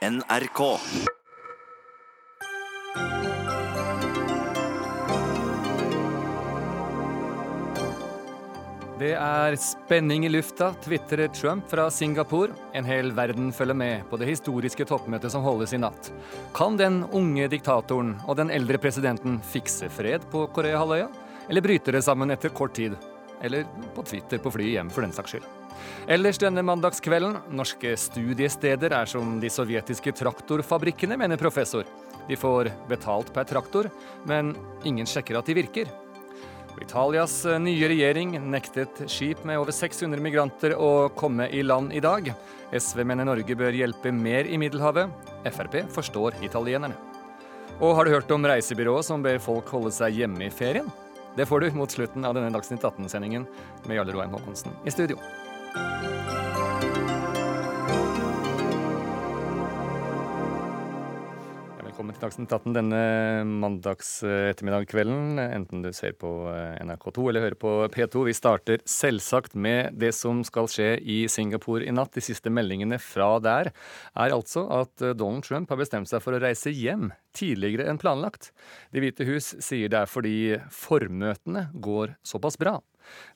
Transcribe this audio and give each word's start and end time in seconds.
NRK. 0.00 0.60
Det 9.00 9.10
er 9.12 9.56
spenning 9.60 10.24
i 10.24 10.30
lufta, 10.32 10.70
tvitrer 10.80 11.28
Trump 11.36 11.68
fra 11.68 11.90
Singapore. 11.92 12.56
En 12.72 12.88
hel 12.88 13.12
verden 13.12 13.52
følger 13.52 13.76
med 13.76 14.08
på 14.08 14.16
det 14.16 14.32
historiske 14.32 14.88
toppmøtet 14.88 15.36
som 15.36 15.44
holdes 15.44 15.76
i 15.76 15.84
natt. 15.84 16.08
Kan 16.56 16.80
den 16.80 17.02
unge 17.12 17.52
diktatoren 17.52 18.16
og 18.24 18.40
den 18.40 18.56
eldre 18.56 18.80
presidenten 18.80 19.36
fikse 19.52 19.92
fred 19.92 20.24
på 20.32 20.48
Koreahalvøya? 20.56 21.12
Eller 21.52 21.68
bryter 21.68 21.92
det 21.92 22.06
sammen 22.08 22.32
etter 22.32 22.56
kort 22.56 22.72
tid? 22.80 22.96
Eller 23.44 23.68
på 23.92 24.08
Twitter 24.08 24.40
på 24.40 24.56
flyet 24.56 24.78
hjem, 24.78 24.96
for 24.96 25.04
den 25.04 25.12
saks 25.12 25.36
skyld. 25.36 25.59
Ellers 26.10 26.40
denne 26.42 26.64
mandagskvelden, 26.66 27.38
norske 27.54 27.94
studiesteder 27.98 28.94
er 28.96 29.10
som 29.10 29.38
de 29.42 29.50
sovjetiske 29.52 30.14
traktorfabrikkene, 30.20 31.18
mener 31.20 31.40
professor. 31.40 31.88
De 32.28 32.38
får 32.38 32.70
betalt 32.90 33.32
per 33.34 33.48
traktor, 33.48 33.90
men 34.28 34.54
ingen 34.84 35.08
sjekker 35.08 35.38
at 35.38 35.50
de 35.50 35.58
virker. 35.60 35.90
Italias 36.80 37.44
eh, 37.44 37.58
nye 37.60 37.88
regjering 37.90 38.36
nektet 38.50 39.02
skip 39.10 39.42
med 39.44 39.60
over 39.60 39.74
600 39.74 40.22
migranter 40.22 40.74
å 40.78 41.10
komme 41.16 41.48
i 41.52 41.62
land 41.66 41.92
i 41.92 42.00
dag. 42.00 42.32
SV 42.72 43.02
mener 43.04 43.28
Norge 43.28 43.56
bør 43.58 43.76
hjelpe 43.76 44.12
mer 44.14 44.48
i 44.48 44.58
Middelhavet. 44.60 45.10
Frp 45.50 45.82
forstår 45.92 46.38
italienerne. 46.46 46.96
Og 47.80 47.94
har 47.96 48.04
du 48.04 48.14
hørt 48.14 48.32
om 48.34 48.44
reisebyrået 48.44 49.06
som 49.06 49.22
ber 49.24 49.40
folk 49.42 49.68
holde 49.72 49.92
seg 49.94 50.22
hjemme 50.22 50.46
i 50.46 50.52
ferien? 50.52 50.88
Det 51.36 51.46
får 51.48 51.62
du 51.62 51.78
mot 51.78 51.90
slutten 51.90 52.26
av 52.26 52.34
denne 52.36 52.50
Dagsnytt 52.52 52.82
18-sendingen 52.84 53.46
med 53.86 53.96
Jarle 53.96 54.16
Roheim 54.16 54.34
Haakonsen 54.34 54.74
i 54.84 54.92
studio. 54.92 55.16
Velkommen 62.00 62.16
til 62.16 62.22
Dagsnytt 62.24 62.52
18 62.56 62.72
denne 62.72 63.00
mandags 63.44 64.22
ettermiddagskvelden, 64.24 65.36
enten 65.42 65.82
du 65.84 65.90
ser 65.92 66.14
på 66.16 66.48
eh, 66.48 66.78
NRK2 66.80 67.26
eller 67.28 67.44
hører 67.44 67.58
på 67.60 67.72
P2. 67.92 68.22
Vi 68.24 68.34
starter 68.38 68.80
selvsagt 68.88 69.52
med 69.52 69.98
det 70.00 70.14
som 70.16 70.40
skal 70.48 70.70
skje 70.72 70.94
i 70.96 71.18
Singapore 71.28 71.84
i 71.84 71.92
natt. 71.92 72.14
De 72.16 72.24
siste 72.24 72.48
meldingene 72.48 72.96
fra 73.04 73.34
der 73.44 73.68
er 73.70 74.32
altså 74.32 74.64
at 74.80 75.04
eh, 75.04 75.12
Donald 75.12 75.44
Trump 75.44 75.68
har 75.68 75.78
bestemt 75.82 76.08
seg 76.08 76.24
for 76.24 76.32
å 76.32 76.40
reise 76.40 76.72
hjem 76.72 77.10
tidligere 77.36 77.86
enn 77.92 78.00
planlagt. 78.00 78.48
Det 78.90 79.04
hvite 79.04 79.28
hus 79.28 79.52
sier 79.60 79.92
det 79.92 80.00
er 80.00 80.08
fordi 80.08 80.38
formøtene 80.72 81.68
går 81.84 82.16
såpass 82.24 82.56
bra. 82.56 82.80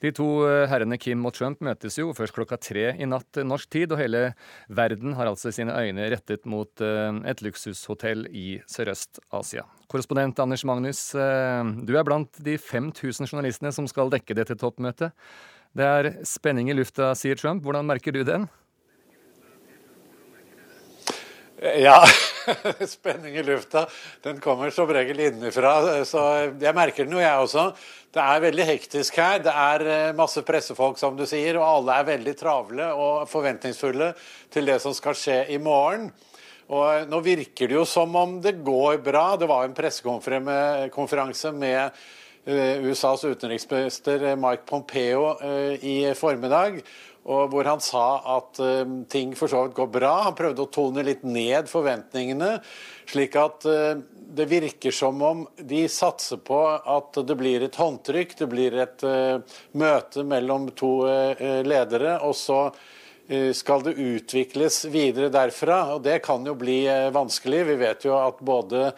De 0.02 0.12
to 0.14 0.26
eh, 0.48 0.64
herrene 0.70 0.98
Kim 1.00 1.24
og 1.26 1.34
Trump 1.36 1.62
møtes 1.64 1.98
jo 1.98 2.12
først 2.16 2.34
klokka 2.36 2.58
tre 2.60 2.90
i 2.94 3.08
natt 3.08 3.40
eh, 3.40 3.46
norsk 3.46 3.70
tid, 3.72 3.94
og 3.94 4.00
hele 4.02 4.24
verden 4.68 5.16
har 5.18 5.30
altså 5.30 5.52
sine 5.54 5.74
øyne 5.74 6.10
rettet 6.12 6.44
mot 6.50 6.84
eh, 6.84 7.20
et 7.30 7.44
luksushotell 7.44 8.26
i 8.30 8.60
Sørøst-Asia. 8.70 9.66
Korrespondent 9.90 10.40
Anders 10.42 10.64
Magnus, 10.66 11.00
du 11.12 11.92
er 11.94 12.06
blant 12.06 12.40
de 12.42 12.56
5000 12.58 13.28
journalistene 13.28 13.70
som 13.74 13.86
skal 13.86 14.10
dekke 14.10 14.34
dette 14.34 14.56
toppmøtet. 14.58 15.12
Det 15.76 15.86
er 15.86 16.10
spenning 16.26 16.70
i 16.70 16.76
lufta, 16.76 17.12
sier 17.18 17.38
Trump. 17.38 17.62
Hvordan 17.62 17.86
merker 17.86 18.14
du 18.14 18.22
den? 18.26 18.48
Ja, 21.78 22.00
spenning 22.94 23.36
i 23.36 23.42
lufta. 23.42 23.86
Den 24.22 24.40
kommer 24.40 24.70
som 24.70 24.90
regel 24.92 25.20
innenfra. 25.20 26.04
Så 26.08 26.22
jeg 26.60 26.74
merker 26.76 27.06
den 27.06 27.16
jo, 27.16 27.22
jeg 27.22 27.46
også. 27.46 27.70
Det 28.14 28.22
er 28.22 28.44
veldig 28.44 28.66
hektisk 28.68 29.16
her. 29.18 29.40
Det 29.42 29.52
er 29.52 29.86
eh, 29.90 30.12
masse 30.16 30.42
pressefolk, 30.46 31.00
som 31.00 31.16
du 31.18 31.24
sier, 31.26 31.58
og 31.58 31.66
alle 31.66 31.98
er 31.98 32.10
veldig 32.12 32.36
travle 32.38 32.90
og 32.94 33.24
forventningsfulle 33.30 34.12
til 34.54 34.70
det 34.70 34.78
som 34.84 34.94
skal 34.94 35.18
skje 35.18 35.40
i 35.54 35.58
morgen. 35.62 36.10
Og 36.72 37.10
Nå 37.10 37.20
virker 37.24 37.68
det 37.68 37.76
jo 37.76 37.84
som 37.88 38.14
om 38.16 38.38
det 38.44 38.56
går 38.64 39.02
bra. 39.04 39.34
Det 39.36 39.48
var 39.50 39.66
en 39.66 39.74
pressekonferanse 39.76 41.52
med 41.52 41.82
eh, 42.46 42.84
USAs 42.86 43.26
utenriksminister 43.26 44.30
Mike 44.40 44.64
Pompeo 44.68 45.34
eh, 45.42 45.74
i 45.82 45.96
formiddag 46.16 46.80
og 47.24 47.52
hvor 47.52 47.64
han 47.68 47.80
sa 47.80 48.06
at 48.36 48.60
uh, 48.60 48.82
ting 49.08 49.32
for 49.38 49.48
så 49.50 49.64
vidt 49.64 49.76
går 49.78 49.88
bra. 49.96 50.12
Han 50.26 50.36
prøvde 50.36 50.66
å 50.66 50.72
tone 50.72 51.04
litt 51.06 51.24
ned 51.24 51.70
forventningene, 51.70 52.58
slik 53.08 53.38
at 53.40 53.64
uh, 53.68 53.96
det 54.34 54.48
virker 54.50 54.92
som 54.92 55.22
om 55.24 55.44
de 55.56 55.84
satser 55.88 56.42
på 56.44 56.60
at 56.68 57.20
det 57.24 57.36
blir 57.38 57.64
et 57.64 57.78
håndtrykk, 57.80 58.36
det 58.42 58.50
blir 58.50 58.76
et 58.84 59.06
uh, 59.08 59.40
møte 59.72 60.24
mellom 60.26 60.68
to 60.76 60.92
ledere, 61.64 62.18
og 62.24 62.36
så 62.38 62.66
skal 63.56 63.80
det 63.80 63.94
utvikles 63.96 64.82
videre 64.92 65.30
derfra. 65.32 65.94
Og 65.94 66.02
det 66.04 66.18
kan 66.26 66.44
jo 66.44 66.52
bli 66.60 66.82
vanskelig. 67.14 67.62
Vi 67.70 67.76
vet 67.80 68.04
jo 68.04 68.18
at 68.18 68.42
både 68.44 68.90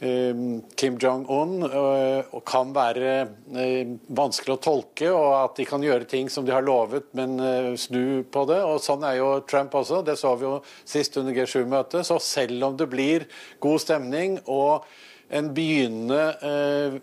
Kim 0.00 0.98
Jong-un 0.98 1.62
eh, 1.66 2.36
kan 2.46 2.70
være 2.74 3.14
eh, 3.58 3.88
vanskelig 4.14 4.54
å 4.54 4.60
tolke, 4.62 5.08
og 5.10 5.32
at 5.40 5.58
de 5.58 5.66
kan 5.66 5.82
gjøre 5.82 6.06
ting 6.06 6.30
som 6.30 6.46
de 6.46 6.54
har 6.54 6.62
lovet, 6.62 7.08
men 7.18 7.34
eh, 7.42 7.72
snu 7.74 8.22
på 8.30 8.44
det. 8.46 8.60
og 8.62 8.78
Sånn 8.84 9.02
er 9.08 9.18
jo 9.18 9.32
Trump 9.50 9.74
også. 9.74 10.04
Det 10.06 10.14
så 10.20 10.36
vi 10.38 10.46
jo 10.46 10.54
sist 10.86 11.18
under 11.18 11.34
G7-møtet. 11.34 12.06
Så 12.06 12.20
selv 12.22 12.68
om 12.70 12.78
det 12.78 12.86
blir 12.92 13.26
god 13.64 13.82
stemning 13.82 14.38
og 14.46 14.86
en 15.28 15.50
begynnende 15.52 16.22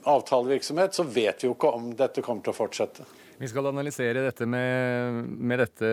avtalevirksomhet, 0.10 0.96
så 0.98 1.04
vet 1.06 1.44
vi 1.44 1.52
jo 1.52 1.54
ikke 1.54 1.76
om 1.78 1.92
dette 2.00 2.24
kommer 2.26 2.42
til 2.48 2.56
å 2.56 2.58
fortsette. 2.58 3.06
Vi 3.36 3.48
skal 3.52 3.68
analysere 3.68 4.22
dette 4.24 4.46
med, 4.48 5.18
med 5.28 5.60
dette 5.60 5.88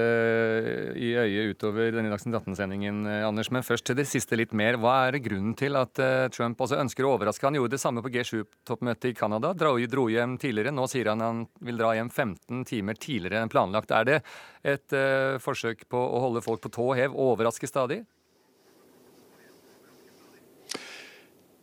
i 0.94 1.08
øyet 1.18 1.56
utover 1.56 1.90
denne 1.90 2.12
Dagsnytt 2.12 2.36
18-sendingen, 2.38 3.00
eh, 3.10 3.24
Anders. 3.26 3.50
Men 3.50 3.66
først 3.66 3.88
til 3.88 3.98
det 3.98 4.06
siste 4.06 4.38
litt 4.38 4.54
mer. 4.54 4.78
Hva 4.78 5.08
er 5.08 5.18
grunnen 5.24 5.56
til 5.58 5.74
at 5.78 5.98
uh, 5.98 6.28
Trump 6.30 6.62
også 6.62 6.78
ønsker 6.78 7.08
å 7.08 7.16
overraske? 7.16 7.48
Han 7.48 7.58
gjorde 7.58 7.74
det 7.74 7.82
samme 7.82 8.04
på 8.04 8.12
G7-toppmøtet 8.14 9.10
i 9.10 9.16
Canada. 9.18 9.50
Dro, 9.58 9.74
dro, 9.90 10.06
hjem 10.12 10.38
tidligere. 10.38 10.74
Nå 10.76 10.86
sier 10.90 11.10
han 11.10 11.24
han 11.24 11.42
vil 11.66 11.82
dra 11.82 11.96
hjem 11.98 12.12
15 12.12 12.62
timer 12.70 13.02
tidligere 13.02 13.42
enn 13.42 13.50
planlagt. 13.50 13.90
Er 13.90 14.06
det 14.06 14.20
et 14.62 14.94
uh, 14.94 15.40
forsøk 15.42 15.88
på 15.90 15.98
å 15.98 16.22
holde 16.22 16.44
folk 16.46 16.62
på 16.62 16.70
tå 16.78 16.92
hev, 17.00 17.18
overraske 17.18 17.66
stadig? 17.66 18.04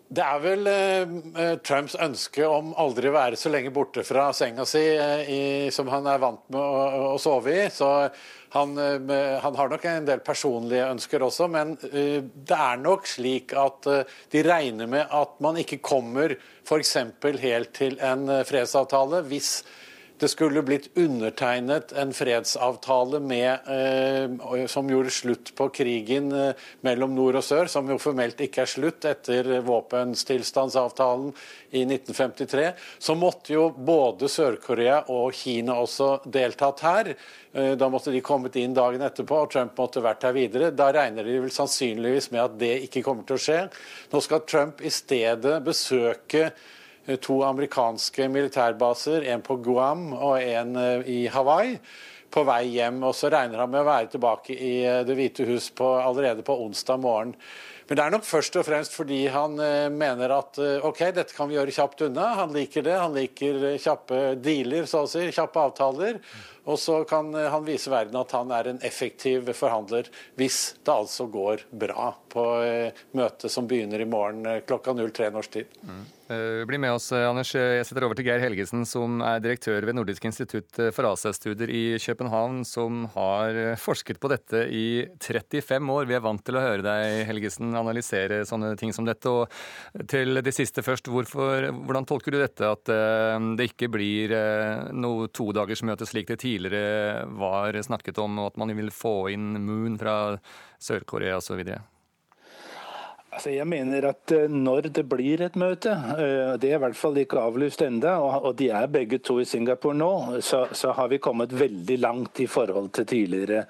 Det 0.09 0.24
er 0.25 0.40
vel 0.42 0.66
eh, 0.66 1.12
eh, 1.38 1.56
Trumps 1.62 1.94
ønske 2.02 2.47
om 2.50 2.72
aldri 2.81 3.12
å 3.12 3.14
være 3.14 3.38
så 3.38 3.52
lenge 3.53 3.70
borte 3.74 4.02
fra 4.02 4.31
senga 4.34 4.66
si 4.66 4.81
eh, 4.81 5.30
i, 5.30 5.42
som 5.74 5.90
han 5.94 6.08
er 6.09 6.22
vant 6.24 6.42
med 6.50 6.58
å, 6.58 7.12
å 7.12 7.18
sove 7.22 7.53
i. 7.53 7.68
Så 7.70 7.92
han, 8.56 8.74
eh, 8.81 9.38
han, 9.44 9.56
har 9.56 9.69
nok 9.69 9.86
en 9.86 10.08
del 10.08 10.24
personlige 10.25 10.88
ønsker 10.90 11.25
også, 11.28 11.46
men 11.53 11.75
eh, 11.92 12.24
det 12.25 12.58
er 12.58 12.81
nok 12.81 13.06
slik 13.06 13.53
at 13.53 13.86
eh, 13.92 14.16
de 14.34 14.42
regner 14.48 14.90
med 14.90 15.14
at 15.14 15.38
man 15.46 15.62
ikke 15.62 15.78
kommer 15.86 16.34
f.eks. 16.66 16.96
helt 17.44 17.75
til 17.78 18.02
en 18.02 18.25
fredsavtale 18.50 19.22
hvis 19.30 19.59
det 20.19 20.28
skulle 20.31 20.63
blitt 20.66 20.90
undertegnet 20.97 21.91
en 21.91 22.13
fredsavtale 22.13 23.19
med, 23.19 23.68
eh, 23.68 24.66
som 24.68 24.90
gjorde 24.90 25.13
slutt 25.13 25.52
på 25.56 25.69
krigen 25.69 26.31
eh, 26.35 26.68
mellom 26.81 27.16
nord 27.16 27.40
og 27.40 27.46
sør, 27.46 27.69
som 27.72 27.88
jo 27.90 27.97
formelt 28.02 28.41
ikke 28.44 28.63
er 28.66 28.72
slutt 28.72 29.07
etter 29.07 29.50
våpenstillstandsavtalen 29.68 31.31
i 31.72 31.85
1953, 31.85 32.72
så 33.00 33.16
måtte 33.16 33.53
jo 33.53 33.69
både 33.72 34.30
Sør-Korea 34.31 35.03
og 35.13 35.31
Kina 35.38 35.78
også 35.80 36.09
deltatt 36.25 36.84
her. 36.84 37.13
Eh, 37.53 37.72
da 37.80 37.90
måtte 37.90 38.12
de 38.12 38.24
kommet 38.25 38.57
inn 38.59 38.75
dagen 38.78 39.06
etterpå, 39.06 39.44
og 39.46 39.53
Trump 39.53 39.80
måtte 39.80 40.03
vært 40.03 40.28
her 40.28 40.36
videre. 40.36 40.74
Da 40.75 40.90
regner 40.96 41.24
de 41.24 41.38
vel 41.46 41.53
sannsynligvis 41.53 42.31
med 42.34 42.44
at 42.44 42.59
det 42.59 42.74
ikke 42.90 43.06
kommer 43.06 43.24
til 43.28 43.40
å 43.40 43.46
skje. 43.46 43.62
Nå 44.12 44.22
skal 44.25 44.44
Trump 44.50 44.84
i 44.84 44.91
stedet 44.94 45.62
besøke 45.66 46.50
to 47.18 47.40
amerikanske 47.47 48.28
militærbaser, 48.30 49.25
en 49.34 49.42
på 49.42 49.58
Guam 49.66 50.12
og 50.14 50.38
en 50.42 50.75
eh, 50.78 51.09
i 51.09 51.20
Hawaii, 51.34 51.80
på 52.30 52.44
vei 52.46 52.62
hjem. 52.75 53.02
Og 53.08 53.16
så 53.18 53.31
regner 53.34 53.64
han 53.64 53.72
med 53.74 53.81
å 53.81 53.90
være 53.90 54.12
tilbake 54.14 54.53
i 54.53 54.75
eh, 54.86 55.02
Det 55.08 55.18
hvite 55.18 55.48
hus 55.50 55.72
på, 55.74 55.96
allerede 55.98 56.46
på 56.46 56.59
onsdag 56.66 57.02
morgen. 57.02 57.34
Men 57.90 57.98
det 57.98 58.03
er 58.06 58.14
nok 58.14 58.28
først 58.28 58.60
og 58.62 58.68
fremst 58.68 58.94
fordi 58.94 59.24
han 59.33 59.56
mener 59.98 60.30
at 60.30 60.60
OK, 60.86 61.00
dette 61.10 61.33
kan 61.33 61.50
vi 61.50 61.56
gjøre 61.56 61.74
kjapt 61.74 62.04
unna. 62.06 62.28
Han 62.38 62.54
liker 62.54 62.86
det. 62.86 62.94
Han 62.94 63.16
liker 63.18 63.63
kjappe 63.81 64.19
dealer, 64.38 64.86
så 64.86 65.07
å 65.07 65.10
si. 65.10 65.24
Kjappe 65.33 65.63
avtaler. 65.72 66.19
Og 66.65 66.79
så 66.81 67.01
kan 67.09 67.31
han 67.33 67.65
vise 67.67 67.91
verden 67.91 68.19
at 68.19 68.35
han 68.35 68.51
er 68.56 68.71
en 68.71 68.83
effektiv 68.85 69.51
forhandler, 69.57 70.09
hvis 70.39 70.59
det 70.83 70.94
altså 70.94 71.29
går 71.31 71.65
bra 71.71 72.11
på 72.29 72.45
møtet 73.17 73.51
som 73.51 73.67
begynner 73.69 74.01
i 74.01 74.09
morgen 74.09 74.45
klokka 74.67 74.94
03 74.97 75.31
norsk 75.33 75.59
tid. 75.59 75.77
Mm. 75.83 76.07
Eh, 76.29 76.65
bli 76.65 76.77
med 76.77 76.91
oss, 76.94 77.11
eh, 77.11 77.25
Anders. 77.25 77.56
Jeg 77.56 77.85
setter 77.89 78.06
over 78.06 78.13
til 78.13 78.27
Geir 78.27 78.44
Helgesen, 78.44 78.83
som 78.85 79.17
er 79.25 79.39
direktør 79.41 79.81
ved 79.81 79.95
Nordisk 79.97 80.27
institutt 80.29 80.77
eh, 80.77 80.91
for 80.94 81.07
Asiastudier 81.09 81.71
i 81.73 81.97
København, 81.97 82.59
som 82.69 83.07
har 83.15 83.57
forsket 83.81 84.19
på 84.21 84.29
dette 84.29 84.61
i 84.69 85.07
35 85.17 85.89
år. 85.89 86.06
Vi 86.06 86.13
er 86.13 86.21
vant 86.21 86.44
til 86.45 86.59
å 86.59 86.61
høre 86.61 86.85
deg, 86.85 87.23
Helgesen, 87.25 87.73
analysere 87.73 88.44
sånne 88.45 88.75
ting 88.77 88.94
som 88.94 89.09
dette. 89.09 89.25
Og 89.25 90.06
til 90.06 90.38
det 90.45 90.53
siste 90.53 90.85
først, 90.85 91.09
hvorfor, 91.09 91.71
hvordan 91.73 92.06
tolker 92.06 92.38
du 92.38 92.38
dette 92.44 92.69
at 92.69 92.85
det 93.57 93.69
ikke 93.71 93.89
blir 93.89 94.35
noe 94.94 95.31
todagersmøte 95.33 96.06
slik 96.06 96.29
det 96.29 96.39
tidligere 96.44 96.58
var 96.67 97.81
snakket 97.81 98.17
om, 98.19 98.39
og 98.39 98.51
at 98.51 98.57
man 98.59 98.75
vil 98.75 98.91
få 98.91 99.29
inn 99.31 99.53
Moon 99.63 99.95
fra 100.01 100.15
Sør-Korea 100.83 101.38
osv.? 101.39 101.63
Altså, 103.39 103.53
jeg 103.56 103.68
mener 103.71 104.03
at 104.03 104.31
eh, 104.36 104.51
når 104.51 104.89
det 104.97 105.06
blir 105.07 105.39
et 105.45 105.53
møte, 105.56 105.94
eh, 105.95 106.57
det 106.59 106.74
er 106.74 106.75
i 106.75 106.80
hvert 106.83 106.97
fall 107.00 107.15
ikke 107.21 107.39
avlyst 107.39 107.80
enda, 107.86 108.18
og 108.19 108.57
de 108.59 108.65
er 108.75 108.89
begge 108.91 109.21
to 109.24 109.38
i 109.39 109.45
Singapore 109.47 109.95
nå, 109.95 110.09
så, 110.44 110.65
så, 110.75 110.91
har 110.97 111.07
vi 111.07 111.21
kommet 111.24 111.53
veldig 111.56 111.95
langt 112.03 112.41
i 112.44 112.50
forhold 112.51 112.89
til 112.97 113.07
tidligere. 113.07 113.62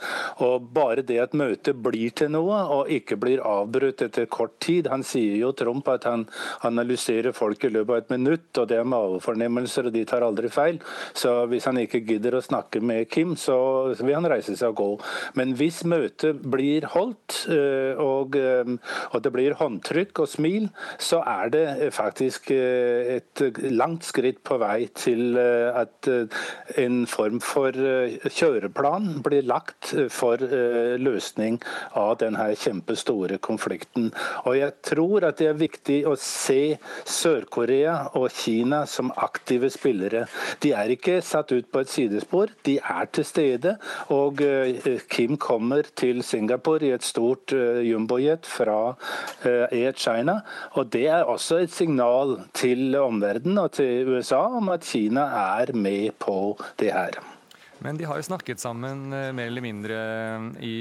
Og 0.41 0.65
Bare 0.73 1.03
det 1.05 1.19
at 1.21 1.35
møtet 1.37 1.77
blir 1.85 2.15
til 2.17 2.31
noe, 2.33 2.63
og 2.79 2.89
ikke 2.89 3.19
blir 3.21 3.43
avbrutt 3.45 4.01
etter 4.07 4.25
kort 4.25 4.55
tid 4.63 4.87
Han 4.89 5.03
sier 5.05 5.35
jo 5.37 5.51
Trump 5.53 5.85
at 5.93 6.07
han 6.09 6.25
analyserer 6.65 7.35
folk 7.37 7.61
i 7.67 7.71
løpet 7.75 7.93
av 7.93 8.01
et 8.01 8.13
minutt, 8.15 8.49
og 8.57 8.71
det 8.73 8.79
er 8.79 8.89
mavefornemmelser, 8.89 9.91
og 9.91 9.93
de 9.93 10.05
tar 10.09 10.25
aldri 10.25 10.49
feil. 10.49 10.81
Så 11.13 11.35
hvis 11.53 11.69
han 11.69 11.77
ikke 11.83 12.01
gidder 12.09 12.39
å 12.39 12.41
snakke 12.41 12.81
med 12.81 13.05
Kim, 13.13 13.37
så 13.37 13.59
vil 13.99 14.17
han 14.17 14.31
reise 14.33 14.57
seg 14.57 14.73
og 14.73 14.81
gå. 14.81 14.89
Men 15.37 15.53
hvis 15.61 15.83
møtet 15.85 16.41
blir 16.57 16.89
holdt, 16.95 17.43
eh, 17.53 17.93
og, 18.01 18.33
og 19.13 19.21
det 19.21 19.35
blir 19.37 19.58
håndtrykk 19.59 20.23
og 20.23 20.29
smil, 20.29 20.67
så 21.01 21.21
er 21.27 21.51
det 21.53 21.63
eh, 21.75 21.91
faktisk 21.93 22.51
eh, 22.55 23.19
et 23.19 23.43
langt 23.71 24.07
skritt 24.07 24.41
på 24.47 24.59
vei 24.61 24.87
til 24.97 25.37
eh, 25.39 25.69
at 25.75 26.09
en 26.79 27.01
form 27.09 27.39
for 27.43 27.75
kjøreplan 27.75 29.19
blir 29.25 29.45
lagt 29.47 29.91
for 30.13 30.41
løsning 30.99 31.59
av 31.97 32.17
denne 32.21 32.49
kjempestore 32.59 33.39
konflikten. 33.43 34.09
Og 34.45 34.57
jeg 34.59 34.75
tror 34.85 35.27
at 35.27 35.39
det 35.39 35.49
er 35.51 35.59
viktig 35.59 35.99
å 36.09 36.15
se 36.19 36.77
Sør-Korea 37.09 37.95
og 38.19 38.29
Kina 38.35 38.83
som 38.89 39.11
aktive 39.17 39.69
spillere. 39.73 40.25
De 40.63 40.73
er 40.77 40.93
ikke 40.95 41.19
satt 41.25 41.53
ut 41.55 41.69
på 41.71 41.83
et 41.83 41.91
sidespor, 41.91 42.53
de 42.67 42.77
er 42.79 43.09
til 43.13 43.27
stede. 43.27 43.75
Og 44.15 44.41
Kim 45.11 45.37
kommer 45.41 45.87
til 45.99 46.23
Singapore 46.25 46.89
i 46.89 46.93
et 46.95 47.05
stort 47.05 47.53
jumbojet 47.85 48.47
fra 48.49 48.79
Air 49.45 49.93
China. 49.97 50.41
Og 50.75 50.89
Det 50.91 51.07
er 51.07 51.23
også 51.23 51.63
et 51.63 51.73
signal 51.73 52.39
til 52.53 52.95
omverdenen 52.99 53.57
og 53.65 53.73
til 53.79 54.07
USA 54.15 54.45
om 54.59 54.69
at 54.73 54.87
Kina 54.87 55.27
er 55.59 55.73
med 55.73 56.15
på 56.19 56.57
det 56.79 56.93
her. 56.93 57.19
Men 57.79 57.95
de 57.95 58.03
har 58.03 58.19
jo 58.19 58.25
snakket 58.27 58.59
sammen 58.59 59.13
eh, 59.15 59.29
mer 59.31 59.47
eller 59.47 59.63
mindre 59.63 59.95
eh, 59.95 60.47
i 60.67 60.79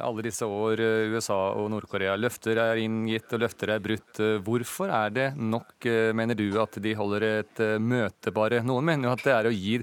alle 0.00 0.24
disse 0.24 0.46
år, 0.48 0.80
USA 1.12 1.36
og 1.60 1.68
Nord-Korea. 1.72 2.14
Løfter 2.16 2.60
er 2.62 2.80
inngitt 2.80 3.32
og 3.36 3.42
løfter 3.44 3.74
er 3.74 3.82
brutt. 3.84 4.22
Hvorfor 4.46 4.88
er 4.88 5.12
det 5.12 5.26
nok, 5.36 5.84
mener 6.16 6.38
du, 6.38 6.46
at 6.62 6.80
de 6.80 6.94
holder 6.96 7.28
et 7.28 7.64
møte 7.76 8.32
bare? 8.32 8.62
Noen 8.64 8.88
mener 8.88 9.10
jo 9.10 9.16
at 9.18 9.24
det 9.26 9.34
er 9.36 9.50
å 9.50 9.54
gi 9.54 9.78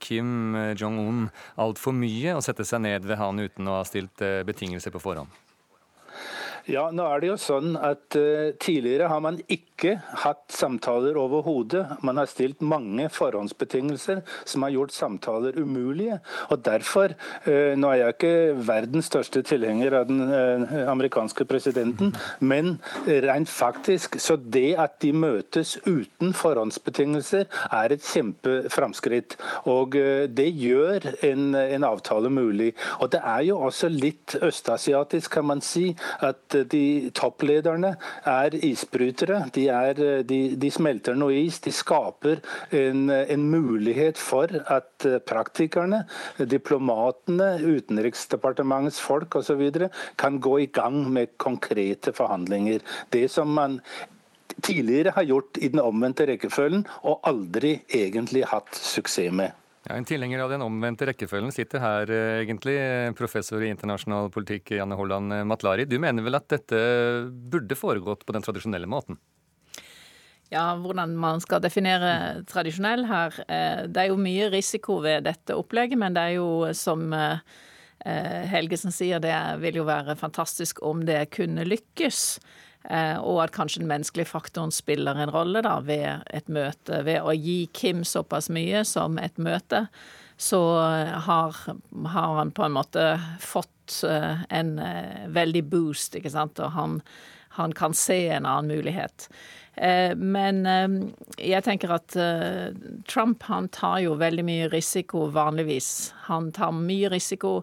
Kim 0.00 0.56
Jong-un 0.78 1.26
altfor 1.60 1.96
mye 1.96 2.38
å 2.38 2.44
sette 2.44 2.64
seg 2.64 2.86
ned 2.86 3.08
ved 3.08 3.20
han 3.20 3.44
uten 3.44 3.68
å 3.68 3.80
ha 3.80 3.88
stilt 3.88 4.24
betingelser 4.48 4.94
på 4.94 5.02
forhånd. 5.02 5.45
Ja, 6.66 6.88
nå 6.90 7.04
er 7.06 7.22
det 7.22 7.28
jo 7.30 7.38
sånn 7.38 7.76
at 7.78 8.16
uh, 8.18 8.50
Tidligere 8.62 9.10
har 9.12 9.22
man 9.22 9.38
ikke 9.46 9.65
hatt 10.22 10.52
samtaler 10.52 11.16
overhodet. 11.20 11.84
Man 12.06 12.16
har 12.20 12.28
stilt 12.30 12.62
mange 12.64 13.08
forhåndsbetingelser 13.12 14.22
som 14.44 14.64
har 14.64 14.74
gjort 14.74 14.94
samtaler 14.96 15.58
umulige. 15.58 16.20
Og 16.50 16.62
Derfor, 16.66 17.12
uh, 17.46 17.74
nå 17.78 17.90
er 17.92 18.00
jeg 18.00 18.14
ikke 18.16 18.66
verdens 18.66 19.10
største 19.10 19.42
tilhenger 19.46 20.00
av 20.00 20.08
den 20.08 20.22
uh, 20.26 20.90
amerikanske 20.90 21.44
presidenten, 21.46 22.14
men 22.40 22.78
rent 23.06 23.48
faktisk, 23.50 24.16
så 24.20 24.36
det 24.36 24.74
at 24.80 24.96
de 25.02 25.12
møtes 25.12 25.76
uten 25.86 26.32
forhåndsbetingelser, 26.34 27.46
er 27.70 27.92
et 27.94 28.02
kjempeframskritt. 28.02 29.36
Og 29.70 29.94
det 30.36 30.48
gjør 30.58 31.06
en, 31.26 31.54
en 31.54 31.86
avtale 31.86 32.30
mulig. 32.32 32.72
Og 33.00 33.12
det 33.12 33.20
er 33.22 33.44
jo 33.48 33.58
også 33.68 33.90
litt 33.92 34.36
østasiatisk, 34.42 35.30
kan 35.36 35.46
man 35.46 35.62
si. 35.64 35.96
at 36.20 36.56
de 36.72 37.10
topplederne 37.14 37.94
er 38.26 38.56
isbrytere. 38.64 39.44
De, 39.54 39.65
er, 39.72 40.00
de, 40.26 40.40
de 40.56 40.70
smelter 40.72 41.16
noe 41.18 41.34
is. 41.42 41.60
De 41.64 41.72
skaper 41.74 42.42
en, 42.74 43.06
en 43.10 43.46
mulighet 43.50 44.18
for 44.20 44.50
at 44.72 45.06
praktikerne, 45.28 46.04
diplomatene, 46.38 47.56
Utenriksdepartementets 47.66 49.00
folk 49.02 49.38
osv. 49.40 49.64
kan 50.20 50.40
gå 50.40 50.58
i 50.64 50.68
gang 50.72 51.02
med 51.12 51.36
konkrete 51.42 52.12
forhandlinger. 52.16 52.84
Det 53.10 53.26
som 53.32 53.52
man 53.56 53.80
tidligere 54.62 55.12
har 55.14 55.22
gjort 55.22 55.58
i 55.58 55.68
den 55.68 55.82
omvendte 55.82 56.26
rekkefølgen, 56.30 56.86
og 57.04 57.20
aldri 57.28 57.80
egentlig 57.92 58.46
hatt 58.50 58.74
suksess 58.76 59.32
med. 59.32 59.54
Ja, 59.86 59.94
En 59.94 60.04
tilhenger 60.04 60.42
av 60.42 60.50
den 60.50 60.64
omvendte 60.64 61.06
rekkefølgen 61.06 61.52
sitter 61.54 61.78
her, 61.78 62.10
eh, 62.10 62.42
egentlig. 62.42 62.76
Professor 63.14 63.62
i 63.62 63.70
internasjonal 63.70 64.30
politikk 64.34 64.72
Janne 64.74 64.98
Holland 64.98 65.32
eh, 65.32 65.44
Matlari. 65.44 65.86
Du 65.86 65.98
mener 65.98 66.22
vel 66.26 66.34
at 66.34 66.48
dette 66.48 67.30
burde 67.30 67.78
foregått 67.78 68.26
på 68.26 68.34
den 68.34 68.42
tradisjonelle 68.42 68.86
måten? 68.90 69.18
Ja, 70.52 70.68
hvordan 70.78 71.16
man 71.18 71.40
skal 71.42 71.62
definere 71.64 72.42
tradisjonell 72.46 73.06
her. 73.08 73.40
Eh, 73.48 73.86
det 73.90 74.04
er 74.04 74.12
jo 74.12 74.20
mye 74.20 74.50
risiko 74.52 75.00
ved 75.02 75.26
dette 75.26 75.56
opplegget, 75.58 75.98
men 75.98 76.14
det 76.16 76.22
er 76.22 76.36
jo 76.38 76.50
som 76.76 77.10
Helgesen 78.06 78.92
sier, 78.94 79.18
det 79.18 79.34
vil 79.58 79.80
jo 79.80 79.86
være 79.88 80.14
fantastisk 80.20 80.78
om 80.86 81.00
det 81.08 81.24
kunne 81.34 81.64
lykkes. 81.66 82.20
Eh, 82.90 83.18
og 83.18 83.40
at 83.42 83.54
kanskje 83.54 83.82
den 83.82 83.90
menneskelige 83.90 84.30
faktoren 84.30 84.70
spiller 84.74 85.18
en 85.18 85.32
rolle 85.34 85.62
da, 85.64 85.78
ved 85.82 86.22
et 86.34 86.48
møte. 86.52 87.02
Ved 87.06 87.24
å 87.24 87.34
gi 87.34 87.64
Kim 87.74 88.04
såpass 88.06 88.50
mye 88.52 88.84
som 88.86 89.18
et 89.18 89.38
møte, 89.42 89.86
så 90.36 90.60
har, 91.26 91.56
har 92.12 92.34
han 92.38 92.52
på 92.54 92.66
en 92.66 92.76
måte 92.76 93.06
fått 93.42 94.02
eh, 94.06 94.44
en 94.52 94.76
eh, 94.78 95.26
veldig 95.32 95.64
boost, 95.72 96.18
ikke 96.18 96.34
sant. 96.34 96.60
Og 96.62 96.74
han, 96.76 97.00
han 97.58 97.74
kan 97.76 97.96
se 97.96 98.26
en 98.28 98.46
annen 98.46 98.76
mulighet. 98.76 99.30
Men 99.76 100.62
jeg 101.36 101.64
tenker 101.66 101.90
at 101.92 102.14
Trump 103.04 103.42
han 103.50 103.66
tar 103.68 103.98
jo 104.06 104.14
veldig 104.16 104.44
mye 104.48 104.68
risiko 104.72 105.26
vanligvis. 105.34 106.14
Han 106.30 106.48
tar 106.56 106.72
mye 106.72 107.10
risiko 107.12 107.58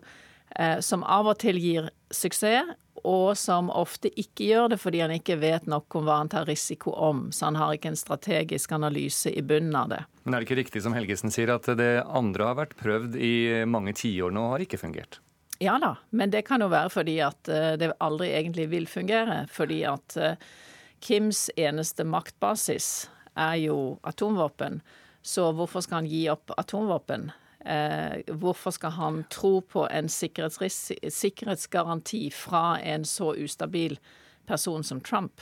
som 0.85 1.01
av 1.09 1.31
og 1.31 1.39
til 1.41 1.57
gir 1.57 1.87
suksess, 2.13 2.75
og 3.03 3.35
som 3.37 3.69
ofte 3.73 4.09
ikke 4.19 4.47
gjør 4.47 4.69
det 4.73 4.79
fordi 4.81 5.01
han 5.03 5.13
ikke 5.15 5.37
vet 5.41 5.67
nok 5.69 5.97
om 5.99 6.07
hva 6.07 6.21
han 6.21 6.31
tar 6.31 6.47
risiko 6.47 6.93
om. 6.95 7.25
Så 7.35 7.49
han 7.49 7.59
har 7.59 7.75
ikke 7.75 7.91
en 7.91 7.99
strategisk 7.99 8.71
analyse 8.75 9.31
i 9.31 9.43
bunnen 9.43 9.75
av 9.75 9.91
det. 9.91 10.01
Men 10.23 10.35
er 10.35 10.41
det 10.41 10.47
ikke 10.47 10.59
riktig 10.61 10.83
som 10.85 10.95
Helgesen 10.95 11.33
sier, 11.33 11.51
at 11.51 11.67
det 11.79 11.91
andre 12.07 12.47
har 12.47 12.59
vært 12.61 12.77
prøvd 12.79 13.17
i 13.19 13.35
mange 13.67 13.95
tiår 13.99 14.31
nå 14.33 14.47
og 14.47 14.55
har 14.55 14.65
ikke 14.65 14.79
fungert? 14.79 15.19
Ja 15.61 15.75
da, 15.79 15.93
men 16.11 16.31
det 16.33 16.45
kan 16.47 16.63
jo 16.63 16.71
være 16.71 16.91
fordi 16.91 17.19
at 17.23 17.49
eh, 17.51 17.73
det 17.79 17.93
aldri 18.03 18.31
egentlig 18.33 18.69
vil 18.71 18.87
fungere. 18.89 19.43
Fordi 19.51 19.83
at 19.87 20.17
eh, 20.19 20.47
Kims 21.03 21.49
eneste 21.59 22.05
maktbasis 22.07 23.09
er 23.35 23.57
jo 23.65 23.99
atomvåpen. 24.07 24.79
Så 25.21 25.51
hvorfor 25.55 25.81
skal 25.83 25.95
han 26.01 26.07
gi 26.07 26.29
opp 26.31 26.51
atomvåpen? 26.55 27.31
Eh, 27.65 28.21
hvorfor 28.39 28.71
skal 28.75 28.91
han 28.95 29.23
tro 29.31 29.61
på 29.61 29.87
en 29.91 30.09
sikkerhetsgaranti 30.11 32.31
fra 32.31 32.79
en 32.79 33.05
så 33.07 33.35
ustabil 33.35 33.99
person 34.47 34.83
som 34.83 35.01
Trump? 35.01 35.41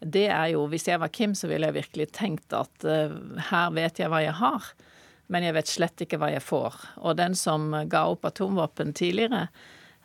Det 0.00 0.28
er 0.28 0.46
jo, 0.54 0.66
Hvis 0.66 0.88
jeg 0.88 1.00
var 1.00 1.08
Kim, 1.08 1.34
så 1.34 1.48
ville 1.48 1.66
jeg 1.66 1.74
virkelig 1.74 2.12
tenkt 2.12 2.52
at 2.56 2.84
eh, 2.84 3.10
her 3.50 3.70
vet 3.76 3.98
jeg 4.00 4.08
hva 4.08 4.22
jeg 4.24 4.32
har, 4.40 4.64
men 5.28 5.42
jeg 5.44 5.54
vet 5.54 5.68
slett 5.68 6.00
ikke 6.00 6.18
hva 6.20 6.30
jeg 6.32 6.42
får. 6.42 6.74
Og 7.04 7.16
den 7.16 7.34
som 7.36 7.88
ga 7.88 8.06
opp 8.08 8.24
atomvåpen 8.24 8.92
tidligere, 8.96 9.48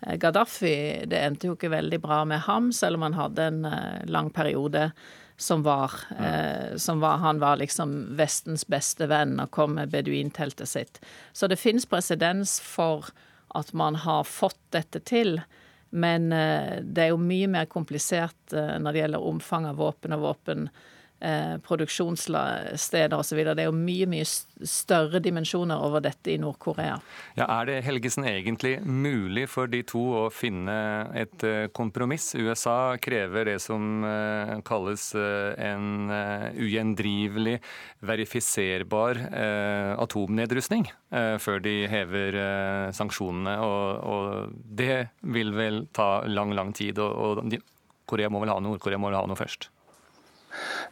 Gaddafi, 0.01 1.05
det 1.07 1.21
endte 1.23 1.47
jo 1.47 1.55
ikke 1.55 1.71
veldig 1.71 2.01
bra 2.03 2.23
med 2.27 2.43
ham, 2.45 2.71
selv 2.75 2.99
om 2.99 3.05
han 3.07 3.15
hadde 3.17 3.45
en 3.49 3.61
uh, 3.65 4.01
lang 4.11 4.27
periode 4.33 4.89
som 5.37 5.63
var, 5.63 5.91
eh, 6.19 6.77
som 6.77 6.99
var, 6.99 7.17
Han 7.17 7.39
var 7.39 7.57
liksom 7.57 8.15
Vestens 8.15 8.67
beste 8.67 9.07
venn 9.07 9.39
og 9.39 9.51
kom 9.51 9.75
med 9.75 9.91
beduinteltet 9.91 10.69
sitt. 10.69 10.99
Så 11.33 11.47
det 11.47 11.59
finnes 11.59 11.85
presedens 11.85 12.59
for 12.63 13.09
at 13.55 13.73
man 13.73 13.95
har 13.95 14.23
fått 14.23 14.59
dette 14.71 14.99
til. 14.99 15.41
Men 15.89 16.31
eh, 16.31 16.81
det 16.81 17.03
er 17.03 17.13
jo 17.13 17.21
mye 17.21 17.49
mer 17.51 17.67
komplisert 17.71 18.53
eh, 18.53 18.77
når 18.79 18.91
det 18.91 19.03
gjelder 19.03 19.27
omfang 19.31 19.67
av 19.69 19.79
våpen 19.79 20.15
og 20.15 20.23
våpen 20.29 20.69
eh, 21.19 21.55
produksjonssteder 21.63 23.17
osv. 23.17 23.41
Det 23.45 23.63
er 23.63 23.69
jo 23.69 23.75
mye 23.75 24.07
mye 24.09 24.25
større 24.25 25.19
dimensjoner 25.23 25.81
over 25.83 26.03
dette 26.03 26.33
i 26.33 26.37
Nord-Korea. 26.41 26.97
Ja, 27.37 27.47
Er 27.59 27.65
det 27.69 27.83
Helgesen 27.85 28.25
egentlig 28.27 28.79
mulig 28.85 29.47
for 29.49 29.67
de 29.67 29.81
to 29.87 30.01
å 30.19 30.23
finne 30.33 30.75
et 31.15 31.43
eh, 31.43 31.67
kompromiss? 31.75 32.33
USA 32.35 32.95
krever 33.01 33.45
det 33.51 33.59
som 33.63 34.03
eh, 34.05 34.55
kalles 34.67 35.13
eh, 35.15 35.53
en 35.71 36.11
ugjendrivelig, 36.55 37.59
verifiserbar 38.05 39.17
atomnedrustning 40.01 40.85
før 41.41 41.61
de 41.63 41.73
hever 41.89 42.37
sanksjonene. 42.95 43.55
Og, 43.65 44.51
det 44.53 45.07
vil 45.35 45.53
vel 45.55 45.85
ta 45.95 46.25
lang, 46.27 46.53
lang 46.57 46.73
tid. 46.75 46.99
og, 46.99 47.43
Korea 48.05 48.29
må 48.29 48.41
vel 48.43 48.53
ha 48.53 48.59
Nord-Korea 48.61 49.01
må 49.01 49.09
vel 49.09 49.19
ha 49.19 49.25
noe 49.29 49.39
først? 49.39 49.69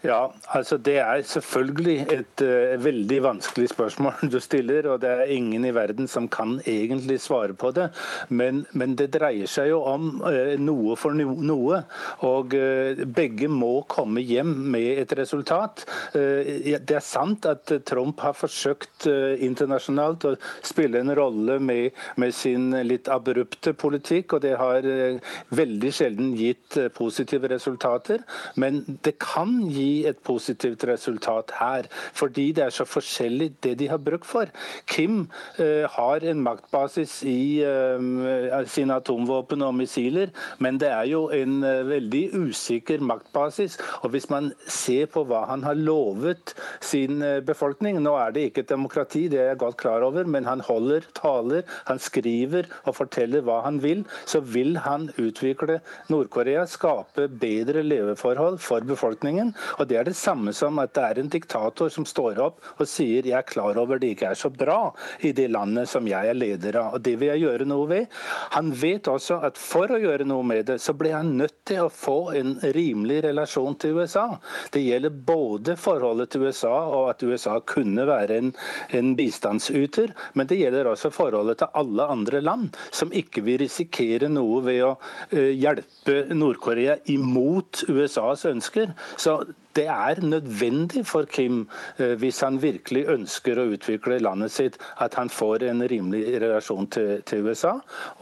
Ja, 0.04 0.28
altså 0.52 0.78
Det 0.78 0.98
er 1.00 1.22
selvfølgelig 1.24 2.08
et 2.12 2.42
uh, 2.44 2.84
veldig 2.84 3.20
vanskelig 3.24 3.70
spørsmål 3.72 4.26
du 4.34 4.40
stiller, 4.44 4.90
og 4.92 5.02
det 5.02 5.10
er 5.10 5.32
ingen 5.32 5.66
i 5.66 5.72
verden 5.76 6.10
som 6.12 6.28
kan 6.28 6.58
egentlig 6.68 7.22
svare 7.24 7.54
på 7.54 7.72
det. 7.72 7.88
Men, 8.30 8.66
men 8.74 8.98
det 9.00 9.14
dreier 9.16 9.48
seg 9.48 9.70
jo 9.72 9.80
om 9.88 10.10
uh, 10.26 10.56
noe 10.60 10.98
for 11.00 11.16
no 11.16 11.38
noe, 11.44 11.80
og 12.28 12.56
uh, 12.58 13.04
begge 13.16 13.48
må 13.48 13.86
komme 13.88 14.24
hjem 14.24 14.52
med 14.74 15.00
et 15.04 15.14
resultat. 15.18 15.86
det 16.14 16.96
er 16.96 17.04
sant 17.04 17.46
at 17.48 17.72
Trump 17.88 18.20
har 18.22 18.36
forsøkt 18.36 19.08
internasjonalt 19.08 20.26
å 20.28 20.34
spille 20.66 21.00
en 21.00 21.12
rolle 21.16 21.58
med, 21.60 21.96
med, 22.20 22.34
sin 22.36 22.72
litt 22.86 23.10
abrupte 23.12 23.74
politikk, 23.78 24.36
og 24.36 24.44
det 24.46 24.54
har 24.60 24.86
veldig 25.56 25.92
sjelden 25.94 26.34
gitt 26.38 26.78
positive 26.96 27.50
resultater. 27.52 28.24
Men 28.60 28.84
det 29.06 29.16
kan 29.22 29.53
gi 29.72 30.06
et 30.10 30.20
positivt 30.26 30.86
resultat 30.90 31.54
her. 31.60 31.90
Fordi 32.14 32.52
det 32.56 32.66
er 32.66 32.74
så 32.74 32.86
forskjellig 32.88 33.52
det 33.64 33.76
de 33.80 33.90
har 33.92 34.02
bruk 34.02 34.26
for. 34.26 34.52
Kim 34.90 35.28
eh, 35.60 35.86
har 35.90 36.26
en 36.30 36.44
maktbasis 36.44 37.20
i 37.28 37.62
eh, 37.66 38.68
sine 38.72 38.98
atomvåpen 39.00 39.64
og 39.66 39.76
missiler, 39.78 40.34
men 40.64 40.80
det 40.82 40.92
er 40.92 41.10
jo 41.12 41.26
en 41.34 41.60
eh, 41.64 41.84
veldig 41.88 42.24
usikker 42.46 43.04
maktbasis. 43.04 43.78
Og 44.02 44.14
hvis 44.16 44.30
man 44.34 44.52
ser 44.68 45.10
på 45.14 45.26
hva 45.28 45.46
han 45.50 45.66
har 45.68 45.80
lovet 45.80 46.56
sin 46.84 47.22
befolkning 47.46 48.00
Nå 48.04 48.14
er 48.20 48.34
det 48.36 48.44
ikke 48.48 48.64
et 48.64 48.72
demokrati, 48.72 49.28
det 49.32 49.40
er 49.40 49.48
jeg 49.52 49.62
godt 49.62 49.78
klar 49.80 50.04
over, 50.06 50.28
men 50.30 50.48
han 50.48 50.62
holder 50.64 51.06
taler, 51.16 51.64
han 51.88 52.00
skriver 52.02 52.68
og 52.84 52.98
forteller 52.98 53.44
hva 53.46 53.62
han 53.66 53.80
vil. 53.84 54.04
Så 54.30 54.42
vil 54.54 54.78
han 54.84 55.10
utvikle 55.22 55.80
Nord-Korea, 56.12 56.66
skape 56.70 57.28
bedre 57.42 57.84
leveforhold 57.86 58.60
for 58.64 58.86
befolkningen. 58.88 59.43
Og 59.80 59.88
Det 59.90 59.98
er 60.00 60.08
det 60.08 60.16
samme 60.18 60.54
som 60.56 60.80
at 60.80 60.94
det 60.96 61.04
er 61.04 61.20
en 61.22 61.32
diktator 61.34 61.92
som 61.94 62.06
står 62.08 62.40
opp 62.44 62.62
og 62.78 62.88
sier 62.90 63.26
jeg 63.28 63.38
er 63.38 63.48
klar 63.48 63.78
over 63.82 64.00
det 64.00 64.14
ikke 64.14 64.32
er 64.32 64.40
så 64.40 64.52
bra 64.54 64.94
i 65.26 65.34
det 65.36 65.50
landet 65.52 65.90
som 65.90 66.08
jeg 66.08 66.30
er 66.30 66.38
leder 66.38 66.78
av. 66.80 66.98
og 66.98 67.04
Det 67.06 67.16
vil 67.20 67.34
jeg 67.34 67.44
gjøre 67.46 67.68
noe 67.70 67.88
ved. 67.90 68.20
Han 68.56 68.72
vet 68.78 69.10
også 69.12 69.40
at 69.48 69.60
for 69.60 69.92
å 69.92 70.00
gjøre 70.02 70.28
noe 70.30 70.46
med 70.48 70.68
det, 70.70 70.80
så 70.82 70.96
blir 70.98 71.16
han 71.18 71.36
nødt 71.38 71.60
til 71.68 71.86
å 71.86 71.92
få 71.94 72.34
en 72.38 72.56
rimelig 72.76 73.22
relasjon 73.28 73.78
til 73.80 74.00
USA. 74.00 74.26
Det 74.74 74.84
gjelder 74.84 75.14
både 75.28 75.76
forholdet 75.80 76.34
til 76.34 76.48
USA 76.48 76.74
og 76.88 77.10
at 77.14 77.24
USA 77.24 77.60
kunne 77.68 78.06
være 78.08 78.40
en, 78.40 78.54
en 78.96 79.14
bistandsyter, 79.20 80.14
men 80.34 80.50
det 80.50 80.60
gjelder 80.60 80.92
også 80.92 81.12
forholdet 81.14 81.62
til 81.62 81.74
alle 81.80 82.08
andre 82.14 82.42
land 82.44 82.78
som 82.92 83.14
ikke 83.14 83.44
vil 83.46 83.62
risikere 83.64 84.30
noe 84.32 84.62
ved 84.66 84.82
å 84.86 84.94
uh, 84.96 85.52
hjelpe 85.52 86.18
Nord-Korea 86.34 86.98
imot 87.12 87.84
USAs 87.90 88.46
ønsker. 88.50 88.94
Så 89.18 89.33
So 89.34 89.54
det 89.76 89.88
er 89.88 90.22
nødvendig 90.22 91.06
for 91.08 91.26
Kim, 91.26 91.68
eh, 91.98 92.14
hvis 92.20 92.42
han 92.42 92.62
virkelig 92.62 93.06
ønsker 93.10 93.60
å 93.60 93.68
utvikle 93.74 94.20
landet 94.22 94.54
sitt, 94.54 94.78
at 95.02 95.16
han 95.18 95.30
får 95.34 95.66
en 95.70 95.84
rimelig 95.90 96.42
relasjon 96.42 96.88
til, 96.94 97.22
til 97.26 97.48
USA. 97.48 97.74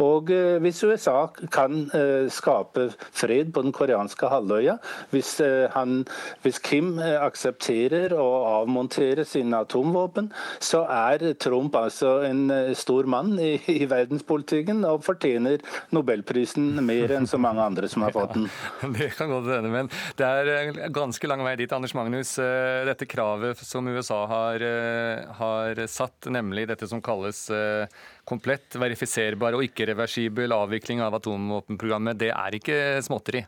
Og 0.04 0.32
eh, 0.32 0.58
hvis 0.64 0.84
USA 0.84 1.28
kan 1.52 1.90
eh, 1.98 2.30
skape 2.32 2.90
fred 3.12 3.52
på 3.54 3.66
den 3.66 3.76
koreanske 3.76 4.30
halvøya, 4.32 4.78
hvis, 5.12 5.34
han, 5.74 6.06
hvis 6.44 6.60
Kim 6.64 6.94
aksepterer 7.00 8.14
å 8.16 8.28
avmontere 8.62 9.26
sine 9.28 9.62
atomvåpen, 9.66 10.32
så 10.60 10.84
er 10.88 11.34
Trump 11.42 11.76
altså 11.76 12.20
en 12.28 12.46
stor 12.78 13.08
mann 13.10 13.36
i, 13.42 13.56
i 13.72 13.88
verdenspolitikken 13.90 14.84
og 14.88 15.04
fortjener 15.06 15.64
nobelprisen 15.96 16.80
mer 16.86 17.16
enn 17.16 17.28
så 17.30 17.40
mange 17.42 17.64
andre 17.64 17.90
som 17.92 18.06
har 18.06 18.16
fått 18.16 18.36
den. 18.38 18.48
Ja, 18.82 18.92
det 18.98 19.12
kan 19.18 19.32
godt 19.34 19.50
hende, 19.52 19.72
men 19.74 19.92
det 20.20 20.28
er 20.28 20.92
ganske 20.94 21.30
lang 21.30 21.41
lang 21.42 21.50
vei 21.50 21.58
dit, 21.58 21.72
Anders 21.74 21.94
Magnus. 21.98 22.38
Eh, 22.40 22.86
dette 22.86 23.08
kravet 23.10 23.58
som 23.58 23.88
USA 23.88 24.26
har, 24.28 24.62
eh, 24.62 25.26
har 25.34 25.88
satt, 25.88 26.30
nemlig 26.30 26.68
dette 26.68 26.88
som 26.88 27.02
kalles 27.02 27.50
eh, 27.50 27.88
komplett, 28.26 28.76
verifiserbar 28.76 29.54
og 29.58 29.64
ikke-reversibel 29.66 30.54
avvikling 30.54 31.02
av 31.02 31.18
atomvåpenprogrammet, 31.18 32.18
det 32.18 32.30
er 32.32 32.58
ikke 32.60 33.02
småtteri? 33.02 33.46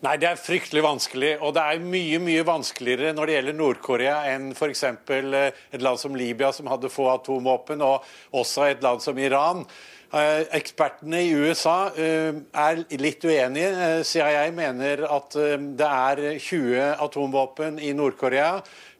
Nei, 0.00 0.16
det 0.16 0.28
er 0.30 0.40
fryktelig 0.40 0.82
vanskelig. 0.82 1.38
Og 1.44 1.54
det 1.54 1.62
er 1.62 1.80
mye 1.84 2.18
mye 2.20 2.44
vanskeligere 2.44 3.12
når 3.12 3.26
det 3.26 3.34
gjelder 3.34 3.56
Nord-Korea 3.56 4.18
enn 4.32 4.52
f.eks. 4.52 4.84
et 4.84 5.82
land 5.82 6.00
som 6.00 6.16
Libya, 6.16 6.52
som 6.52 6.66
hadde 6.72 6.92
få 6.92 7.08
atomvåpen, 7.12 7.82
og 7.84 8.04
også 8.32 8.70
et 8.70 8.82
land 8.82 9.00
som 9.04 9.18
Iran. 9.18 9.64
Eh, 10.10 10.40
ekspertene 10.58 11.20
i 11.22 11.34
USA 11.38 11.92
eh, 11.94 12.34
er 12.34 12.80
litt 12.98 13.22
uenige. 13.22 13.68
Eh, 13.70 14.00
CIA 14.02 14.48
mener 14.50 15.04
at 15.06 15.36
det 15.78 15.86
er 15.86 16.22
20 16.34 16.96
atomvåpen 17.06 17.78
i 17.78 17.92
Nord-Korea. 17.94 18.56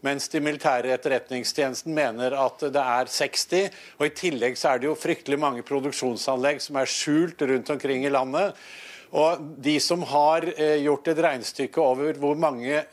Mens 0.06 0.30
de 0.30 0.38
militære 0.40 0.94
etterretningstjenesten 0.94 1.96
mener 1.96 2.36
at 2.38 2.62
det 2.62 2.84
er 2.84 3.10
60. 3.10 3.74
Og 3.98 4.06
I 4.06 4.14
tillegg 4.22 4.54
så 4.60 4.70
er 4.70 4.78
det 4.78 4.90
jo 4.92 4.94
fryktelig 4.94 5.40
mange 5.42 5.66
produksjonsanlegg 5.66 6.62
som 6.62 6.78
er 6.78 6.94
skjult 6.94 7.42
rundt 7.42 7.74
omkring 7.74 8.06
i 8.06 8.14
landet. 8.14 8.54
Og 9.10 9.42
de 9.58 9.80
som 9.82 10.06
har 10.06 10.46
gjort 10.78 11.10
et 11.10 11.24
regnestykke 11.26 11.82
over 11.82 12.14
hvor 12.22 12.38
mange 12.38 12.84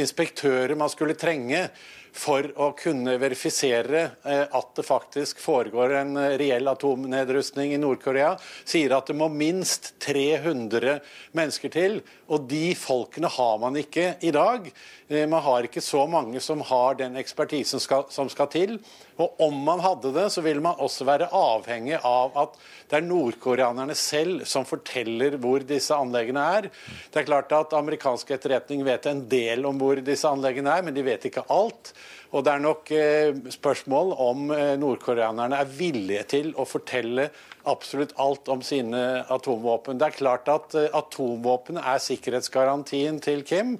inspektører 0.00 0.72
man 0.78 0.88
skulle 0.88 1.18
trenge 1.20 1.66
for 2.12 2.46
å 2.60 2.70
kunne 2.78 3.16
verifisere 3.20 4.02
eh, 4.24 4.44
at 4.46 4.70
det 4.76 4.84
faktisk 4.86 5.40
foregår 5.42 5.94
en 6.00 6.16
eh, 6.20 6.36
reell 6.40 6.70
atomnedrustning 6.70 7.74
i 7.74 7.80
Nord-Korea, 7.80 8.34
sier 8.64 8.94
at 8.96 9.10
det 9.10 9.18
må 9.18 9.30
minst 9.32 9.92
300 10.04 10.98
mennesker 11.36 11.74
til. 11.74 12.00
Og 12.30 12.46
de 12.50 12.74
folkene 12.78 13.28
har 13.30 13.56
man 13.58 13.76
ikke 13.80 14.12
i 14.22 14.30
dag. 14.34 14.68
Eh, 15.08 15.26
man 15.28 15.42
har 15.42 15.66
ikke 15.66 15.82
så 15.82 16.04
mange 16.06 16.40
som 16.42 16.62
har 16.68 16.98
den 17.00 17.18
ekspertisen 17.18 17.82
som 17.82 18.30
skal 18.30 18.50
til. 18.52 18.76
Og 19.20 19.40
om 19.42 19.56
man 19.66 19.82
hadde 19.82 20.12
det, 20.14 20.28
så 20.32 20.44
ville 20.44 20.62
man 20.62 20.78
også 20.78 21.04
være 21.08 21.30
avhengig 21.34 21.98
av 21.98 22.38
at 22.38 22.54
det 22.90 23.00
er 23.00 23.08
nordkoreanerne 23.08 23.96
selv 23.98 24.46
som 24.48 24.64
forteller 24.68 25.36
hvor 25.42 25.66
disse 25.66 25.96
anleggene 25.96 26.46
er. 26.60 26.70
Det 27.10 27.22
er 27.22 27.28
klart 27.28 27.52
at 27.56 27.74
Amerikansk 27.76 28.30
etterretning 28.36 28.86
vet 28.86 29.10
en 29.10 29.26
del 29.30 29.66
om 29.68 29.80
hvor 29.80 30.00
disse 30.04 30.30
anleggene 30.30 30.78
er, 30.78 30.86
men 30.86 30.96
de 30.96 31.06
vet 31.06 31.26
ikke 31.28 31.46
alt. 31.50 31.92
Og 32.30 32.44
det 32.46 32.52
er 32.52 32.62
nok 32.62 32.90
eh, 32.94 33.38
spørsmål 33.50 34.12
om 34.22 34.52
eh, 34.54 34.76
nordkoreanerne 34.78 35.58
er 35.64 35.72
villige 35.74 36.22
til 36.30 36.52
å 36.54 36.66
fortelle 36.68 37.26
absolutt 37.70 38.14
alt 38.22 38.48
om 38.52 38.62
sine 38.62 39.24
atomvåpen. 39.34 39.98
Det 39.98 40.06
er 40.06 40.18
klart 40.20 40.50
at 40.52 40.76
eh, 40.78 40.86
atomvåpen 40.94 41.80
er 41.82 41.98
sikkerhetsgarantien 42.02 43.18
til 43.24 43.42
Kim, 43.46 43.74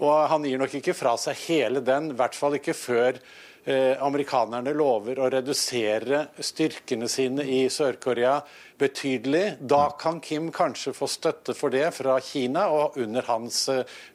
og 0.00 0.16
han 0.32 0.48
gir 0.48 0.62
nok 0.62 0.78
ikke 0.80 0.96
fra 0.96 1.12
seg 1.20 1.44
hele 1.44 1.84
den, 1.84 2.14
i 2.14 2.16
hvert 2.16 2.38
fall 2.38 2.56
ikke 2.56 2.76
før 2.78 3.20
amerikanerne 3.66 4.72
lover 4.74 5.18
å 5.20 5.28
redusere 5.30 6.22
styrkene 6.40 7.08
sine 7.12 7.44
i 7.44 7.58
Sør-Korea 7.70 8.38
betydelig. 8.80 9.58
Da 9.60 9.90
kan 10.00 10.20
Kim 10.24 10.48
kanskje 10.52 10.94
få 10.96 11.08
støtte 11.10 11.54
for 11.56 11.72
det 11.74 11.90
fra 11.96 12.16
Kina 12.24 12.66
og 12.72 12.96
under, 13.00 13.26
hans, 13.28 13.66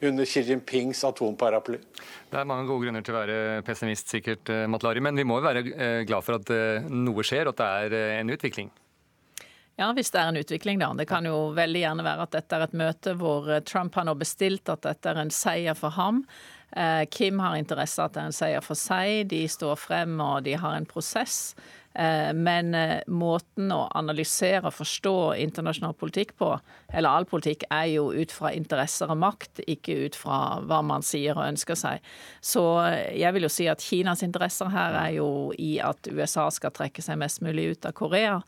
under 0.02 0.26
Xi 0.26 0.42
Jinpings 0.48 1.04
atomparaply. 1.06 1.78
Det 2.30 2.40
er 2.40 2.48
mange 2.48 2.66
gode 2.68 2.86
grunner 2.88 3.04
til 3.06 3.14
å 3.14 3.20
være 3.20 3.36
pessimist, 3.66 4.10
sikkert, 4.10 4.50
eh, 4.50 4.66
Matlari, 4.70 5.02
men 5.04 5.16
vi 5.16 5.26
må 5.28 5.38
jo 5.38 5.46
være 5.46 5.62
eh, 5.70 6.00
glad 6.08 6.26
for 6.26 6.40
at 6.40 6.50
eh, 6.52 6.88
noe 6.90 7.24
skjer, 7.26 7.46
og 7.46 7.54
at 7.54 7.62
det 7.62 8.00
er 8.02 8.18
en 8.18 8.34
utvikling. 8.34 8.72
Ja, 9.76 9.90
hvis 9.92 10.10
det 10.10 10.22
er 10.22 10.32
en 10.32 10.40
utvikling, 10.40 10.80
da. 10.80 10.90
Det 10.96 11.06
kan 11.08 11.26
jo 11.28 11.52
veldig 11.54 11.82
gjerne 11.82 12.04
være 12.06 12.26
at 12.26 12.34
dette 12.34 12.58
er 12.58 12.64
et 12.64 12.76
møte 12.80 13.12
hvor 13.20 13.50
Trump 13.68 13.94
har 13.98 14.06
nå 14.08 14.16
bestilt 14.18 14.72
at 14.72 14.86
dette 14.88 15.12
er 15.12 15.20
en 15.20 15.32
seier 15.32 15.76
for 15.76 15.94
ham. 15.94 16.22
Kim 17.10 17.38
har 17.40 17.54
interesse 17.56 18.02
av 18.02 18.10
at 18.10 18.14
det 18.16 18.20
er 18.20 18.28
en 18.28 18.34
seier 18.36 18.64
for 18.64 18.76
seg. 18.76 19.28
De 19.30 19.44
står 19.48 19.78
frem 19.80 20.18
og 20.20 20.42
de 20.44 20.56
har 20.60 20.74
en 20.76 20.88
prosess. 20.88 21.54
Eh, 21.98 22.32
men 22.34 22.74
eh, 22.74 23.00
måten 23.08 23.70
å 23.72 23.86
analysere 23.96 24.68
og 24.68 24.74
forstå 24.76 25.14
internasjonal 25.40 25.94
politikk 25.96 26.34
på, 26.36 26.50
eller 26.92 27.08
all 27.08 27.28
politikk, 27.28 27.64
er 27.72 27.86
jo 27.94 28.10
ut 28.12 28.34
fra 28.36 28.52
interesser 28.52 29.08
og 29.12 29.22
makt, 29.22 29.62
ikke 29.64 29.96
ut 30.04 30.18
fra 30.18 30.40
hva 30.68 30.82
man 30.84 31.06
sier 31.06 31.38
og 31.38 31.46
ønsker 31.46 31.78
seg. 31.80 32.04
Så 32.44 32.64
eh, 32.84 33.16
jeg 33.16 33.32
vil 33.36 33.48
jo 33.48 33.52
si 33.52 33.68
at 33.72 33.84
Kinas 33.84 34.24
interesser 34.26 34.68
her 34.74 34.98
er 35.06 35.14
jo 35.16 35.30
i 35.56 35.78
at 35.80 36.10
USA 36.12 36.50
skal 36.52 36.74
trekke 36.76 37.04
seg 37.04 37.22
mest 37.22 37.40
mulig 37.46 37.70
ut 37.72 37.88
av 37.88 37.96
Korea 37.96 38.40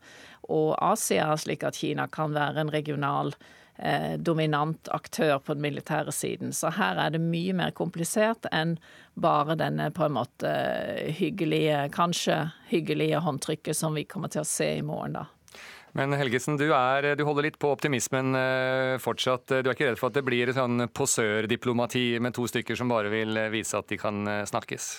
og 0.49 0.75
Asia, 0.77 1.31
slik 1.37 1.65
at 1.65 1.77
Kina 1.81 2.05
kan 2.11 2.37
være 2.37 2.67
en 2.67 2.73
regional 2.73 3.33
eh, 3.33 3.55
dominant 4.19 4.89
aktør 4.91 5.37
på 5.39 5.55
den 5.55 5.63
militære 5.63 6.11
siden. 6.11 6.51
Så 6.51 6.73
her 6.75 6.99
er 6.99 7.13
det 7.15 7.21
mye 7.23 7.53
mer 7.55 7.71
komplisert 7.71 8.49
enn 8.51 8.75
bare 9.19 9.55
denne 9.59 9.89
på 9.95 10.03
en 10.07 10.17
måte 10.17 10.51
hyggelige, 11.15 11.85
kanskje 11.95 12.41
hyggelige 12.71 13.21
håndtrykket 13.23 13.77
som 13.77 13.95
vi 13.95 14.03
kommer 14.09 14.31
til 14.33 14.43
å 14.43 14.49
se 14.49 14.73
i 14.79 14.85
morgen, 14.85 15.15
da. 15.21 15.27
Men 15.97 16.13
Helgesen, 16.13 16.57
du, 16.59 16.67
er, 16.75 17.15
du, 17.17 17.23
holder 17.25 17.47
litt 17.47 17.57
på 17.61 17.71
optimismen 17.73 18.37
eh, 18.37 18.95
fortsatt. 19.01 19.49
Du 19.49 19.71
er 19.71 19.73
ikke 19.73 19.89
redd 19.89 19.99
for 20.01 20.11
at 20.11 20.19
det 20.19 20.25
blir 20.27 20.51
sånn 20.53 20.85
posørdiplomati 20.93 22.19
med 22.21 22.35
to 22.37 22.45
stykker 22.49 22.77
som 22.77 22.93
bare 22.93 23.09
vil 23.13 23.39
vise 23.53 23.79
at 23.79 23.89
de 23.89 23.97
kan 23.97 24.21
eh, 24.29 24.43
snakkes? 24.49 24.91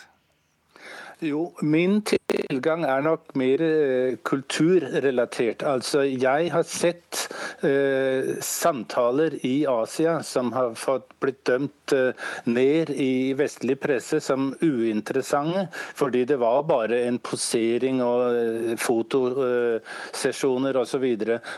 Jo, 1.21 1.51
min 1.61 1.99
tilgang 2.03 2.87
er 2.89 3.03
nok 3.05 3.35
mer 3.37 3.61
eh, 3.61 4.15
kulturrelatert. 4.25 5.63
Altså, 5.69 6.03
jeg 6.09 6.49
har 6.55 6.65
sett 6.65 7.27
eh, 7.65 8.37
samtaler 8.41 9.47
i 9.47 9.67
Asia 9.67 10.23
som 10.23 10.53
har 10.53 10.75
fått 10.75 11.13
blitt 11.21 11.45
dømt 11.49 11.93
eh, 11.93 12.13
ned 12.45 12.91
i 12.91 13.33
vestlig 13.39 13.81
presse 13.81 14.21
som 14.25 14.55
uinteressante, 14.61 15.67
fordi 15.95 16.25
det 16.29 16.39
var 16.41 16.63
bare 16.69 17.03
en 17.07 17.19
posering 17.19 18.03
og 18.05 18.23
eh, 18.37 18.77
fotosesjoner 18.81 20.77
osv., 20.81 21.07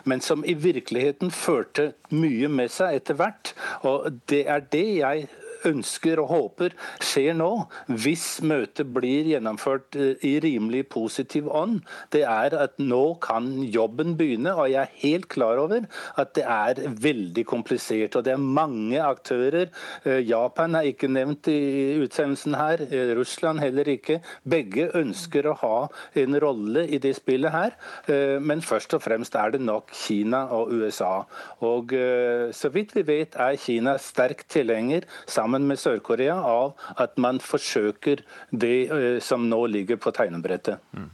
men 0.05 0.21
som 0.21 0.45
i 0.45 0.55
virkeligheten 0.55 1.31
førte 1.35 1.93
mye 2.13 2.49
med 2.53 2.73
seg 2.73 2.99
etter 3.01 3.19
hvert. 3.19 3.55
Og 3.89 4.11
det 4.31 4.45
er 4.51 4.67
det 4.73 4.89
jeg 5.01 5.29
ønsker 5.69 6.21
og 6.23 6.31
håper 6.33 6.75
skjer 7.03 7.37
nå, 7.37 7.51
hvis 7.89 8.27
møtet 8.47 8.91
blir 8.95 9.29
gjennomført 9.33 9.97
eh, 9.99 10.15
i 10.27 10.35
rimelig 10.43 10.85
positiv 10.93 11.49
ånd, 11.53 11.81
det 12.15 12.25
er 12.29 12.57
at 12.59 12.79
nå 12.83 13.19
kan 13.23 13.49
jobben 13.65 14.17
begynne. 14.19 14.55
Og 14.57 14.71
jeg 14.73 14.81
er 14.83 15.01
helt 15.03 15.29
klar 15.33 15.61
over 15.63 15.87
at 16.21 16.35
det 16.37 16.45
er 16.47 16.83
veldig 17.03 17.45
komplisert. 17.49 18.17
Og 18.17 18.27
det 18.27 18.35
er 18.35 18.43
mange 18.43 19.01
aktører. 19.03 19.71
Eh, 20.05 20.23
Japan 20.29 20.79
er 20.79 20.91
ikke 20.91 21.11
nevnt 21.11 21.51
i 21.53 21.99
utsendelsen 22.03 22.57
her, 22.59 22.85
eh, 22.89 23.15
Russland 23.19 23.63
heller 23.63 23.89
ikke. 23.93 24.21
Begge 24.49 24.91
ønsker 24.99 25.49
å 25.49 25.57
ha 25.63 25.77
en 26.19 26.39
rolle 26.43 26.87
i 26.89 27.01
det 27.03 27.15
spillet 27.17 27.53
her, 27.53 27.75
men 28.43 28.63
først 28.65 28.95
og 28.97 29.03
fremst 29.05 29.35
er 29.39 29.53
det 29.55 29.61
nok 29.63 29.91
Kina 29.97 30.45
og 30.55 30.73
USA. 30.73 31.25
Og 31.65 31.93
så 32.55 32.71
vidt 32.73 32.95
vi 32.97 33.05
vet 33.07 33.37
er 33.41 33.59
Kina 33.61 33.95
sterk 34.01 34.45
tilhenger 34.53 35.07
sammen 35.31 35.52
sammen 35.53 35.69
med 35.69 35.79
Sør-Korea 35.79 36.35
av 36.49 36.73
at 36.97 37.19
man 37.21 37.39
forsøker 37.43 38.23
det 38.51 38.89
eh, 38.89 39.19
som 39.21 39.45
nå 39.51 39.59
ligger 39.69 39.99
på 40.01 40.13
tegnebrettet. 40.15 40.81
Mm. 40.97 41.11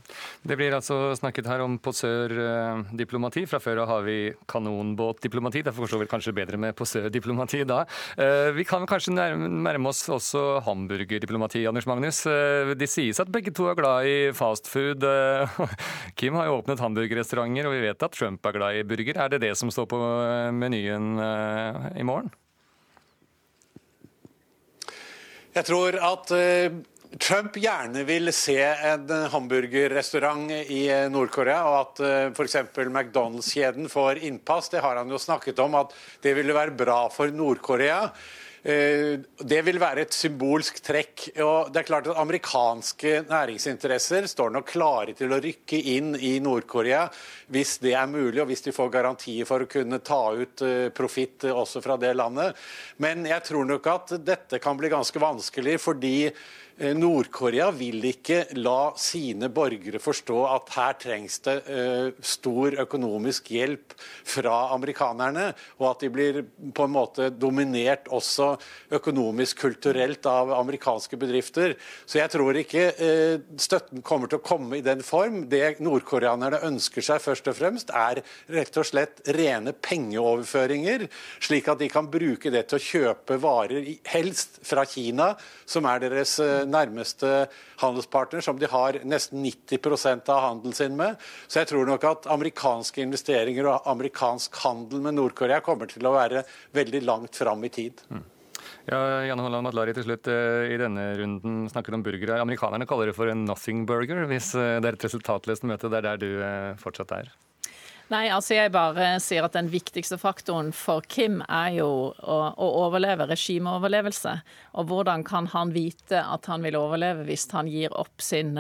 Det 0.47 0.57
blir 0.59 0.77
altså 0.77 1.15
snakket 1.19 1.49
her 1.51 1.65
om 1.65 1.79
posørdiplomati. 1.83 3.47
Fra 3.51 3.59
før 3.59 3.83
har 3.89 4.07
vi 4.07 4.33
kanonbåtdiplomati. 4.47 5.65
Derfor 5.67 5.87
forstår 5.87 6.05
vi 6.05 6.11
kanskje 6.13 6.37
bedre 6.37 6.61
med 6.61 6.77
posørdiplomati 6.79 7.65
da. 7.67 7.83
Eh, 8.17 8.53
vi 8.55 8.67
kan 8.69 8.87
kanskje 8.87 9.17
nærme 9.17 9.91
oss 9.91 10.05
også 10.09 10.63
hamburgerdiplomati, 10.67 11.67
Anders 11.67 11.89
Magnus. 11.91 12.25
Eh, 12.31 12.75
de 12.79 12.87
sies 12.91 13.19
at 13.19 13.33
begge 13.33 13.51
to 13.51 13.67
er 13.73 13.79
glad 13.79 14.07
i 14.07 14.19
fastfood. 14.37 15.03
Kim 16.19 16.39
har 16.39 16.47
jo 16.47 16.61
åpnet 16.61 16.83
hamburgerrestauranter, 16.85 17.67
og 17.67 17.75
vi 17.75 17.87
vet 17.89 18.07
at 18.07 18.15
Trump 18.15 18.47
er 18.47 18.61
glad 18.61 18.79
i 18.79 18.87
burger. 18.87 19.25
Er 19.25 19.35
det 19.35 19.43
det 19.49 19.57
som 19.59 19.73
står 19.73 19.91
på 19.91 20.05
menyen 20.55 21.17
i 21.99 22.07
morgen? 22.07 22.31
Jeg 25.59 25.67
tror 25.67 25.97
at 25.99 26.31
uh, 26.31 26.77
Trump 27.19 27.57
gjerne 27.59 28.05
vil 28.07 28.31
se 28.37 28.59
en 28.63 29.09
hamburgerrestaurant 29.33 30.53
i 30.53 30.83
eh, 30.93 31.07
Nord-Korea, 31.11 31.63
og 31.65 31.77
at 31.79 32.03
eh, 32.05 32.27
f.eks. 32.37 32.59
McDonald's-kjeden 32.85 33.89
får 33.89 34.21
innpass. 34.29 34.69
Det 34.69 34.83
har 34.85 35.01
han 35.01 35.09
jo 35.11 35.19
snakket 35.19 35.63
om, 35.65 35.79
at 35.81 35.95
det 36.23 36.35
ville 36.37 36.55
være 36.55 36.77
bra 36.77 36.99
for 37.11 37.33
Nord-Korea. 37.33 38.03
Eh, 38.69 39.17
det 39.49 39.63
vil 39.65 39.79
være 39.81 40.03
et 40.05 40.13
symbolsk 40.13 40.83
trekk. 40.85 41.23
og 41.41 41.71
det 41.73 41.81
er 41.81 41.87
klart 41.89 42.09
at 42.11 42.19
Amerikanske 42.21 43.25
næringsinteresser 43.31 44.29
står 44.29 44.51
nok 44.53 44.67
klare 44.69 45.15
til 45.17 45.33
å 45.33 45.41
rykke 45.41 45.81
inn 45.95 46.13
i 46.21 46.35
Nord-Korea 46.45 47.07
hvis 47.49 47.79
det 47.81 47.95
er 47.97 48.07
mulig, 48.07 48.43
og 48.43 48.51
hvis 48.51 48.67
de 48.67 48.77
får 48.77 48.93
garantier 48.93 49.49
for 49.49 49.65
å 49.65 49.71
kunne 49.71 50.03
ta 50.05 50.21
ut 50.37 50.61
eh, 50.61 50.93
profitt 50.93 51.49
også 51.49 51.81
fra 51.81 51.97
det 51.97 52.13
landet. 52.13 52.61
Men 52.99 53.25
jeg 53.25 53.47
tror 53.49 53.65
nok 53.65 53.89
at 53.89 54.17
dette 54.21 54.61
kan 54.61 54.77
bli 54.77 54.93
ganske 54.93 55.19
vanskelig, 55.23 55.79
fordi 55.81 56.19
Eh, 56.79 56.95
Nord-Korea 56.95 57.73
vil 57.75 58.05
ikke 58.07 58.45
la 58.61 58.93
sine 59.03 59.49
borgere 59.51 59.99
forstå 59.99 60.37
at 60.47 60.69
her 60.77 60.95
trengs 61.03 61.41
det 61.43 61.57
stor 62.23 62.77
økonomisk 62.85 63.51
hjelp 63.51 63.97
fra 63.99 64.69
amerikanerne, 64.77 65.49
og 65.81 65.89
at 65.91 66.05
de 66.05 66.13
blir 66.15 66.39
på 66.47 66.87
en 66.87 66.95
måte 66.95 67.31
dominert 67.35 68.07
også 68.15 68.53
økonomisk, 68.99 69.61
kulturelt 69.63 70.27
av 70.29 70.53
amerikanske 70.57 71.19
bedrifter. 71.21 71.77
Så 72.07 72.21
jeg 72.21 72.33
tror 72.33 72.59
ikke 72.61 72.85
uh, 72.99 73.41
støtten 73.61 74.03
kommer 74.07 74.31
til 74.31 74.41
å 74.41 74.45
komme 74.45 74.79
i 74.79 74.85
den 74.85 75.03
form. 75.07 75.45
Det 75.51 75.79
nordkoreanerne 75.85 76.63
ønsker 76.69 77.05
seg 77.05 77.23
først 77.25 77.51
og 77.51 77.59
fremst, 77.59 77.93
er 77.95 78.23
rett 78.55 78.81
og 78.81 78.89
slett 78.89 79.23
rene 79.37 79.75
pengeoverføringer, 79.75 81.09
slik 81.45 81.71
at 81.71 81.83
de 81.83 81.91
kan 81.93 82.11
bruke 82.11 82.53
det 82.55 82.67
til 82.69 82.79
å 82.79 82.87
kjøpe 82.89 83.41
varer, 83.43 83.87
helst 84.13 84.61
fra 84.67 84.85
Kina, 84.89 85.33
som 85.69 85.89
er 85.89 86.05
deres 86.07 86.39
uh, 86.43 86.65
nærmeste 86.69 87.49
handelspartner, 87.79 88.43
som 88.45 88.59
de 88.59 88.69
har 88.71 88.99
nesten 89.07 89.43
90 89.45 90.29
av 90.29 90.41
handelen 90.43 90.75
sin 90.75 90.97
med. 90.99 91.19
Så 91.47 91.63
jeg 91.63 91.71
tror 91.73 91.87
nok 91.89 92.05
at 92.09 92.29
amerikanske 92.31 93.03
investeringer 93.05 93.69
og 93.71 93.87
amerikansk 93.91 94.57
handel 94.65 95.05
med 95.05 95.19
Nord-Korea 95.19 95.61
kommer 95.65 95.91
til 95.91 96.07
å 96.09 96.17
være 96.17 96.45
veldig 96.77 97.05
langt 97.07 97.39
fram 97.39 97.65
i 97.65 97.73
tid. 97.73 98.03
Mm. 98.11 98.25
Ja, 98.89 98.99
Janne 99.29 99.45
Holland 99.45 99.67
Matlari, 99.67 99.93
til 99.93 100.07
slutt. 100.07 100.31
Eh, 100.33 100.71
I 100.73 100.79
denne 100.81 101.11
runden 101.19 101.67
snakket 101.69 101.99
om 101.99 102.05
burgere. 102.07 102.39
Amerikanerne 102.41 102.87
kaller 102.89 103.11
det 103.11 103.19
for 103.19 103.29
en 103.29 103.45
nothing 103.45 103.85
burger, 103.89 104.23
hvis 104.31 104.55
eh, 104.57 104.79
det 104.81 104.89
er 104.89 104.97
et 104.97 105.05
resultatløst 105.05 105.67
møte. 105.69 105.91
Det 105.93 106.01
er 106.01 106.07
der 106.07 106.23
du 106.23 106.31
eh, 106.41 106.73
fortsatt 106.81 107.13
er? 107.19 107.29
Nei, 108.09 108.31
altså 108.33 108.55
jeg 108.57 108.73
bare 108.73 109.19
sier 109.21 109.45
at 109.45 109.53
den 109.53 109.67
viktigste 109.69 110.17
faktoren 110.17 110.71
for 110.73 111.05
Kim 111.05 111.43
er 111.45 111.75
jo 111.77 111.89
å, 112.17 112.39
å 112.49 112.69
overleve, 112.87 113.27
regimeoverlevelse. 113.29 114.33
Og 114.81 114.89
hvordan 114.89 115.27
kan 115.29 115.51
han 115.53 115.75
vite 115.75 116.23
at 116.25 116.49
han 116.49 116.65
vil 116.65 116.79
overleve 116.81 117.27
hvis 117.29 117.45
han 117.53 117.69
gir 117.69 117.93
opp 117.93 118.25
sin, 118.25 118.57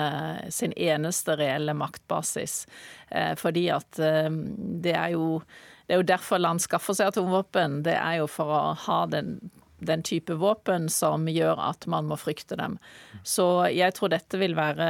sin 0.52 0.76
eneste 0.76 1.38
reelle 1.40 1.72
maktbasis? 1.72 2.66
Eh, 3.08 3.32
fordi 3.40 3.70
at 3.72 3.96
eh, 4.04 4.28
det 4.84 4.92
er 4.92 5.16
jo 5.16 5.38
det 5.88 5.96
er 5.96 6.02
jo 6.02 6.10
derfor 6.10 6.42
land 6.44 6.60
skaffer 6.60 6.92
seg 6.92 7.08
atomvåpen. 7.08 7.78
Det 7.86 7.94
er 7.96 8.18
jo 8.18 8.26
for 8.28 8.52
å 8.52 8.64
ha 8.76 8.98
den 9.08 9.38
den 9.78 10.02
type 10.02 10.34
våpen 10.38 10.88
som 10.92 11.28
gjør 11.30 11.60
at 11.68 11.86
man 11.90 12.08
må 12.10 12.18
frykte 12.18 12.58
dem. 12.58 12.76
Så 13.22 13.68
jeg 13.72 13.94
tror 13.96 14.12
dette 14.12 14.40
vil 14.40 14.56
være 14.58 14.88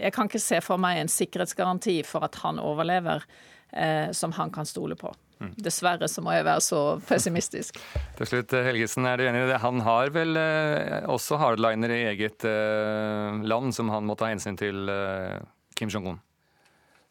Jeg 0.00 0.12
kan 0.16 0.30
ikke 0.30 0.42
se 0.42 0.60
for 0.64 0.80
meg 0.80 1.00
en 1.00 1.12
sikkerhetsgaranti 1.12 2.00
for 2.08 2.24
at 2.24 2.40
han 2.44 2.60
overlever 2.62 3.24
eh, 3.72 4.10
som 4.16 4.32
han 4.32 4.52
kan 4.54 4.66
stole 4.68 4.96
på. 4.96 5.12
Mm. 5.40 5.52
Dessverre 5.64 6.08
så 6.10 6.20
må 6.24 6.34
jeg 6.34 6.44
være 6.44 6.62
så 6.64 6.80
pessimistisk. 7.08 7.78
Til 8.18 8.28
slutt, 8.28 8.52
Helgesen, 8.66 9.08
er 9.08 9.20
du 9.20 9.24
enig 9.24 9.46
i 9.46 9.52
det? 9.52 9.60
Han 9.62 9.80
har 9.86 10.12
vel 10.12 10.36
eh, 10.36 11.00
også 11.08 11.40
hardliner 11.40 11.94
i 11.96 12.02
eget 12.12 12.44
eh, 12.48 13.40
land 13.48 13.72
som 13.76 13.92
han 13.92 14.04
må 14.08 14.18
ta 14.20 14.28
hensyn 14.32 14.60
til, 14.60 14.84
eh, 14.92 15.40
Kim 15.76 15.92
Jong-un? 15.92 16.20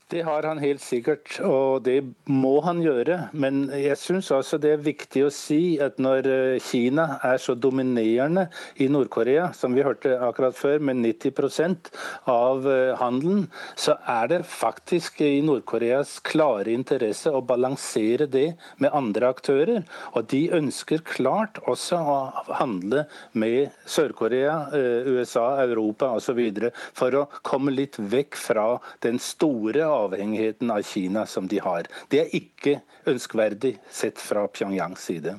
Det 0.10 0.24
har 0.26 0.42
han 0.42 0.58
helt 0.58 0.82
sikkert, 0.82 1.36
og 1.46 1.84
det 1.86 2.00
må 2.34 2.56
han 2.66 2.80
gjøre. 2.82 3.28
Men 3.38 3.68
jeg 3.78 3.94
syns 4.02 4.32
altså 4.34 4.58
det 4.58 4.72
er 4.74 4.82
viktig 4.82 5.22
å 5.28 5.30
si 5.30 5.78
at 5.86 6.00
når 6.02 6.30
eh, 6.32 6.64
Kina 6.66 7.20
er 7.28 7.38
så 7.38 7.54
dominerende 7.54 8.48
i 8.82 8.88
Nord-Korea, 8.90 9.52
som 9.54 9.76
vi 9.78 9.84
hørte 9.86 10.16
akkurat 10.26 10.58
før, 10.58 10.80
med 10.82 11.04
90 11.04 11.92
av 12.26 12.66
eh, 12.66 12.96
handelen, 12.98 13.44
så 13.78 14.00
er 14.10 14.32
det 14.32 14.40
faktisk 14.50 15.22
i 15.22 15.44
Nord-Koreas 15.46 16.16
klare 16.26 16.74
interesse 16.74 17.30
å 17.30 17.44
balansere 17.46 18.26
det 18.26 18.48
med 18.82 18.90
andre 18.98 19.30
aktører. 19.30 19.86
Og 20.18 20.26
de 20.34 20.42
ønsker 20.58 21.06
klart 21.06 21.62
også 21.70 22.02
å 22.02 22.18
handle 22.64 23.06
med 23.38 23.78
Sør-Korea, 23.86 24.58
eh, 24.74 25.14
USA, 25.14 25.52
Europa 25.68 26.10
osv. 26.18 26.42
for 26.98 27.22
å 27.22 27.28
komme 27.46 27.78
litt 27.78 28.02
vekk 28.02 28.42
fra 28.50 28.68
den 29.06 29.22
store 29.22 29.86
avhengigheten 30.06 30.72
av 30.74 30.82
Kina 30.88 31.26
som 31.30 31.48
de 31.48 31.62
har. 31.64 31.90
Det 32.10 32.24
er 32.24 32.34
ikke 32.42 32.80
ønskverdig 33.10 33.78
sett 33.92 34.22
fra 34.22 34.48
Pyongyangs 34.48 35.06
side. 35.12 35.38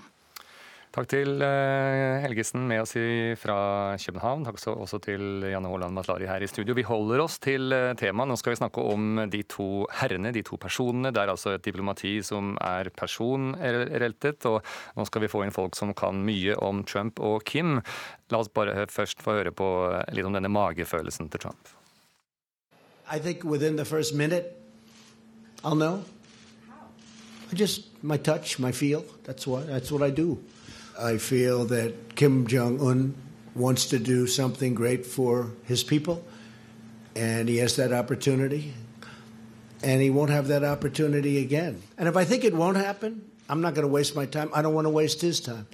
Takk 0.91 1.07
til 1.07 1.39
eh, 1.47 2.17
Helgesen 2.25 2.65
med 2.67 2.83
oss 2.83 2.97
fra 3.39 3.95
København. 4.03 4.43
Takk 4.49 4.59
også 4.73 4.99
til 5.05 5.45
Janne 5.47 5.71
Haaland 5.71 5.95
Matlari 5.95 6.27
her 6.27 6.43
i 6.43 6.49
studio. 6.51 6.75
Vi 6.75 6.83
holder 6.83 7.23
oss 7.23 7.39
til 7.39 7.71
eh, 7.71 7.93
temaet. 7.95 8.27
Nå 8.33 8.39
skal 8.41 8.57
vi 8.57 8.59
snakke 8.59 8.83
om 8.83 9.23
de 9.31 9.45
to 9.47 9.87
herrene, 10.01 10.35
de 10.35 10.43
to 10.43 10.59
personene. 10.59 11.15
Det 11.15 11.23
er 11.23 11.31
altså 11.31 11.55
et 11.55 11.67
diplomati 11.67 12.17
som 12.27 12.57
er 12.59 12.91
personreltet, 12.91 14.51
og 14.51 14.67
nå 14.99 15.07
skal 15.07 15.23
vi 15.23 15.31
få 15.31 15.45
inn 15.47 15.55
folk 15.55 15.79
som 15.79 15.95
kan 15.95 16.25
mye 16.27 16.59
om 16.59 16.83
Trump 16.83 17.23
og 17.23 17.45
Kim. 17.47 17.79
La 18.35 18.43
oss 18.43 18.51
bare 18.51 18.89
først 18.91 19.23
få 19.23 19.39
høre 19.39 19.55
på 19.55 19.71
litt 20.11 20.27
om 20.27 20.35
denne 20.35 20.51
magefølelsen 20.51 21.31
til 21.31 21.47
Trump. 21.47 21.80
I 23.11 23.19
think 23.19 23.43
within 23.43 23.75
the 23.75 23.85
first 23.85 24.15
minute, 24.15 24.57
I'll 25.65 25.75
know. 25.75 26.05
How? 26.69 26.77
I 27.51 27.55
just 27.57 28.03
my 28.05 28.17
touch, 28.17 28.61
my 28.61 28.71
feel. 28.71 29.05
That's 29.25 29.49
what 29.49 29.67
that's 29.67 29.91
what 29.91 30.01
I 30.01 30.11
do. 30.11 30.39
I 30.97 31.19
feel 31.19 31.65
that 31.67 32.15
Kim 32.15 32.47
Jong 32.47 32.81
Un 32.81 33.15
wants 33.57 33.87
to 33.87 33.99
do 33.99 34.29
something 34.29 34.75
great 34.75 35.05
for 35.05 35.51
his 35.65 35.83
people, 35.83 36.25
and 37.17 37.49
he 37.49 37.57
has 37.57 37.75
that 37.77 37.93
opportunity, 37.93 38.75
and 39.83 40.01
he 40.01 40.09
won't 40.09 40.31
have 40.31 40.47
that 40.47 40.63
opportunity 40.63 41.43
again. 41.43 41.83
And 41.99 42.09
if 42.09 42.17
I 42.17 42.25
think 42.25 42.45
it 42.45 42.55
won't 42.55 42.77
happen, 42.77 43.29
I'm 43.49 43.61
not 43.61 43.75
going 43.75 43.87
to 43.87 43.93
waste 43.93 44.15
my 44.15 44.27
time. 44.27 44.51
I 44.55 44.63
don't 44.63 44.75
want 44.75 44.85
to 44.85 44.91
waste 44.91 45.21
his 45.21 45.41
time. 45.41 45.67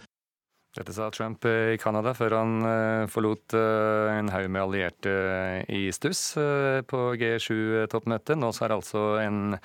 Dette 0.77 0.93
sa 0.93 1.09
Trump 1.09 1.45
eh, 1.49 1.73
i 1.73 1.79
Canada 1.81 2.13
før 2.13 2.35
han 2.37 2.57
eh, 2.69 3.05
forlot 3.09 3.55
eh, 3.57 4.11
en 4.13 4.29
haug 4.29 4.49
med 4.53 4.61
allierte 4.61 5.15
i 5.73 5.87
stuss 5.95 6.35
på 6.91 7.01
G7-toppmøtet. 7.17 8.37
Nå 8.37 8.51
er 8.53 8.75
altså 8.77 9.07
en 9.23 9.57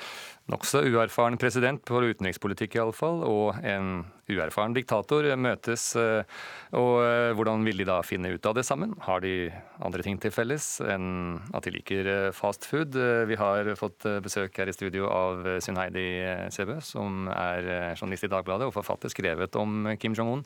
Nokså 0.52 0.82
uerfaren 0.84 1.38
president 1.40 1.80
på 1.88 2.02
utenrikspolitikk 2.04 2.74
iallfall, 2.76 3.22
og 3.24 3.62
en 3.64 4.02
uerfaren 4.28 4.74
diktator 4.76 5.24
møtes. 5.40 5.86
Eh, 5.96 6.28
og 6.76 6.92
eh, 7.06 7.32
hvordan 7.38 7.64
vil 7.64 7.80
de 7.80 7.88
da 7.88 8.02
finne 8.04 8.34
ut 8.34 8.50
av 8.50 8.58
det 8.58 8.66
sammen? 8.68 8.98
Har 9.06 9.24
de 9.24 9.48
andre 9.80 10.04
ting 10.04 10.20
til 10.20 10.34
felles 10.36 10.68
enn 10.84 11.40
at 11.56 11.64
de 11.64 11.76
liker 11.78 12.12
eh, 12.12 12.30
fast 12.36 12.68
food? 12.68 13.00
Vi 13.30 13.40
har 13.40 13.72
fått 13.80 14.04
besøk 14.26 14.60
her 14.60 14.68
i 14.68 14.76
studio 14.76 15.08
av 15.08 15.48
Sunheidi 15.64 16.08
Sebø, 16.52 16.82
som 16.84 17.30
er 17.32 17.96
journalist 17.96 18.28
i 18.28 18.34
Dagbladet 18.36 18.68
og 18.68 18.76
forfatter 18.76 19.14
skrevet 19.14 19.56
om 19.56 19.94
Kim 20.02 20.18
Jong-un. 20.18 20.44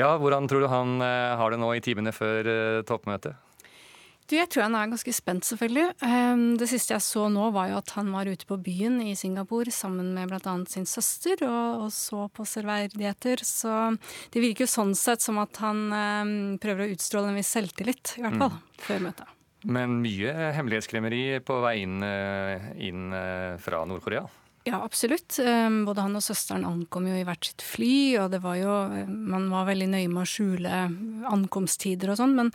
Ja, 0.00 0.14
Hvordan 0.20 0.48
tror 0.48 0.64
du 0.64 0.72
han 0.72 1.00
har 1.00 1.52
det 1.52 1.60
nå 1.60 1.74
i 1.76 1.84
timene 1.84 2.12
før 2.12 2.48
toppmøtet? 2.88 3.45
Du, 4.26 4.34
jeg 4.34 4.48
tror 4.50 4.64
han 4.64 4.74
er 4.74 4.88
ganske 4.90 5.12
spent, 5.14 5.46
selvfølgelig. 5.46 5.84
Ehm, 6.02 6.46
det 6.58 6.66
siste 6.66 6.96
jeg 6.96 7.04
så 7.04 7.28
nå, 7.30 7.44
var 7.54 7.68
jo 7.70 7.76
at 7.78 7.92
han 7.94 8.08
var 8.10 8.26
ute 8.26 8.48
på 8.48 8.58
byen 8.58 8.98
i 9.04 9.14
Singapore 9.18 9.70
sammen 9.70 10.08
med 10.16 10.32
bl.a. 10.32 10.54
sin 10.66 10.88
søster 10.90 11.44
og, 11.46 11.84
og, 11.84 11.92
så 11.94 12.26
på 12.34 12.46
serverdigheter. 12.48 13.44
Så 13.46 13.76
det 14.34 14.42
virker 14.42 14.66
jo 14.66 14.72
sånn 14.72 14.96
sett 14.98 15.22
som 15.22 15.38
at 15.42 15.62
han 15.62 15.84
um, 15.94 16.34
prøver 16.62 16.88
å 16.88 16.96
utstråle 16.96 17.30
en 17.30 17.38
viss 17.38 17.54
selvtillit, 17.54 18.16
i 18.18 18.26
hvert 18.26 18.40
fall, 18.42 18.58
mm. 18.58 18.74
før 18.88 19.06
møtet. 19.06 19.30
Men 19.66 20.00
mye 20.02 20.34
hemmelighetskremmeri 20.58 21.22
på 21.46 21.60
vei 21.62 21.76
inn, 21.84 21.96
eh, 22.06 22.66
inn 22.86 23.14
eh, 23.14 23.54
fra 23.62 23.86
Nord-Korea? 23.86 24.26
Ja, 24.66 24.82
absolutt. 24.82 25.38
Ehm, 25.38 25.84
både 25.86 26.02
han 26.02 26.18
og 26.18 26.26
søsteren 26.26 26.66
ankom 26.66 27.06
jo 27.06 27.14
i 27.14 27.24
hvert 27.26 27.46
sitt 27.46 27.62
fly, 27.62 27.94
og 28.24 28.34
det 28.34 28.42
var 28.42 28.58
jo 28.58 28.76
Man 29.06 29.46
var 29.54 29.68
veldig 29.70 29.86
nøye 29.94 30.10
med 30.10 30.24
å 30.24 30.30
skjule 30.30 30.86
ankomsttider 31.30 32.10
og 32.10 32.18
sånn, 32.18 32.34
men 32.34 32.50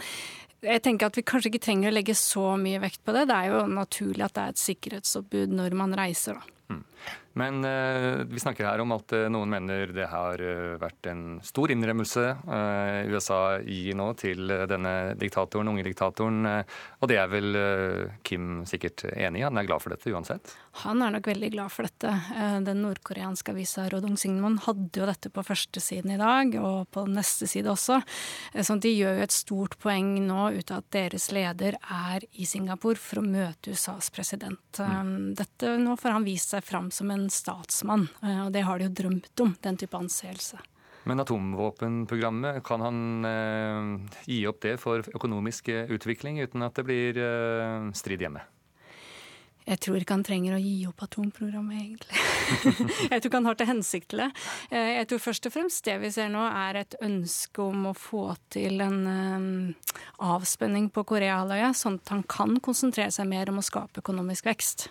jeg 0.61 0.83
tenker 0.85 1.09
at 1.09 1.17
vi 1.17 1.25
kanskje 1.25 1.51
ikke 1.51 1.63
trenger 1.65 1.89
å 1.91 1.95
legge 1.95 2.15
så 2.17 2.55
mye 2.61 2.81
vekt 2.83 3.01
på 3.05 3.15
det. 3.15 3.27
Det 3.29 3.37
er 3.37 3.51
jo 3.51 3.61
naturlig 3.71 4.25
at 4.27 4.35
det 4.37 4.43
er 4.43 4.55
et 4.55 4.61
sikkerhetsoppbud 4.61 5.55
når 5.57 5.77
man 5.79 5.95
reiser, 5.97 6.37
da. 6.37 6.57
Men 7.33 7.65
eh, 7.65 8.25
vi 8.27 8.39
snakker 8.39 8.65
her 8.67 8.81
om 8.83 8.91
at 8.91 9.13
eh, 9.15 9.29
noen 9.31 9.51
mener 9.53 9.93
det 9.95 10.07
har 10.11 10.41
eh, 10.43 10.75
vært 10.81 11.07
en 11.07 11.39
stor 11.45 11.71
innrømmelse 11.71 12.23
eh, 12.27 13.11
USA 13.11 13.39
gir 13.63 13.95
nå 13.95 14.09
til 14.19 14.51
eh, 14.51 14.65
denne 14.67 15.13
diktatoren, 15.19 15.69
unge 15.71 15.85
diktatoren. 15.87 16.41
Eh, 16.49 16.81
og 16.99 17.11
det 17.11 17.19
er 17.21 17.29
vel 17.31 17.55
Kim 18.27 18.65
sikkert 18.67 19.05
enig 19.13 19.41
i? 19.41 19.45
Han 19.47 19.59
er 19.59 19.67
glad 19.69 19.83
for 19.83 19.95
dette 19.95 20.11
uansett? 20.11 20.51
Han 20.83 21.03
er 21.03 21.15
nok 21.15 21.29
veldig 21.31 21.51
glad 21.53 21.71
for 21.71 21.87
dette. 21.87 22.11
Den 22.65 22.83
nordkoreanske 22.83 23.53
avisa 23.53 23.87
Rodong 23.91 24.17
Singmon 24.19 24.59
hadde 24.65 25.01
jo 25.01 25.07
dette 25.07 25.31
på 25.33 25.43
første 25.45 25.81
siden 25.83 26.13
i 26.15 26.19
dag, 26.19 26.53
og 26.59 26.91
på 26.93 27.05
neste 27.09 27.47
side 27.49 27.71
også. 27.71 28.01
Så 28.55 28.77
de 28.83 28.91
gjør 28.93 29.19
jo 29.19 29.25
et 29.25 29.35
stort 29.35 29.77
poeng 29.81 30.13
nå 30.27 30.49
ut 30.57 30.71
av 30.71 30.83
at 30.83 30.89
deres 30.95 31.29
leder 31.35 31.79
er 31.81 32.25
i 32.31 32.47
Singapore 32.47 32.99
for 32.99 33.21
å 33.21 33.25
møte 33.25 33.73
USAs 33.73 34.11
president. 34.13 34.79
Mm. 34.79 35.33
Dette, 35.37 35.75
nå 35.81 35.97
får 35.99 36.15
han 36.17 36.27
vist 36.27 36.55
seg 36.55 36.60
fram 36.65 36.91
som 36.91 37.11
en 37.13 37.29
statsmann, 37.29 38.09
eh, 38.23 38.45
og 38.45 38.51
det 38.55 38.65
har 38.67 38.79
de 38.79 38.89
jo 38.89 38.97
drømt 39.03 39.45
om, 39.45 39.55
den 39.61 39.79
type 39.81 39.97
anseelse. 39.97 40.61
Men 41.03 41.19
atomvåpenprogrammet, 41.19 42.63
kan 42.63 42.81
han 42.81 43.25
eh, 43.25 44.17
gi 44.29 44.41
opp 44.47 44.61
det 44.61 44.77
for 44.81 45.05
økonomisk 45.15 45.71
utvikling 45.73 46.41
uten 46.43 46.65
at 46.65 46.77
det 46.77 46.85
blir 46.85 47.17
eh, 47.17 47.91
strid 47.97 48.21
hjemme? 48.21 48.43
Jeg 49.61 49.77
tror 49.77 50.01
ikke 50.01 50.15
han 50.17 50.25
trenger 50.25 50.55
å 50.57 50.59
gi 50.61 50.87
opp 50.89 51.03
atomprogrammet, 51.05 51.77
egentlig. 51.77 52.21
jeg 53.11 53.21
tror 53.21 53.29
ikke 53.29 53.39
han 53.39 53.49
har 53.49 53.57
til 53.59 53.69
hensikt 53.69 54.07
til 54.13 54.23
det. 54.23 54.29
Eh, 54.73 54.93
jeg 54.97 55.09
tror 55.09 55.21
først 55.25 55.49
og 55.49 55.53
fremst 55.53 55.85
det 55.85 55.97
vi 56.01 56.13
ser 56.13 56.31
nå, 56.33 56.41
er 56.49 56.81
et 56.81 56.97
ønske 57.01 57.65
om 57.65 57.89
å 57.89 57.97
få 57.97 58.25
til 58.53 58.81
en 58.85 59.01
avspenning 60.21 60.89
på 60.93 61.05
Koreahalvøya, 61.13 61.73
sånn 61.77 61.97
at 62.01 62.13
han 62.13 62.25
kan 62.29 62.57
konsentrere 62.61 63.13
seg 63.13 63.29
mer 63.29 63.49
om 63.49 63.61
å 63.61 63.65
skape 63.65 64.05
økonomisk 64.05 64.49
vekst 64.49 64.89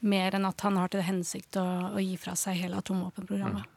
mer 0.00 0.36
enn 0.36 0.48
at 0.48 0.60
han 0.66 0.76
har 0.80 0.92
til 0.92 1.04
hensikt 1.06 1.58
å, 1.60 1.66
å 1.96 2.02
gi 2.02 2.16
fra 2.20 2.36
seg 2.38 2.58
hele 2.60 2.82
atomvåpenprogrammet. 2.82 3.64
Mm. 3.64 3.72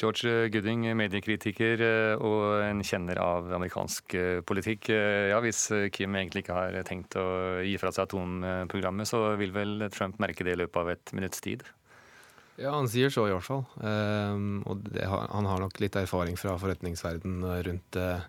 George 0.00 0.48
Gooding, 0.48 0.86
mediekritiker 0.96 1.82
eh, 1.84 2.22
og 2.24 2.62
en 2.64 2.80
kjenner 2.86 3.18
av 3.20 3.50
amerikansk 3.52 4.14
eh, 4.16 4.38
politikk. 4.46 4.88
Eh, 4.94 5.28
ja, 5.28 5.40
Hvis 5.44 5.66
Kim 5.92 6.16
egentlig 6.16 6.46
ikke 6.46 6.56
har 6.56 6.78
tenkt 6.88 7.18
å 7.20 7.26
gi 7.66 7.74
fra 7.80 7.92
seg 7.92 8.08
atomprogrammet, 8.08 9.10
så 9.10 9.34
vil 9.40 9.52
vel 9.52 9.90
Trump 9.92 10.16
merke 10.22 10.46
det 10.46 10.56
i 10.56 10.62
løpet 10.62 10.80
av 10.80 10.94
et 10.94 11.12
minutts 11.16 11.44
tid? 11.44 11.66
Ja, 12.60 12.74
han 12.74 12.88
sier 12.92 13.12
så 13.12 13.26
i 13.28 13.32
hvert 13.32 13.46
fall. 13.46 13.62
Um, 13.80 14.60
og 14.68 14.82
det, 14.92 15.06
han 15.08 15.48
har 15.48 15.62
nok 15.62 15.78
litt 15.80 15.96
erfaring 15.96 16.36
fra 16.36 16.58
forretningsverdenen 16.60 17.46
rundt 17.64 17.96
uh, 17.96 18.20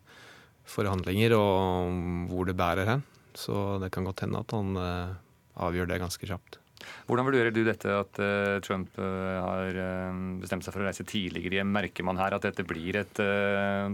forhandlinger 0.72 1.36
og 1.36 2.30
hvor 2.32 2.48
det 2.48 2.56
bærer 2.60 2.88
hen. 2.88 3.04
Så 3.36 3.76
det 3.84 3.92
kan 3.92 4.08
godt 4.08 4.24
hende 4.24 4.40
at 4.40 4.56
han 4.56 4.80
uh, 4.80 5.20
avgjør 5.68 5.92
det 5.92 6.00
ganske 6.04 6.32
kjapt. 6.32 6.61
Hvordan 7.08 7.28
vurderer 7.28 7.54
du 7.54 7.62
dette 7.66 7.92
at 7.92 8.20
uh, 8.22 8.60
Trump 8.66 8.96
uh, 9.00 9.40
har 9.42 9.78
uh, 9.78 10.22
bestemt 10.42 10.66
seg 10.66 10.76
for 10.76 10.84
å 10.84 10.88
reise 10.88 11.06
tidligere 11.08 11.60
hjem? 11.60 11.74
Merker 11.76 12.08
man 12.08 12.20
her 12.22 12.36
at 12.38 12.46
dette 12.48 12.66
blir 12.68 13.00
et 13.02 13.22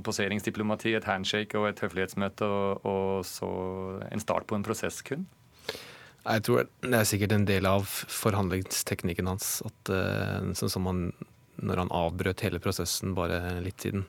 poseringsdiplomati, 0.05 0.95
et 0.97 1.07
handshake 1.07 1.57
og 1.59 1.69
et 1.71 1.81
høflighetsmøte, 1.83 2.47
og, 2.47 2.85
og, 2.87 3.25
så 3.27 3.49
en 4.11 4.23
start 4.23 4.47
på 4.49 4.57
en 4.57 4.65
prosess 4.65 5.01
kun? 5.05 5.27
Jeg 6.27 6.43
tror 6.43 6.65
det 6.83 6.97
er 6.97 7.07
sikkert 7.07 7.33
en 7.37 7.47
del 7.47 7.67
av 7.69 7.85
forhandlingsteknikken 7.87 9.29
hans. 9.31 9.61
at 9.67 9.91
Sånn 10.59 10.73
som 10.73 10.89
han, 10.89 11.05
når 11.63 11.85
han 11.85 11.93
avbrøt 11.95 12.43
hele 12.43 12.59
prosessen 12.63 13.15
bare 13.15 13.61
litt 13.63 13.85
siden. 13.85 14.03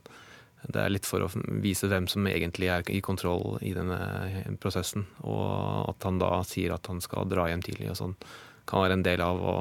Det 0.67 0.81
er 0.83 0.91
litt 0.91 1.07
for 1.07 1.23
å 1.23 1.29
vise 1.63 1.87
hvem 1.87 2.09
som 2.11 2.27
egentlig 2.27 2.71
er 2.73 2.89
i 2.91 2.99
kontroll 3.05 3.61
i 3.63 3.71
denne 3.77 3.99
prosessen. 4.59 5.07
Og 5.23 5.93
at 5.93 6.09
han 6.09 6.19
da 6.19 6.33
sier 6.49 6.75
at 6.75 6.91
han 6.91 6.99
skal 7.05 7.29
dra 7.31 7.47
hjem 7.51 7.63
tidlig 7.65 7.93
og 7.93 8.01
sånn 8.01 8.17
kan 8.69 8.85
være 8.85 8.99
en 8.99 9.07
del 9.07 9.25
av 9.25 9.43
å 9.43 9.59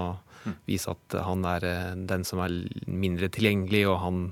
vise 0.67 0.91
at 0.93 1.17
han 1.25 1.43
er 1.47 1.65
eh, 1.67 1.97
den 2.09 2.23
som 2.27 2.41
er 2.43 2.55
mindre 2.87 3.29
tilgjengelig, 3.33 3.83
og 3.89 3.99
han 4.03 4.23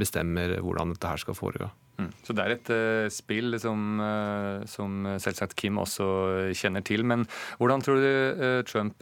bestemmer 0.00 0.58
hvordan 0.62 0.94
dette 0.94 1.10
her 1.10 1.22
skal 1.22 1.38
foregå. 1.38 1.70
Mm. 1.96 2.10
Så 2.26 2.34
det 2.36 2.42
er 2.44 2.52
et 2.52 2.70
uh, 2.76 3.06
spill 3.08 3.56
som, 3.56 4.00
uh, 4.02 4.60
som, 4.68 5.06
selvsagt 5.22 5.54
Kim 5.56 5.78
også 5.80 6.06
kjenner 6.52 6.84
til. 6.84 7.06
Men 7.08 7.24
hvordan 7.56 7.84
tror 7.84 8.02
du 8.02 8.10
uh, 8.36 8.60
Trump 8.68 9.00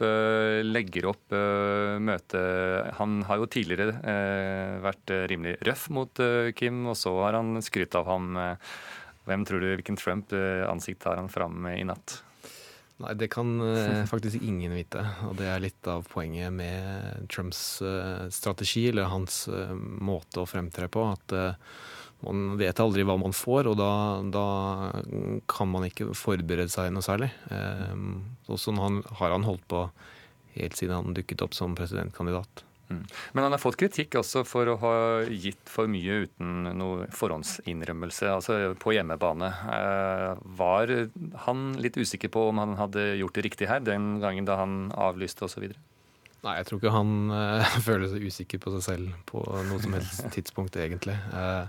legger 0.63 1.09
opp 1.11 1.35
møtet? 1.35 2.93
Han 3.01 3.19
har 3.27 3.41
jo 3.41 3.49
tidligere 3.51 3.89
vært 4.83 5.11
rimelig 5.31 5.57
røff 5.67 5.89
mot 5.91 6.23
Kim, 6.55 6.85
og 6.87 6.95
så 6.99 7.11
har 7.25 7.39
han 7.39 7.59
skrytt 7.65 7.97
av 7.99 8.07
ham. 8.07 8.39
Hvem 9.25 9.43
tror 9.47 9.63
du, 9.63 9.71
Hvilken 9.73 9.99
Trump-ansikt 9.99 11.07
har 11.09 11.19
han 11.19 11.31
fram 11.33 11.67
i 11.73 11.83
natt? 11.87 12.19
Nei, 13.03 13.11
det 13.19 13.27
kan 13.33 13.49
uh, 13.59 14.05
faktisk 14.07 14.39
ingen 14.39 14.71
vite. 14.77 15.01
Og 15.27 15.35
det 15.39 15.49
er 15.51 15.63
litt 15.63 15.89
av 15.91 16.07
poenget 16.07 16.53
med 16.55 17.27
Trumps 17.31 17.81
uh, 17.83 18.29
strategi, 18.31 18.87
eller 18.91 19.11
hans 19.11 19.45
uh, 19.51 19.75
måte 19.75 20.39
å 20.39 20.47
fremtre 20.47 20.87
på. 20.91 21.03
At 21.11 21.35
man 22.25 22.57
vet 22.59 22.79
aldri 22.81 23.05
hva 23.05 23.17
man 23.19 23.35
får, 23.35 23.69
og 23.69 23.77
da, 23.79 23.91
da, 24.33 24.45
kan 25.51 25.69
man 25.71 25.85
ikke 25.87 26.13
forberede 26.17 26.71
seg 26.73 26.93
noe 26.93 27.05
særlig. 27.05 27.29
Eh, 27.53 27.95
sånn 28.57 28.81
har 28.81 29.35
han 29.35 29.47
holdt 29.47 29.67
på 29.71 29.87
helt 30.55 30.79
siden 30.79 30.95
han 31.01 31.17
dukket 31.17 31.43
opp 31.45 31.57
som 31.57 31.75
presidentkandidat. 31.77 32.64
Men 32.89 33.43
han 33.43 33.55
har 33.55 33.61
fått 33.61 33.79
kritikk 33.81 34.17
også 34.19 34.43
for 34.47 34.69
å 34.69 34.77
ha 34.81 34.93
gitt 35.29 35.71
for 35.71 35.89
mye 35.91 36.25
uten 36.25 36.69
noe 36.77 37.07
forhåndsinnrømmelse, 37.15 38.29
altså 38.29 38.59
på 38.81 38.93
hjemmebane. 38.95 39.49
Eh, 39.49 40.45
var 40.59 40.93
han 41.47 41.65
litt 41.81 41.97
usikker 41.97 42.31
på 42.33 42.49
om 42.51 42.61
han 42.61 42.77
hadde 42.79 43.15
gjort 43.21 43.37
det 43.37 43.45
riktig 43.47 43.69
her, 43.71 43.83
den 43.85 44.19
gangen 44.23 44.47
da 44.47 44.59
han 44.61 44.79
avlyste 44.93 45.47
osv.? 45.47 45.67
Nei, 46.45 46.55
jeg 46.59 46.67
tror 46.69 46.81
ikke 46.81 46.93
han 46.93 47.13
uh, 47.33 47.75
føler 47.87 48.09
seg 48.11 48.25
usikker 48.29 48.61
på 48.61 48.73
seg 48.77 48.85
selv 48.85 49.13
på 49.29 49.41
noe 49.41 49.81
som 49.81 49.95
helst 49.97 50.27
tidspunkt, 50.35 50.77
egentlig. 50.77 51.17
Uh, 51.33 51.65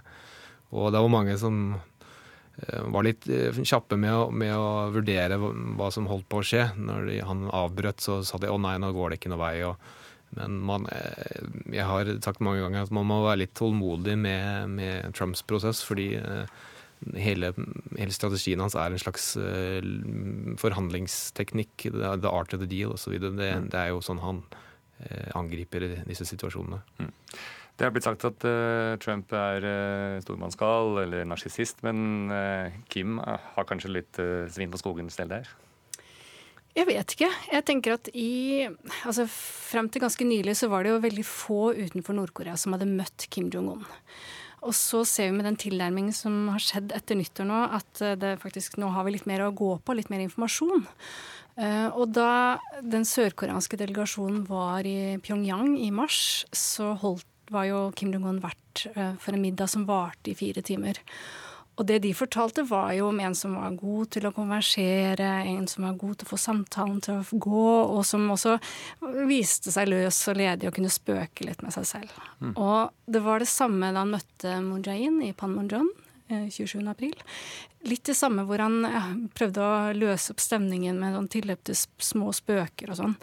og 0.77 0.91
det 0.93 1.01
var 1.01 1.13
mange 1.13 1.37
som 1.41 1.61
uh, 1.79 2.83
var 2.93 3.07
litt 3.07 3.25
kjappe 3.57 3.97
med 4.01 4.13
å, 4.13 4.27
med 4.29 4.53
å, 4.53 4.91
vurdere 4.93 5.41
hva 5.41 5.89
som 5.95 6.11
holdt 6.11 6.29
på 6.29 6.43
å 6.43 6.49
skje. 6.51 6.67
Når 6.77 7.09
de, 7.09 7.21
han 7.25 7.47
avbrøt, 7.49 8.05
så 8.05 8.21
sa 8.27 8.41
de 8.43 8.53
å 8.53 8.61
nei, 8.61 8.77
nå 8.83 8.93
går 8.97 9.15
det 9.15 9.23
ikke 9.23 9.33
noe 9.33 9.47
vei. 9.47 9.57
og 9.65 9.81
men 10.37 10.57
man, 10.69 10.87
eh, 10.93 11.43
jeg 11.73 11.89
har 11.89 12.11
sagt 12.25 12.45
mange 12.45 12.63
ganger 12.63 12.85
at 12.85 12.95
man 12.95 13.09
må 13.09 13.23
være 13.25 13.45
litt 13.45 13.55
tålmodig 13.57 14.17
med, 14.21 14.73
med 14.77 15.17
Trumps 15.17 15.43
prosess, 15.47 15.83
fordi 15.87 16.11
eh, 16.21 16.55
hele, 17.21 17.53
hele, 17.97 18.13
strategien 18.15 18.61
hans 18.61 18.77
er 18.77 18.93
en 18.93 19.01
slags 19.01 19.35
uh, 19.41 19.81
forhandlingsteknikk. 20.61 21.89
The 21.93 22.31
art 22.31 22.57
of 22.57 22.63
the 22.63 22.69
deal 22.71 22.95
osv. 22.97 23.19
Det, 23.21 23.33
mm. 23.33 23.69
det 23.73 23.83
er 23.83 23.93
jo 23.93 24.05
sånn 24.05 24.23
han 24.25 24.47
angriper 25.37 25.85
disse 26.09 26.25
situasjonene. 26.25 26.79
Mm. 26.97 27.11
Det 27.77 27.85
har 27.85 27.91
blitt 27.93 28.07
sagt 28.07 28.25
at 28.25 28.47
uh, 28.49 28.95
Trump 28.97 29.35
er 29.37 29.67
uh, 29.69 30.23
stormannsgal 30.25 31.03
eller 31.03 31.29
narsissist, 31.29 31.85
men 31.85 32.33
Kim 32.89 33.21
har 33.21 33.69
kanskje 33.69 33.93
litt 33.93 34.21
svin 34.53 34.73
på 34.73 34.81
skogens 34.81 35.21
del 35.21 35.35
der? 35.37 35.57
Jeg 36.77 36.89
vet 36.91 37.13
ikke. 37.15 37.29
Jeg 37.53 37.65
tenker 37.65 37.95
at 37.97 38.09
i 38.13 38.67
altså 38.69 39.25
Frem 39.31 39.89
til 39.91 40.03
ganske 40.05 40.27
nylig 40.29 40.55
så 40.61 40.69
var 40.71 40.85
det 40.85 40.93
jo 40.93 41.03
veldig 41.03 41.25
få 41.27 41.61
utenfor 41.75 42.17
Nord-Korea 42.17 42.57
som 42.61 42.77
hadde 42.77 42.89
møtt 42.91 43.27
Kim 43.33 43.49
Jong-un. 43.53 43.87
og 44.67 44.75
så 44.75 45.03
ser 45.07 45.31
vi 45.31 45.37
med 45.39 45.47
den 45.47 45.59
tilnærmingen 45.61 46.15
som 46.15 46.49
har 46.53 46.63
skjedd 46.63 46.93
etter 46.97 47.19
nyttår 47.19 47.49
nå, 47.49 47.59
at 47.77 48.03
det 48.21 48.37
faktisk 48.43 48.79
nå 48.83 48.89
har 48.95 49.07
vi 49.07 49.15
litt 49.15 49.27
mer 49.29 49.45
å 49.45 49.55
gå 49.55 49.73
på, 49.79 49.95
litt 49.95 50.11
mer 50.11 50.23
informasjon. 50.25 50.87
Og 51.97 52.07
da 52.15 52.59
den 52.83 53.07
sørkoreanske 53.07 53.79
delegasjonen 53.81 54.45
var 54.49 54.87
i 54.87 55.17
Pyongyang 55.23 55.77
i 55.81 55.93
mars, 55.95 56.45
så 56.51 56.93
holdt, 57.01 57.27
var 57.55 57.69
jo 57.69 57.81
Kim 57.95 58.11
Jong-un 58.11 58.43
vert 58.43 58.87
for 59.23 59.35
en 59.35 59.43
middag 59.45 59.71
som 59.71 59.87
varte 59.87 60.33
i 60.33 60.39
fire 60.39 60.65
timer. 60.67 60.99
Og 61.77 61.85
det 61.89 61.99
de 62.07 62.13
fortalte, 62.17 62.65
var 62.65 62.95
jo 62.97 63.11
om 63.11 63.19
en 63.21 63.35
som 63.37 63.57
var 63.59 63.75
god 63.77 64.09
til 64.17 64.29
å 64.29 64.33
konversere, 64.33 65.29
en 65.45 65.67
som 65.69 65.85
var 65.85 65.99
god 66.01 66.17
til 66.17 66.29
å 66.29 66.31
få 66.31 66.39
samtalen 66.41 67.03
til 67.05 67.21
å 67.21 67.41
gå, 67.47 67.67
og 67.93 68.01
som 68.09 68.25
også 68.33 68.57
viste 69.29 69.75
seg 69.75 69.91
løs 69.93 70.23
og 70.33 70.41
ledig 70.41 70.71
og 70.71 70.79
kunne 70.79 70.93
spøke 70.93 71.45
litt 71.45 71.61
med 71.65 71.77
seg 71.77 71.89
selv. 71.91 72.17
Mm. 72.41 72.55
Og 72.55 73.13
det 73.13 73.23
var 73.27 73.45
det 73.45 73.51
samme 73.53 73.93
da 73.93 74.07
han 74.07 74.15
møtte 74.17 74.57
Mujahin 74.65 75.21
i 75.27 75.35
Panmunjom 75.37 75.93
27.4. 76.29 76.91
april. 76.91 77.15
litt 77.87 78.05
det 78.05 78.17
samme 78.19 78.43
hvor 78.49 78.59
han 78.59 78.81
ja, 78.83 79.03
prøvde 79.37 79.63
å 79.63 79.93
løse 79.95 80.33
opp 80.33 80.41
stemningen 80.43 80.99
med 80.99 81.15
sånn 81.15 81.29
tilløp 81.31 81.63
til 81.69 81.79
små 82.03 82.33
spøker 82.35 82.91
og 82.91 82.99
sånn. 82.99 83.15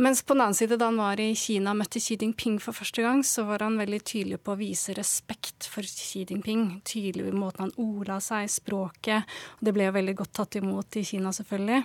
Mens 0.00 0.22
på 0.24 0.32
den 0.32 0.40
annen 0.40 0.56
side, 0.56 0.78
da 0.80 0.88
han 0.88 0.96
var 0.96 1.20
i 1.20 1.34
Kina 1.36 1.74
og 1.74 1.82
møtte 1.82 2.00
Xi 2.00 2.16
Jinping 2.16 2.56
for 2.64 2.76
første 2.76 3.02
gang, 3.04 3.20
så 3.26 3.44
var 3.44 3.64
han 3.64 3.76
veldig 3.76 3.98
tydelig 4.08 4.38
på 4.40 4.54
å 4.54 4.60
vise 4.60 4.94
respekt 4.96 5.68
for 5.68 5.84
Xi 5.84 6.24
Jinping. 6.30 6.78
Tydelig 6.88 7.28
i 7.28 7.34
måten 7.36 7.66
han 7.66 7.74
ordla 7.80 8.16
seg, 8.24 8.48
språket. 8.50 9.28
Og 9.58 9.68
det 9.68 9.74
ble 9.76 9.90
jo 9.90 9.98
veldig 9.98 10.14
godt 10.22 10.32
tatt 10.38 10.56
imot 10.62 10.96
i 10.96 11.04
Kina, 11.06 11.34
selvfølgelig. 11.36 11.82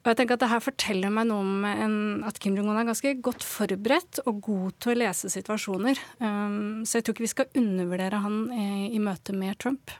Og 0.00 0.08
jeg 0.08 0.16
tenker 0.16 0.38
at 0.38 0.40
det 0.40 0.48
her 0.48 0.62
forteller 0.64 1.12
meg 1.12 1.26
noe 1.28 1.44
om 1.44 1.64
en, 1.68 1.96
at 2.24 2.38
Kim 2.40 2.54
Jong-un 2.56 2.78
er 2.80 2.88
ganske 2.88 3.12
godt 3.20 3.44
forberedt 3.44 4.22
og 4.24 4.40
god 4.46 4.78
til 4.80 4.94
å 4.94 5.00
lese 5.02 5.28
situasjoner. 5.28 6.00
Um, 6.24 6.86
så 6.88 6.98
jeg 6.98 7.04
tror 7.04 7.18
ikke 7.18 7.26
vi 7.26 7.32
skal 7.34 7.60
undervurdere 7.60 8.22
han 8.24 8.38
i, 8.48 8.70
i 8.96 9.02
møte 9.02 9.36
med 9.36 9.60
Trump. 9.60 9.92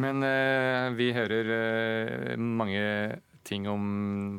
Men 0.00 0.24
uh, 0.24 0.88
vi 0.96 1.12
hører 1.12 1.52
uh, 1.52 2.40
mange 2.40 2.80
ting 3.46 3.68
om 3.70 3.84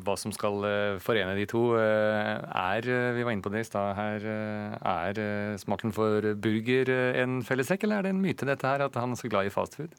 hva 0.04 0.16
som 0.20 0.34
skal 0.34 0.66
eh, 0.68 0.98
forene 1.02 1.36
de 1.38 1.46
to. 1.50 1.62
Eh, 1.78 2.34
er, 2.46 2.90
eh, 2.90 3.14
vi 3.16 3.24
var 3.26 3.34
inne 3.34 3.44
på 3.44 3.52
det 3.54 3.64
i 3.64 3.68
stad 3.68 3.94
her, 3.98 4.28
er 4.76 5.58
smaken 5.62 5.94
for 5.96 6.32
burger 6.34 6.90
en 7.22 7.40
fellestrekk, 7.46 7.86
eller 7.86 8.00
er 8.00 8.08
det 8.08 8.14
en 8.14 8.22
myte 8.22 8.48
dette 8.48 8.66
her, 8.66 8.86
at 8.86 8.98
han 8.98 9.14
er 9.14 9.20
så 9.20 9.30
glad 9.32 9.48
i 9.48 9.54
fastfood? 9.54 9.96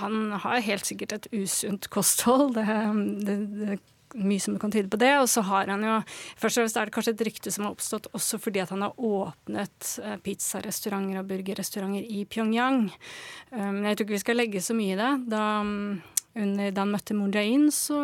Han 0.00 0.36
har 0.44 0.62
helt 0.62 0.86
sikkert 0.86 1.16
et 1.16 1.32
usunt 1.34 1.90
kosthold. 1.90 2.54
Det, 2.54 2.66
det, 3.26 3.38
det 3.58 3.80
mye 4.18 4.42
som 4.42 4.56
kan 4.58 4.72
tyde 4.74 4.90
på 4.90 4.98
det. 5.00 5.10
Og 5.22 5.28
så 5.30 5.42
har 5.46 5.70
han 5.70 5.84
jo 5.86 5.96
Først 6.38 6.58
og 6.58 6.62
fremst 6.62 6.78
er 6.78 6.88
det 6.88 6.94
kanskje 6.94 7.14
et 7.16 7.24
rykte 7.26 7.52
som 7.54 7.66
har 7.66 7.74
oppstått 7.74 8.08
også 8.16 8.40
fordi 8.42 8.62
at 8.62 8.70
han 8.74 8.86
har 8.86 8.94
åpnet 8.96 9.90
pizzarestauranter 10.24 11.20
og 11.20 11.28
burgerrestauranter 11.30 12.06
i 12.06 12.24
Pyongyang. 12.30 12.88
Men 13.52 13.84
jeg 13.90 13.98
tror 13.98 14.06
ikke 14.06 14.18
vi 14.18 14.24
skal 14.24 14.40
legge 14.40 14.64
så 14.64 14.78
mye 14.78 14.94
i 14.94 14.98
det. 14.98 15.12
Da 15.30 15.44
under, 16.38 16.70
da 16.70 16.84
han 16.84 16.92
møtte 16.94 17.14
Moon 17.16 17.32
Jae-in, 17.34 17.66
så 17.74 17.98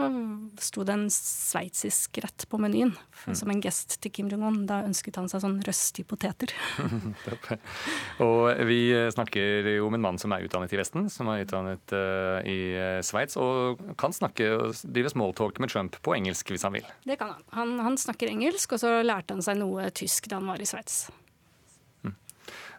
sto 0.63 0.83
det 0.87 0.95
en 0.97 1.07
sveitsisk 1.13 2.19
rett 2.25 2.47
på 2.51 2.59
menyen. 2.59 2.95
Mm. 3.27 3.35
Som 3.39 3.53
en 3.53 3.61
gest 3.63 3.99
til 4.03 4.13
Kim 4.15 4.31
Jong-un. 4.33 4.65
Da 4.69 4.81
ønsket 4.87 5.19
han 5.21 5.31
seg 5.31 5.45
sånn 5.45 5.61
røstige 5.67 6.09
poteter. 6.11 6.53
og 8.27 8.67
vi 8.67 8.81
snakker 9.15 9.71
jo 9.77 9.87
om 9.87 9.99
en 9.99 10.05
mann 10.09 10.21
som 10.23 10.35
er 10.35 10.47
utdannet 10.47 10.75
i 10.75 10.81
Vesten, 10.81 11.11
som 11.13 11.31
er 11.33 11.45
utdannet 11.45 11.95
uh, 11.95 12.41
i 12.47 12.59
uh, 12.75 13.03
Sveits, 13.07 13.39
og 13.39 13.83
kan 14.01 14.15
snakke 14.17 14.51
og 14.57 14.81
drive 14.83 15.13
smalltalk 15.15 15.61
med 15.63 15.73
Trump 15.73 16.01
på 16.03 16.17
engelsk 16.19 16.51
hvis 16.55 16.67
han 16.67 16.75
vil. 16.79 16.89
Det 17.07 17.19
kan 17.21 17.37
han. 17.37 17.47
han. 17.55 17.79
Han 17.87 18.01
snakker 18.01 18.33
engelsk, 18.33 18.75
og 18.75 18.83
så 18.83 18.99
lærte 19.07 19.37
han 19.37 19.45
seg 19.45 19.61
noe 19.61 19.89
tysk 19.95 20.31
da 20.31 20.41
han 20.41 20.51
var 20.51 20.63
i 20.63 20.69
Sveits. 20.69 21.07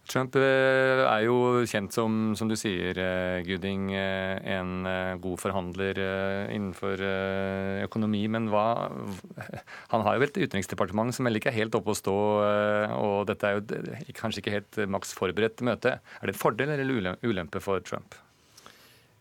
Trump 0.07 0.35
eh, 0.39 1.01
er 1.03 1.23
jo 1.25 1.65
kjent 1.67 1.91
som, 1.95 2.31
som 2.39 2.47
du 2.47 2.55
sier, 2.59 2.95
eh, 2.95 3.41
Guding, 3.43 3.89
eh, 3.95 4.39
en 4.55 4.87
god 5.23 5.41
forhandler 5.41 5.99
innenfor 6.53 7.03
økonomi. 7.83 8.23
Men 8.31 8.47
hva 8.51 8.65
Han 9.93 10.05
har 10.07 10.17
jo 10.17 10.27
et 10.27 10.39
utenriksdepartement 10.39 11.15
som 11.15 11.27
heller 11.27 11.41
ikke 11.41 11.51
er 11.51 11.59
helt 11.59 11.75
oppe 11.77 11.93
å 11.93 11.97
stå, 11.97 12.15
og 12.97 13.27
dette 13.29 13.49
er 13.49 13.59
jo 13.59 14.15
kanskje 14.17 14.43
ikke 14.43 14.55
helt 14.55 14.79
maks 14.91 15.13
forberedt 15.17 15.63
møte. 15.65 15.97
Er 15.99 16.29
det 16.29 16.35
en 16.35 16.41
fordel 16.41 16.73
eller 16.73 17.19
ulempe 17.25 17.61
for 17.63 17.83
Trump? 17.83 18.15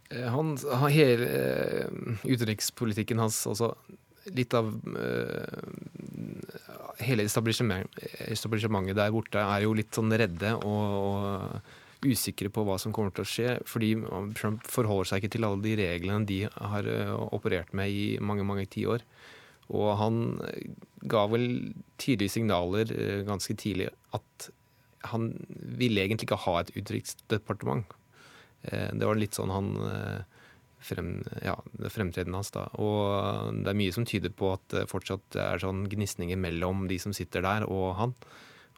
Han, 0.07 0.55
hele 0.95 1.27
utenrikspolitikken 2.23 3.19
hans 3.19 3.41
også 3.51 3.73
litt 4.35 4.55
av 4.57 4.73
hele 7.05 7.27
establishementet 7.27 8.97
der 8.97 9.13
borte 9.15 9.43
er 9.43 9.65
jo 9.65 9.75
litt 9.77 9.95
sånn 9.95 10.15
redde 10.17 10.55
og, 10.59 10.85
og 10.97 12.07
usikre 12.07 12.51
på 12.53 12.65
hva 12.67 12.77
som 12.81 12.93
kommer 12.95 13.15
til 13.15 13.25
å 13.25 13.31
skje. 13.31 13.55
Fordi 13.69 13.95
Trump 14.39 14.67
forholder 14.71 15.11
seg 15.11 15.23
ikke 15.23 15.35
til 15.37 15.49
alle 15.49 15.63
de 15.65 15.77
reglene 15.81 16.29
de 16.29 16.43
har 16.49 16.89
uh, 16.89 17.15
operert 17.37 17.73
med 17.77 17.93
i 17.93 18.07
mange 18.21 18.47
mange 18.47 18.67
tiår. 18.73 19.05
Og 19.77 19.89
han 19.99 20.21
ga 21.11 21.27
vel 21.33 21.47
tydelige 22.01 22.37
signaler 22.37 22.93
uh, 22.93 23.21
ganske 23.29 23.57
tidlig 23.59 23.91
at 24.17 24.51
han 25.13 25.31
ville 25.79 26.03
egentlig 26.03 26.27
ikke 26.29 26.45
ha 26.47 26.61
et 26.61 26.73
utenriksdepartement. 26.75 27.87
Det 28.67 29.07
var 29.07 29.15
litt 29.15 29.37
sånn 29.37 29.53
han 29.55 29.69
frem, 30.87 31.11
ja, 31.45 31.57
fremtreden 31.93 32.37
hans. 32.37 32.53
da. 32.55 32.67
Og 32.81 33.63
det 33.63 33.73
er 33.73 33.79
mye 33.79 33.95
som 33.95 34.07
tyder 34.09 34.33
på 34.35 34.55
at 34.55 34.65
det 34.73 34.87
fortsatt 34.91 35.39
er 35.43 35.63
sånn 35.63 35.87
gnisninger 35.91 36.39
mellom 36.41 36.87
de 36.91 37.01
som 37.03 37.15
sitter 37.17 37.45
der 37.47 37.67
og 37.69 37.89
han. 38.01 38.17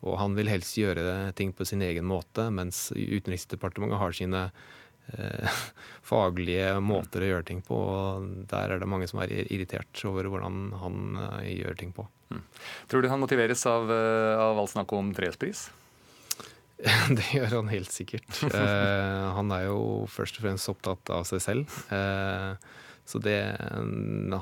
Og 0.06 0.18
han 0.20 0.36
vil 0.38 0.50
helst 0.50 0.78
gjøre 0.78 1.32
ting 1.38 1.52
på 1.56 1.66
sin 1.66 1.82
egen 1.82 2.06
måte, 2.06 2.48
mens 2.54 2.88
Utenriksdepartementet 2.94 3.98
har 3.98 4.14
sine 4.14 4.44
eh, 5.14 5.56
faglige 6.10 6.76
måter 6.84 7.24
å 7.24 7.32
gjøre 7.32 7.48
ting 7.50 7.64
på. 7.66 7.78
Og 7.78 8.28
der 8.50 8.74
er 8.74 8.82
det 8.82 8.90
mange 8.90 9.10
som 9.10 9.22
er 9.24 9.34
irritert 9.40 10.04
over 10.08 10.30
hvordan 10.30 10.70
han 10.82 11.18
eh, 11.24 11.50
gjør 11.58 11.82
ting 11.82 11.92
på. 11.96 12.06
Mm. 12.30 12.44
Tror 12.90 13.02
du 13.02 13.10
han 13.10 13.22
motiveres 13.24 13.64
av, 13.66 13.90
eh, 13.90 14.38
av 14.38 14.60
all 14.60 14.70
snakk 14.70 14.94
om 14.94 15.10
fredspris? 15.16 15.68
Det 17.18 17.30
gjør 17.34 17.60
han 17.60 17.72
helt 17.72 17.94
sikkert. 17.94 18.28
Eh, 18.58 19.24
han 19.38 19.54
er 19.54 19.68
jo 19.68 20.06
først 20.10 20.38
og 20.38 20.46
fremst 20.46 20.70
opptatt 20.70 21.10
av 21.14 21.26
seg 21.28 21.42
selv. 21.42 21.80
Eh, 21.94 22.76
så 23.08 23.16
det, 23.24 23.38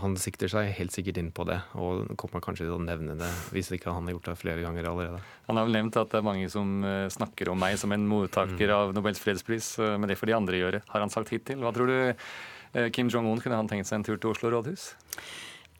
han 0.02 0.16
sikter 0.18 0.50
seg 0.50 0.72
helt 0.74 0.90
sikkert 0.90 1.20
inn 1.20 1.28
på 1.30 1.44
det, 1.46 1.60
og 1.78 2.08
kommer 2.18 2.42
kanskje 2.42 2.64
til 2.64 2.74
å 2.74 2.82
nevne 2.82 3.14
det 3.14 3.28
hvis 3.54 3.70
ikke 3.76 3.92
han 3.94 4.08
har 4.08 4.16
gjort 4.16 4.30
det 4.32 4.34
flere 4.40 4.64
ganger 4.64 4.88
allerede. 4.90 5.20
Han 5.46 5.60
har 5.60 5.68
vel 5.68 5.76
nevnt 5.78 5.98
at 6.00 6.10
det 6.10 6.18
er 6.18 6.26
mange 6.26 6.48
som 6.50 6.80
eh, 6.82 7.06
snakker 7.14 7.52
om 7.52 7.62
meg 7.62 7.78
som 7.78 7.94
en 7.94 8.08
mottaker 8.10 8.66
mm. 8.66 8.74
av 8.74 8.96
Nobels 8.96 9.22
fredspris, 9.22 9.76
eh, 9.78 9.94
men 9.94 10.10
det 10.10 10.18
får 10.18 10.32
de 10.32 10.38
andre 10.40 10.58
gjøre, 10.58 10.82
har 10.90 11.04
han 11.04 11.14
sagt 11.14 11.30
hittil. 11.30 11.62
Hva 11.62 11.70
tror 11.76 11.92
du 11.92 11.98
eh, 12.10 12.88
Kim 12.90 13.12
Jong-un 13.12 13.38
kunne 13.44 13.60
han 13.60 13.70
tenkt 13.70 13.86
seg 13.86 14.00
en 14.00 14.08
tur 14.08 14.18
til 14.18 14.34
Oslo 14.34 14.50
rådhus? 14.56 14.88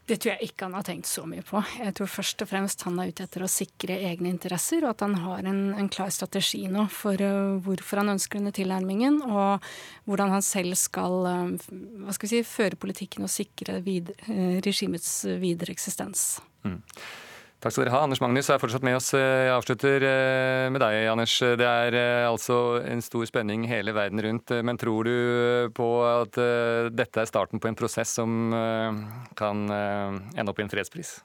Det 0.07 0.15
tror 0.23 0.31
jeg 0.33 0.47
ikke 0.47 0.67
han 0.69 0.75
har 0.77 0.85
tenkt 0.87 1.09
så 1.09 1.25
mye 1.27 1.43
på. 1.43 1.59
Jeg 1.81 1.91
tror 1.97 2.07
først 2.07 2.43
og 2.45 2.47
fremst 2.47 2.85
han 2.87 2.95
er 3.01 3.09
ute 3.11 3.25
etter 3.27 3.43
å 3.43 3.49
sikre 3.51 3.97
egne 4.07 4.31
interesser, 4.31 4.85
og 4.85 4.93
at 4.93 5.03
han 5.03 5.17
har 5.19 5.49
en, 5.49 5.61
en 5.75 5.89
klar 5.91 6.13
strategi 6.15 6.61
nå 6.71 6.85
for 6.95 7.19
uh, 7.19 7.57
hvorfor 7.65 7.99
han 7.99 8.13
ønsker 8.15 8.39
denne 8.39 8.55
tilnærmingen, 8.55 9.19
og 9.27 9.65
hvordan 10.07 10.31
han 10.37 10.45
selv 10.45 10.79
skal 10.79 11.27
uh, 11.27 11.71
hva 12.05 12.15
skal 12.15 12.29
vi 12.29 12.33
si, 12.37 12.43
føre 12.47 12.79
politikken 12.79 13.27
og 13.27 13.33
sikre 13.33 13.81
vid, 13.83 14.13
uh, 14.29 14.59
regimets 14.63 15.25
videre 15.43 15.75
eksistens. 15.75 16.37
Mm. 16.63 16.79
Takk 17.57 17.73
skal 17.73 17.87
dere 17.87 17.93
ha. 17.95 18.03
Anders 18.05 18.19
Magnus 18.21 18.51
er 18.53 18.59
fortsatt 18.61 18.83
med 18.85 18.99
oss. 18.99 19.07
Jeg 19.17 19.49
avslutter 19.49 20.03
eh, 20.05 20.67
med 20.69 20.77
deg, 20.83 21.07
Anders. 21.09 21.33
Det 21.41 21.65
er 21.65 21.95
eh, 21.97 22.25
altså 22.29 22.77
en 22.85 23.01
stor 23.01 23.25
spenning 23.25 23.63
hele 23.65 23.95
verden 23.97 24.21
rundt. 24.21 24.53
Men 24.61 24.77
tror 24.77 25.09
du 25.09 25.71
på 25.73 25.87
at 26.05 26.37
eh, 26.37 26.89
dette 26.93 27.23
er 27.23 27.29
starten 27.29 27.57
på 27.57 27.71
en 27.71 27.77
prosess 27.79 28.13
som 28.19 28.53
kan 29.37 29.65
ende 29.73 30.53
opp 30.53 30.61
i 30.61 30.67
en 30.67 30.69
fredspris? 30.69 31.15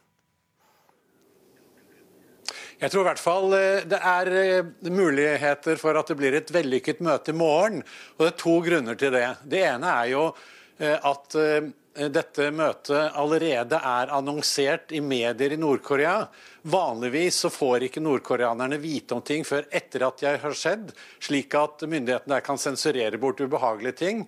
Jeg 2.81 2.91
tror 2.91 3.05
i 3.05 3.09
hvert 3.11 3.21
fall 3.21 3.53
det 3.93 4.01
er 4.01 4.33
muligheter 4.89 5.77
for 5.79 6.01
at 6.01 6.09
det 6.09 6.17
blir 6.19 6.35
et 6.41 6.49
vellykket 6.51 7.05
møte 7.05 7.37
i 7.37 7.37
morgen. 7.37 7.85
Og 8.17 8.25
det 8.25 8.33
er 8.33 8.41
to 8.41 8.57
grunner 8.65 8.97
til 8.99 9.13
det. 9.15 9.27
Det 9.45 9.61
ene 9.69 9.93
er 10.01 10.11
jo 10.17 10.25
at 10.81 11.37
Eh, 11.37 11.63
dette 11.93 12.49
møtet 12.57 13.17
allerede 13.21 13.77
er 13.77 14.13
annonsert 14.17 14.95
i 14.97 15.01
medier 15.05 15.53
i 15.53 15.59
Nord-Korea. 15.61 16.23
Vanligvis 16.73 17.43
så 17.45 17.51
får 17.53 17.89
ikke 17.89 18.01
nordkoreanerne 18.01 18.79
vite 18.81 19.17
om 19.17 19.23
ting 19.23 19.45
før 19.45 19.67
etter 19.69 20.07
at 20.07 20.23
det 20.23 20.37
har 20.41 20.57
skjedd, 20.57 20.93
slik 21.21 21.55
at 21.59 21.85
myndighetene 21.85 22.39
der 22.39 22.47
kan 22.47 22.61
sensurere 22.61 23.21
bort 23.21 23.43
ubehagelige 23.45 23.99
ting. 23.99 24.25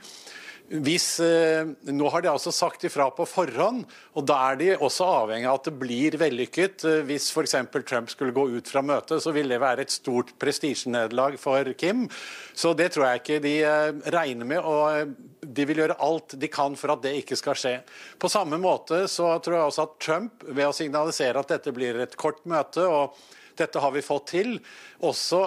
Hvis, 0.74 1.20
eh, 1.22 1.68
nå 1.86 2.08
har 2.10 2.22
de 2.22 2.30
altså 2.32 2.50
sagt 2.50 2.82
ifra 2.88 3.06
på 3.14 3.26
forhånd, 3.30 3.84
og 4.18 4.24
da 4.26 4.38
er 4.50 4.56
de 4.58 4.70
også 4.74 5.06
avhengig 5.20 5.46
av 5.46 5.60
at 5.60 5.68
det 5.68 5.74
blir 5.78 6.16
vellykket. 6.18 6.84
Eh, 6.88 7.04
hvis 7.06 7.28
f.eks. 7.30 7.54
Trump 7.86 8.10
skulle 8.10 8.34
gå 8.34 8.48
ut 8.56 8.70
fra 8.72 8.82
møtet, 8.82 9.22
så 9.22 9.30
ville 9.30 9.54
det 9.54 9.62
være 9.62 9.84
et 9.86 9.94
stort 9.94 10.32
prestisjenederlag 10.42 11.38
for 11.38 11.70
Kim. 11.78 12.08
Så 12.58 12.74
det 12.74 12.90
tror 12.94 13.06
jeg 13.06 13.22
ikke 13.22 13.44
de 13.44 13.54
eh, 13.62 14.00
regner 14.16 14.50
med, 14.50 14.66
og 14.66 15.14
de 15.46 15.68
vil 15.68 15.84
gjøre 15.84 16.00
alt 16.02 16.34
de 16.42 16.50
kan 16.50 16.74
for 16.80 16.96
at 16.96 17.06
det 17.06 17.14
ikke 17.20 17.38
skal 17.38 17.60
skje. 17.60 17.76
På 18.18 18.32
samme 18.32 18.58
måte 18.58 19.04
så 19.06 19.30
tror 19.44 19.60
jeg 19.60 19.70
også 19.70 19.86
at 19.86 19.96
Trump, 20.02 20.42
ved 20.48 20.66
å 20.66 20.74
signalisere 20.74 21.38
at 21.38 21.54
dette 21.54 21.76
blir 21.76 22.02
et 22.02 22.18
kort 22.18 22.42
møte, 22.50 22.82
og 22.82 23.14
dette 23.58 23.82
har 23.82 23.92
vi 23.94 24.02
fått 24.04 24.26
til, 24.32 24.54
også 25.04 25.40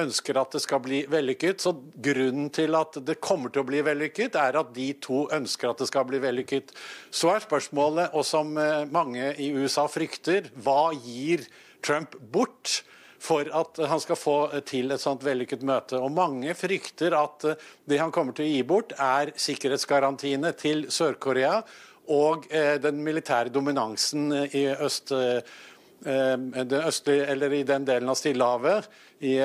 ønsker 0.00 0.38
at 0.40 0.56
det 0.56 0.62
skal 0.64 0.80
bli 0.84 1.02
vellykket. 1.10 1.60
Så 1.64 1.74
grunnen 2.04 2.48
til 2.54 2.76
at 2.78 2.98
det 3.06 3.20
kommer 3.24 3.52
til 3.52 3.64
å 3.64 3.68
bli 3.68 3.82
vellykket, 3.84 4.38
er 4.40 4.60
at 4.60 4.72
de 4.76 4.88
to 5.04 5.24
ønsker 5.34 5.70
at 5.70 5.82
det 5.82 5.90
skal 5.90 6.08
bli 6.08 6.22
vellykket. 6.22 6.74
Så 7.14 7.34
er 7.34 7.44
spørsmålet, 7.44 8.14
og 8.16 8.26
som 8.26 8.54
mange 8.94 9.34
i 9.40 9.52
USA 9.54 9.86
frykter, 9.90 10.50
hva 10.64 10.90
gir 10.96 11.46
Trump 11.84 12.18
bort? 12.32 12.82
for 13.24 13.48
at 13.56 13.80
han 13.88 14.02
skal 14.02 14.18
få 14.20 14.36
til 14.68 14.92
et 14.92 15.02
sånt 15.02 15.24
vellykket 15.24 15.64
møte. 15.66 15.96
Og 15.96 16.12
Mange 16.14 16.54
frykter 16.58 17.16
at 17.16 17.46
det 17.88 18.00
han 18.00 18.12
kommer 18.14 18.36
til 18.36 18.46
å 18.46 18.52
gi 18.52 18.62
bort, 18.68 18.94
er 19.00 19.32
sikkerhetsgarantiene 19.46 20.52
til 20.60 20.86
Sør-Korea 20.92 21.60
og 22.12 22.44
eh, 22.52 22.76
den 22.82 23.00
militære 23.04 23.52
dominansen 23.52 24.28
i 24.52 24.66
øst, 24.74 25.14
eh, 26.04 26.36
den 26.36 26.80
østlige, 26.82 27.26
eller 27.32 27.52
i 27.52 27.62
den 27.68 27.86
delen 27.88 28.10
av 28.10 28.18
Stillehavet, 28.18 28.90
i, 29.20 29.38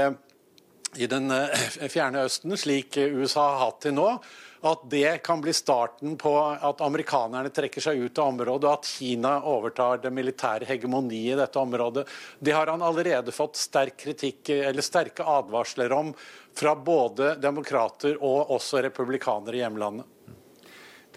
i 0.98 1.10
den 1.10 1.32
eh, 1.32 1.66
fjerne 1.96 2.26
Østen, 2.28 2.58
slik 2.58 2.98
USA 2.98 3.52
har 3.54 3.66
hatt 3.68 3.84
til 3.88 4.00
nå 4.00 4.14
at 4.62 4.82
det 4.92 5.22
kan 5.24 5.42
bli 5.42 5.54
starten 5.56 6.18
på 6.20 6.34
at 6.52 6.82
amerikanerne 6.84 7.52
trekker 7.56 7.84
seg 7.84 8.02
ut 8.04 8.20
av 8.20 8.34
området, 8.34 8.68
og 8.68 8.74
at 8.74 8.90
Kina 8.90 9.32
overtar 9.48 10.02
det 10.04 10.12
militære 10.12 10.68
hegemoniet 10.68 11.36
i 11.36 11.40
dette 11.40 11.62
området. 11.62 12.04
Det 12.40 12.52
har 12.56 12.68
han 12.68 12.84
allerede 12.84 13.32
fått 13.32 13.60
sterk 13.60 13.96
kritikk, 14.04 14.52
eller 14.58 14.84
sterke 14.84 15.24
advarsler 15.24 15.96
om 15.96 16.12
fra 16.60 16.76
både 16.76 17.38
demokrater 17.40 18.20
og 18.20 18.52
også 18.58 18.84
republikanere 18.84 19.62
i 19.62 19.64
hjemlandet. 19.64 20.19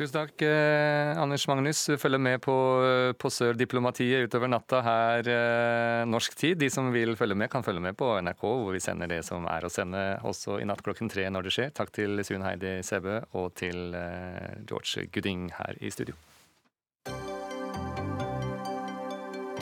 Tusen 0.03 0.17
takk, 0.17 0.43
eh, 0.43 1.19
Anders 1.23 1.45
Magnus. 1.47 1.87
Følger 1.99 2.19
med 2.19 2.41
på, 2.43 2.53
eh, 2.83 3.13
på 3.13 3.31
Sør-diplomatiet 3.31 4.27
utover 4.27 4.51
natta 4.51 4.81
her 4.83 5.29
eh, 5.31 6.05
norsk 6.11 6.35
tid. 6.35 6.59
De 6.59 6.69
som 6.71 6.91
vil 6.91 7.15
følge 7.15 7.37
med, 7.37 7.49
kan 7.49 7.63
følge 7.63 7.81
med 7.81 7.95
på 7.95 8.19
NRK, 8.19 8.43
hvor 8.43 8.73
vi 8.73 8.81
sender 8.81 9.07
det 9.07 9.25
som 9.25 9.47
er 9.47 9.63
å 9.63 9.71
sende 9.71 10.19
også 10.27 10.61
i 10.61 10.67
natt 10.67 10.83
klokken 10.83 11.09
tre 11.09 11.29
når 11.31 11.47
det 11.47 11.53
skjer. 11.55 11.71
Takk 11.71 11.93
til 11.95 12.19
Sun 12.25 12.43
Heidi 12.43 12.83
Sæbø 12.83 13.21
og 13.39 13.55
til 13.55 13.95
eh, 13.95 14.59
George 14.67 15.07
Gooding 15.15 15.53
her 15.55 15.79
i 15.79 15.91
studio. 15.91 16.19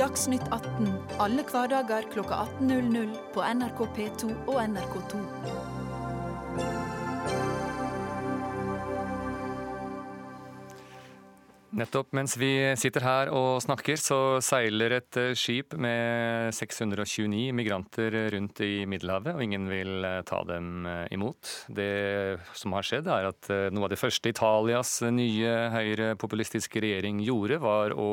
Dagsnytt 0.00 0.48
18 0.48 0.88
alle 1.20 1.44
hverdager 1.44 2.08
klokka 2.14 2.46
18.00 2.64 3.12
på 3.34 3.44
NRK 3.44 3.84
P2 3.92 4.32
og 4.48 4.56
NRK2. 4.64 5.20
Nettopp. 11.70 12.08
Mens 12.18 12.34
vi 12.34 12.50
sitter 12.80 13.04
her 13.06 13.28
og 13.30 13.60
snakker, 13.62 13.98
så 14.00 14.16
seiler 14.42 14.96
et 14.96 15.16
eh, 15.20 15.36
skip 15.38 15.76
med 15.78 16.50
629 16.56 17.52
migranter 17.54 18.16
rundt 18.34 18.58
i 18.66 18.82
Middelhavet, 18.90 19.36
og 19.36 19.44
ingen 19.44 19.68
vil 19.70 20.02
eh, 20.06 20.16
ta 20.26 20.40
dem 20.48 20.88
eh, 20.90 21.04
imot. 21.14 21.52
Det 21.70 22.40
som 22.58 22.74
har 22.74 22.86
skjedd, 22.86 23.10
er 23.14 23.28
at 23.28 23.50
noe 23.70 23.86
av 23.86 23.92
det 23.92 24.00
første 24.00 24.32
Italias 24.32 24.96
nye 25.14 25.52
høyrepopulistiske 25.70 26.82
regjering 26.82 27.20
gjorde, 27.22 27.60
var 27.62 27.94
å 27.94 28.10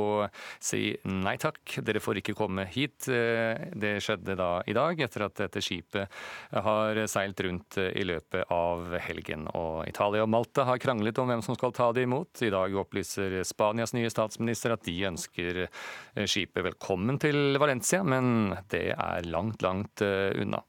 si 0.61 0.91
nei 1.09 1.35
takk, 1.41 1.79
dere 1.81 2.03
får 2.03 2.21
ikke 2.21 2.37
komme 2.37 2.67
hit. 2.69 3.07
Det 3.07 3.95
skjedde 4.03 4.37
da 4.37 4.51
i 4.69 4.75
dag, 4.77 5.01
etter 5.01 5.25
at 5.25 5.37
dette 5.41 5.63
skipet 5.63 6.13
har 6.53 7.01
seilt 7.09 7.41
rundt 7.45 7.79
i 7.81 8.05
løpet 8.05 8.51
av 8.53 8.93
helgen. 9.01 9.47
Og 9.57 9.87
Italia 9.89 10.25
og 10.27 10.31
Malta 10.33 10.67
har 10.69 10.81
kranglet 10.81 11.17
om 11.21 11.29
hvem 11.31 11.43
som 11.45 11.57
skal 11.57 11.73
ta 11.73 11.89
det 11.95 12.05
imot. 12.05 12.45
I 12.45 12.53
dag 12.53 12.77
opplyser 12.83 13.39
Spanias 13.47 13.93
nye 13.95 14.09
statsminister 14.11 14.75
at 14.75 14.83
de 14.87 14.95
ønsker 15.09 15.63
eh, 15.65 16.25
skipet 16.27 16.65
velkommen 16.65 17.19
til 17.21 17.57
Valencia, 17.61 18.03
men 18.03 18.53
det 18.71 18.91
er 18.93 19.29
langt, 19.29 19.63
langt 19.65 20.03
eh, 20.05 20.35
unna. 20.41 20.61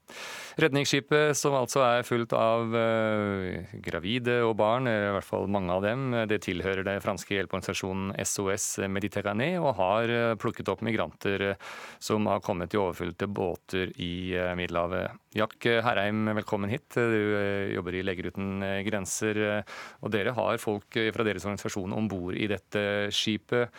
Redningsskipet, 0.59 1.37
som 1.39 1.55
altså 1.55 1.83
er 1.85 2.07
fullt 2.07 2.33
av 2.35 2.75
eh, 2.75 3.75
gravide 3.85 4.39
og 4.47 4.55
barn, 4.59 4.89
i 4.89 5.13
hvert 5.15 5.27
fall 5.27 5.49
mange 5.51 5.75
av 5.75 5.85
dem, 5.85 6.09
det 6.29 6.41
tilhører 6.47 6.85
det 6.87 6.99
franske 7.03 7.35
hjelpeorganisasjonen 7.35 8.13
SOS 8.25 8.67
Mediterranée 8.91 9.59
og 9.59 9.75
har 9.79 10.13
plukket 10.39 10.71
opp 10.71 10.83
migranter 10.85 11.53
som 12.01 12.27
har 12.29 12.43
kommet 12.45 12.73
i 12.73 12.81
overfylte 12.81 13.27
båter 13.27 13.93
i 13.99 14.33
Middelhavet. 14.57 15.15
Jack 15.35 15.65
Herheim, 15.85 16.25
velkommen 16.39 16.71
hit. 16.73 16.89
Du 16.95 17.73
jobber 17.75 17.93
i 17.93 18.01
Leger 18.01 18.31
uten 18.31 18.63
grenser, 18.87 19.61
og 20.01 20.09
dere 20.09 20.33
har 20.33 20.57
folk 20.57 20.97
fra 21.13 21.25
deres 21.27 21.45
organisasjon 21.45 21.93
om 21.93 22.07
bord 22.09 22.33
i 22.33 22.47
dette 22.49 22.81
skipet. 23.13 23.69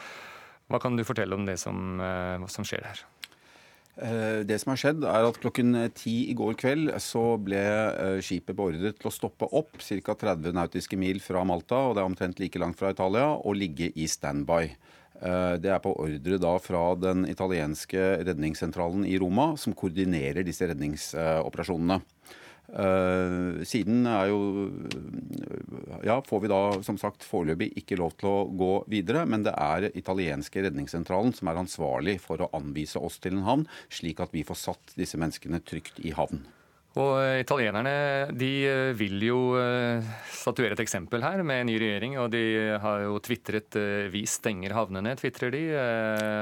Hva 0.70 0.78
kan 0.78 0.94
du 0.94 1.02
fortelle 1.06 1.34
om 1.34 1.46
det 1.48 1.58
som, 1.58 1.98
eh, 2.00 2.46
som 2.46 2.64
skjer 2.64 2.86
her? 2.86 3.02
Eh, 3.98 4.44
det 4.46 4.60
som 4.60 4.70
har 4.70 4.78
skjedd, 4.78 5.02
er 5.02 5.26
at 5.26 5.40
klokken 5.42 5.74
ti 5.92 6.30
i 6.30 6.34
går 6.34 6.54
kveld 6.54 6.92
så 7.02 7.36
ble 7.42 7.58
eh, 7.58 8.20
skipet 8.22 8.56
beordret 8.56 9.00
til 9.00 9.10
å 9.10 9.12
stoppe 9.12 9.50
opp 9.50 9.82
ca. 9.82 10.14
30 10.14 10.54
nautiske 10.54 10.96
mil 10.96 11.18
fra 11.20 11.42
Malta, 11.44 11.74
og 11.74 11.96
det 11.96 12.04
er 12.04 12.08
omtrent 12.08 12.38
like 12.38 12.58
langt 12.58 12.78
fra 12.78 12.94
Italia, 12.94 13.26
og 13.34 13.58
ligge 13.58 13.90
i 13.96 14.06
standby. 14.06 14.70
Det 15.20 15.68
er 15.68 15.82
på 15.84 15.90
ordre 16.00 16.38
da 16.40 16.54
fra 16.64 16.82
den 16.96 17.26
italienske 17.28 18.00
redningssentralen 18.24 19.02
i 19.04 19.18
Roma, 19.20 19.50
som 19.60 19.74
koordinerer 19.76 20.46
disse 20.46 20.68
redningsoperasjonene. 20.70 21.98
Uh, 22.70 23.64
siden 23.66 24.04
er 24.06 24.28
jo 24.30 24.70
Ja, 26.06 26.20
får 26.22 26.40
vi 26.44 26.50
da 26.52 26.60
som 26.86 27.00
sagt 27.02 27.26
foreløpig 27.26 27.72
ikke 27.80 27.98
lov 27.98 28.14
til 28.20 28.30
å 28.30 28.44
gå 28.46 28.70
videre, 28.92 29.24
men 29.26 29.42
det 29.42 29.56
er 29.58 29.88
italienske 29.98 30.62
redningssentralen 30.68 31.34
som 31.34 31.50
er 31.50 31.58
ansvarlig 31.60 32.20
for 32.22 32.40
å 32.40 32.50
anvise 32.56 33.02
oss 33.02 33.18
til 33.18 33.40
en 33.40 33.44
havn, 33.48 33.66
slik 33.90 34.22
at 34.22 34.32
vi 34.36 34.46
får 34.46 34.60
satt 34.62 34.94
disse 34.94 35.18
menneskene 35.18 35.60
trygt 35.66 35.98
i 36.06 36.14
havn. 36.14 36.44
Og 36.98 37.20
eh, 37.22 37.40
Italienerne 37.44 37.92
de 38.34 38.48
eh, 38.66 38.88
vil 38.98 39.22
jo 39.22 39.38
eh, 39.60 40.02
statuere 40.34 40.74
et 40.74 40.82
eksempel 40.82 41.22
her 41.22 41.44
med 41.46 41.62
en 41.62 41.68
ny 41.70 41.76
regjering. 41.78 42.16
og 42.18 42.32
De 42.34 42.42
har 42.82 43.04
jo 43.04 43.20
tvitret 43.22 43.78
'vi 44.10 44.24
stenger 44.26 44.74
havnene', 44.74 45.14
tvitrer 45.20 45.54
de. 45.54 45.62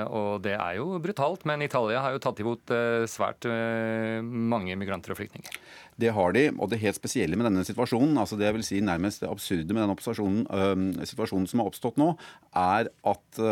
Og 0.08 0.40
det 0.42 0.54
er 0.56 0.78
jo 0.78 0.96
brutalt. 1.02 1.44
Men 1.44 1.62
Italia 1.62 2.00
har 2.00 2.12
jo 2.12 2.22
tatt 2.22 2.40
imot 2.40 2.64
svært 3.10 3.44
mange 4.24 4.76
migranter 4.76 5.12
og 5.12 5.18
flyktninger. 5.18 5.52
Det 5.98 6.14
har 6.14 6.32
de. 6.32 6.48
Og 6.56 6.70
det 6.70 6.80
helt 6.80 6.96
spesielle 6.96 7.36
med 7.36 7.50
denne 7.50 7.66
situasjonen, 7.66 8.16
altså 8.16 8.38
det 8.38 8.48
jeg 8.48 8.56
vil 8.56 8.64
si 8.64 8.80
nærmest 8.80 9.20
det 9.20 9.28
absurde 9.28 9.74
med 9.74 9.84
den 9.84 11.04
situasjonen 11.04 11.48
som 11.48 11.60
har 11.60 11.68
oppstått 11.68 11.98
nå, 11.98 12.14
er 12.54 12.88
at 13.04 13.42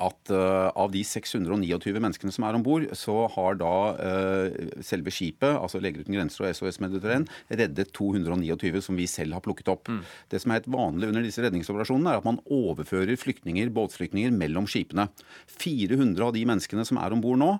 at 0.00 0.32
uh, 0.32 0.70
av 0.78 0.92
de 0.94 1.02
629 1.04 2.00
menneskene 2.00 2.32
som 2.34 2.46
er 2.46 2.56
om 2.56 2.64
bord, 2.64 2.86
så 2.96 3.26
har 3.34 3.58
da 3.60 3.74
uh, 3.98 4.80
selve 4.84 5.12
skipet, 5.14 5.50
altså 5.52 5.82
Leger 5.82 6.04
uten 6.04 6.16
grenser 6.16 6.46
og 6.46 6.56
SOS 6.56 6.80
Mediterranean, 6.82 7.28
reddet 7.52 7.92
229 7.96 8.82
som 8.84 8.98
vi 8.98 9.08
selv 9.10 9.36
har 9.36 9.44
plukket 9.44 9.70
opp. 9.72 9.90
Mm. 9.92 10.02
Det 10.32 10.42
som 10.42 10.52
er 10.52 10.62
helt 10.62 10.72
vanlig 10.72 11.12
under 11.12 11.26
disse 11.26 11.44
redningsoperasjonene, 11.44 12.14
er 12.14 12.22
at 12.22 12.28
man 12.28 12.40
overfører 12.52 13.18
flyktninger, 13.20 13.72
båtflyktninger 13.74 14.34
mellom 14.34 14.68
skipene. 14.70 15.08
400 15.58 16.28
av 16.28 16.36
de 16.36 16.46
menneskene 16.48 16.86
som 16.88 17.00
er 17.02 17.14
om 17.14 17.24
bord 17.24 17.42
nå, 17.42 17.54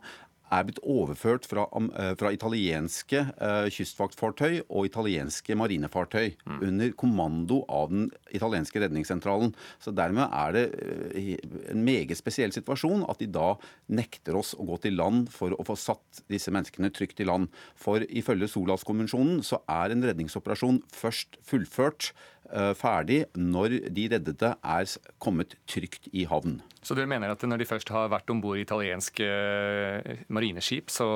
er 0.53 0.67
blitt 0.69 0.81
overført 0.85 1.47
fra, 1.49 1.67
eh, 1.73 2.13
fra 2.19 2.33
italienske 2.35 3.23
uh, 3.39 3.69
kystvaktfartøy 3.73 4.63
og 4.69 4.89
italienske 4.89 5.57
marinefartøy 5.59 6.35
mm. 6.45 6.59
under 6.69 6.93
kommando 6.99 7.63
av 7.73 7.89
den 7.93 8.11
italienske 8.35 8.83
redningssentralen. 8.83 9.55
Så 9.83 9.95
dermed 9.97 10.29
er 10.29 10.57
det 10.57 10.65
uh, 10.77 11.63
en 11.73 11.85
meget 11.87 12.19
spesiell 12.19 12.53
situasjon 12.55 13.07
at 13.09 13.23
de 13.23 13.31
da 13.33 13.55
nekter 13.93 14.37
oss 14.39 14.53
å 14.59 14.67
gå 14.69 14.81
til 14.85 14.99
land 15.01 15.31
for 15.33 15.57
å 15.57 15.67
få 15.67 15.79
satt 15.79 16.23
disse 16.33 16.53
menneskene 16.55 16.93
trygt 16.95 17.23
i 17.23 17.29
land. 17.29 17.49
For 17.79 18.05
ifølge 18.09 18.51
Solaskonvensjonen 18.53 19.43
så 19.47 19.63
er 19.71 19.95
en 19.95 20.05
redningsoperasjon 20.05 20.83
først 20.93 21.41
fullført 21.49 22.13
Eh, 22.42 22.42
ferdig 22.79 23.25
når 23.39 23.79
de 23.95 24.09
reddede 24.13 24.53
er 24.61 24.97
kommet 25.23 25.57
trygt 25.71 26.11
i 26.13 26.27
havn. 26.29 26.61
Så 26.83 26.97
dere 26.99 27.07
mener 27.07 27.31
at 27.31 27.43
når 27.47 27.63
de 27.63 27.69
først 27.69 27.93
har 27.95 28.11
vært 28.11 28.31
om 28.35 28.41
bord 28.43 28.59
i 28.59 28.65
italienske 28.65 29.27
eh, 29.27 30.23
marineskip, 30.35 30.91
så 30.91 31.07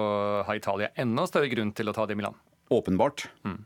har 0.47 0.59
Italia 0.59 0.93
enda 0.95 1.27
større 1.27 1.51
grunn 1.51 1.73
til 1.75 1.91
å 1.91 1.97
ta 1.97 2.07
dem 2.07 2.23
i 2.23 2.27
land? 2.29 2.39
Åpenbart. 2.69 3.29
Mm. 3.47 3.59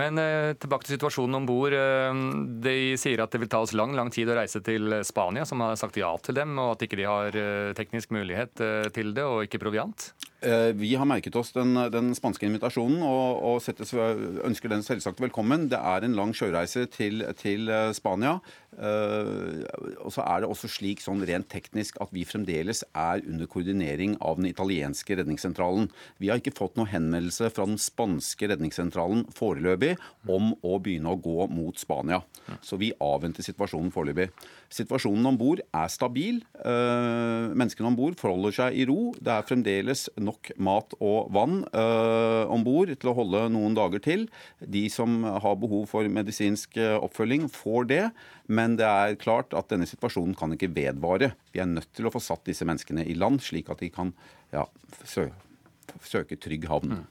Men 0.00 0.18
eh, 0.18 0.54
tilbake 0.56 0.86
til 0.86 0.96
situasjonen 0.96 1.40
om 1.40 1.48
bord. 1.48 1.74
Eh, 1.76 2.20
de 2.64 2.76
sier 3.00 3.20
at 3.20 3.34
det 3.34 3.42
vil 3.42 3.50
ta 3.52 3.60
oss 3.64 3.74
lang 3.76 3.92
lang 3.96 4.08
tid 4.14 4.30
å 4.32 4.38
reise 4.38 4.62
til 4.64 5.02
Spania, 5.04 5.44
som 5.48 5.60
har 5.64 5.76
sagt 5.76 5.98
ja 6.00 6.14
til 6.24 6.38
dem, 6.38 6.56
og 6.62 6.76
at 6.76 6.86
ikke 6.86 7.00
de 7.00 7.08
har 7.08 7.36
eh, 7.36 7.74
teknisk 7.76 8.14
mulighet 8.16 8.64
eh, 8.64 8.88
til 8.96 9.12
det, 9.16 9.26
og 9.28 9.44
ikke 9.44 9.60
proviant? 9.60 10.08
Eh, 10.46 10.70
vi 10.76 10.94
har 10.94 11.08
merket 11.08 11.36
oss 11.36 11.52
den, 11.56 11.74
den 11.90 12.12
spanske 12.14 12.44
invitasjonen 12.46 13.00
og, 13.02 13.40
og 13.48 13.56
settes, 13.64 13.94
ønsker 13.96 14.70
den 14.70 14.84
selvsagt 14.84 15.20
velkommen. 15.20 15.64
Det 15.72 15.80
er 15.80 16.04
en 16.04 16.16
lang 16.16 16.34
sjøreise 16.36 16.84
til, 16.92 17.24
til 17.40 17.72
eh, 17.72 17.92
Spania. 17.96 18.38
og 18.76 20.12
så 20.12 20.20
er 20.20 20.42
det 20.42 20.48
også 20.52 20.68
slik 20.68 21.00
sånn 21.00 21.22
rent 21.24 21.48
teknisk 21.48 21.96
at 22.04 22.10
vi 22.12 22.26
fremdeles 22.28 22.82
er 22.92 23.22
under 23.24 23.48
koordinering 23.48 24.18
av 24.20 24.36
den 24.36 24.50
italienske 24.50 25.16
redningssentralen. 25.16 25.88
Vi 26.20 26.28
har 26.28 26.42
ikke 26.42 26.52
fått 26.58 26.76
noen 26.76 26.92
henvendelse 26.92 27.48
fra 27.56 27.64
den 27.64 27.80
spanske 27.80 28.45
redningssentralen 28.50 29.24
foreløpig 29.36 29.94
om 30.32 30.52
å 30.66 30.78
begynne 30.82 31.12
å 31.12 31.20
gå 31.20 31.48
mot 31.52 31.78
Spania. 31.80 32.22
Så 32.62 32.78
vi 32.80 32.92
avventer 33.02 33.44
situasjonen 33.46 33.90
foreløpig. 33.94 34.28
Situasjonen 34.72 35.26
om 35.30 35.38
bord 35.38 35.62
er 35.64 35.90
stabil. 35.92 36.40
Uh, 36.60 37.52
menneskene 37.56 37.90
om 37.90 37.98
bord 37.98 38.18
forholder 38.20 38.54
seg 38.54 38.78
i 38.78 38.86
ro. 38.88 39.10
Det 39.18 39.32
er 39.34 39.46
fremdeles 39.48 40.06
nok 40.20 40.52
mat 40.62 40.94
og 41.00 41.32
vann 41.34 41.60
uh, 41.72 42.46
om 42.52 42.64
bord 42.66 42.92
til 42.94 43.10
å 43.10 43.16
holde 43.18 43.46
noen 43.54 43.76
dager 43.78 44.02
til. 44.02 44.26
De 44.60 44.86
som 44.92 45.22
har 45.26 45.58
behov 45.60 45.88
for 45.90 46.06
medisinsk 46.10 46.78
oppfølging, 46.78 47.48
får 47.52 47.90
det. 47.90 48.04
Men 48.46 48.76
det 48.78 48.86
er 48.86 49.18
klart 49.20 49.54
at 49.58 49.70
denne 49.72 49.88
situasjonen 49.88 50.36
kan 50.38 50.54
ikke 50.54 50.70
vedvare. 50.74 51.32
Vi 51.54 51.62
er 51.62 51.70
nødt 51.70 51.90
til 51.96 52.06
å 52.06 52.14
få 52.14 52.22
satt 52.22 52.46
disse 52.46 52.66
menneskene 52.68 53.06
i 53.06 53.16
land, 53.18 53.42
slik 53.42 53.70
at 53.72 53.82
de 53.82 53.90
kan 53.92 54.14
ja, 54.54 54.66
søke 55.06 56.38
trygg 56.38 56.68
havn. 56.70 57.02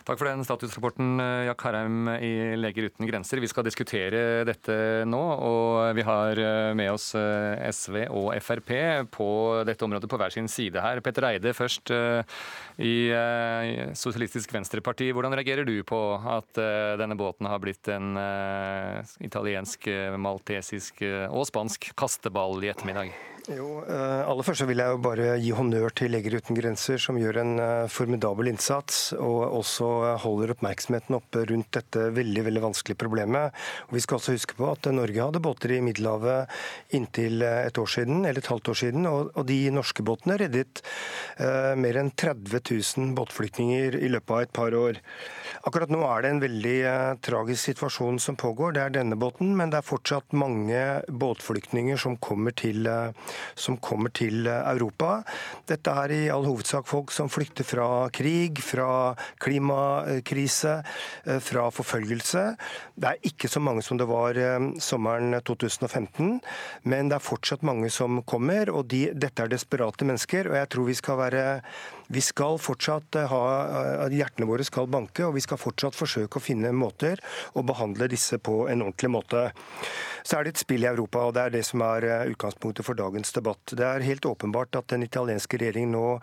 Takk 0.00 0.16
for 0.16 0.30
den 0.30 0.40
statusrapporten, 0.46 1.20
eh, 1.20 1.44
Jack 1.44 1.60
Harheim 1.66 2.08
i 2.08 2.56
Leger 2.56 2.86
uten 2.88 3.06
grenser. 3.06 3.40
Vi 3.40 3.48
skal 3.50 3.66
diskutere 3.66 4.46
dette 4.48 5.04
nå, 5.04 5.20
og 5.20 5.92
vi 5.96 6.04
har 6.08 6.40
eh, 6.40 6.72
med 6.72 6.88
oss 6.94 7.10
eh, 7.18 7.60
SV 7.68 8.06
og 8.08 8.32
Frp 8.40 8.72
på 9.12 9.28
dette 9.68 9.84
området 9.84 10.08
på 10.08 10.16
hver 10.16 10.32
sin 10.32 10.48
side 10.48 10.80
her. 10.80 11.02
Petter 11.04 11.28
Eide 11.28 11.52
først 11.52 11.92
i 12.80 12.94
Sosialistisk 13.98 14.52
Venstreparti. 14.54 15.10
Hvordan 15.12 15.34
reagerer 15.36 15.68
du 15.68 15.74
på 15.84 15.98
at 16.16 16.60
denne 17.00 17.16
båten 17.18 17.48
har 17.50 17.60
blitt 17.60 17.90
en 17.92 18.14
italiensk, 19.20 19.88
maltesisk 20.16 21.02
og 21.28 21.44
spansk 21.50 21.90
kasteball 21.98 22.62
i 22.64 22.70
ettermiddag? 22.72 23.12
Jo, 23.50 23.80
aller 23.88 24.46
først 24.46 24.66
vil 24.68 24.82
jeg 24.82 24.94
jo 24.94 25.00
bare 25.02 25.32
gi 25.42 25.50
honnør 25.56 25.92
til 25.96 26.12
Leger 26.14 26.38
uten 26.38 26.58
grenser, 26.58 27.00
som 27.02 27.18
gjør 27.18 27.40
en 27.42 27.54
formidabel 27.90 28.52
innsats 28.52 29.10
og 29.18 29.40
også 29.60 29.90
holder 30.24 30.54
oppmerksomheten 30.54 31.16
oppe 31.18 31.44
rundt 31.50 31.70
dette 31.76 32.08
veldig 32.16 32.44
veldig 32.48 32.62
vanskelige 32.64 33.00
problemet. 33.00 33.56
Og 33.88 33.96
vi 33.98 34.02
skal 34.04 34.18
også 34.18 34.36
huske 34.36 34.56
på 34.58 34.68
at 34.70 34.88
Norge 34.94 35.22
hadde 35.22 35.42
båter 35.44 35.76
i 35.76 35.80
Middelhavet 35.84 36.50
inntil 36.96 37.44
eh, 37.46 37.66
et 37.68 37.80
år 37.80 37.90
siden, 37.94 38.24
eller 38.24 38.42
et 38.42 38.52
halvt 38.52 38.72
år 38.72 38.80
siden, 38.82 39.08
og 39.10 39.40
de 39.48 39.58
norske 39.74 40.04
båtene 40.06 40.38
reddet 40.40 40.82
mer 41.80 41.96
enn 41.96 42.10
30 42.18 42.60
000 42.98 43.12
båtflyktninger 43.16 43.96
i 43.96 44.10
løpet 44.12 44.32
av 44.34 44.42
et 44.44 44.52
par 44.54 44.74
år. 44.76 44.98
Akkurat 45.66 45.92
nå 45.92 46.00
er 46.06 46.24
det 46.24 46.30
en 46.34 46.42
veldig 46.42 46.76
tragisk 47.24 47.70
situasjon 47.70 48.20
som 48.22 48.38
pågår. 48.40 48.74
Det 48.76 48.82
er 48.82 48.94
denne 48.94 49.18
båten, 49.20 49.52
men 49.56 49.72
det 49.72 49.80
er 49.80 49.86
fortsatt 49.86 50.36
mange 50.36 50.80
båtflyktninger 51.08 52.00
som 52.00 52.18
kommer 52.22 52.54
til 52.56 52.88
som 53.54 53.78
kommer 53.82 54.12
til 54.14 54.48
Europa. 54.48 55.20
Dette 55.68 55.94
er 56.04 56.14
i 56.14 56.20
all 56.32 56.46
hovedsak 56.48 56.88
folk 56.90 57.12
som 57.14 57.30
flykter 57.32 57.66
fra 57.66 57.88
krig, 58.14 58.60
fra 58.64 59.14
klimakrise, 60.24 60.82
eh, 61.24 61.38
fra 61.38 61.70
forfølgelse. 61.70 62.56
Det 62.94 63.06
er 63.08 63.16
ikke 63.22 63.48
så 63.48 63.60
mange 63.60 63.82
som 63.82 63.98
det 63.98 64.06
var 64.08 64.36
eh, 64.36 64.58
sommeren 64.78 65.40
2015, 65.42 66.40
men 66.84 67.08
det 67.08 67.16
er 67.16 67.24
fortsatt 67.24 67.62
mange 67.62 67.90
som 67.90 68.22
kommer. 68.22 68.70
og 68.70 68.88
de, 68.88 69.10
Dette 69.14 69.42
er 69.42 69.48
desperate 69.48 70.04
mennesker, 70.04 70.48
og 70.48 70.56
jeg 70.56 70.68
tror 70.68 70.84
vi 70.86 70.94
skal 70.94 71.18
være 71.18 71.62
vi 72.10 72.20
skal 72.20 72.58
fortsatt 72.58 73.14
eh, 73.16 73.30
ha 73.30 74.08
Hjertene 74.10 74.46
våre 74.46 74.64
skal 74.64 74.88
banke, 74.90 75.24
og 75.24 75.34
vi 75.34 75.40
skal 75.40 75.58
fortsatt 75.58 75.94
forsøke 75.94 76.38
å 76.38 76.42
finne 76.42 76.72
måter 76.72 77.20
å 77.54 77.62
behandle 77.62 78.08
disse 78.08 78.38
på 78.38 78.68
en 78.68 78.82
ordentlig 78.82 79.10
måte. 79.10 79.50
Så 80.24 80.36
er 80.36 80.44
det 80.44 80.54
et 80.54 80.64
spill 80.64 80.84
i 80.84 80.90
Europa, 80.90 81.22
og 81.26 81.34
det 81.34 81.42
er 81.42 81.50
det 81.54 81.64
som 81.64 81.82
er 81.82 82.28
utgangspunktet 82.30 82.84
for 82.84 82.98
dagens 82.98 83.32
debatt. 83.32 83.62
Det 83.72 83.86
er 83.86 84.04
helt 84.04 84.26
åpenbart 84.26 84.76
at 84.76 84.90
den 84.90 85.06
italienske 85.06 85.56
regjeringen 85.56 85.94
nå 85.94 86.18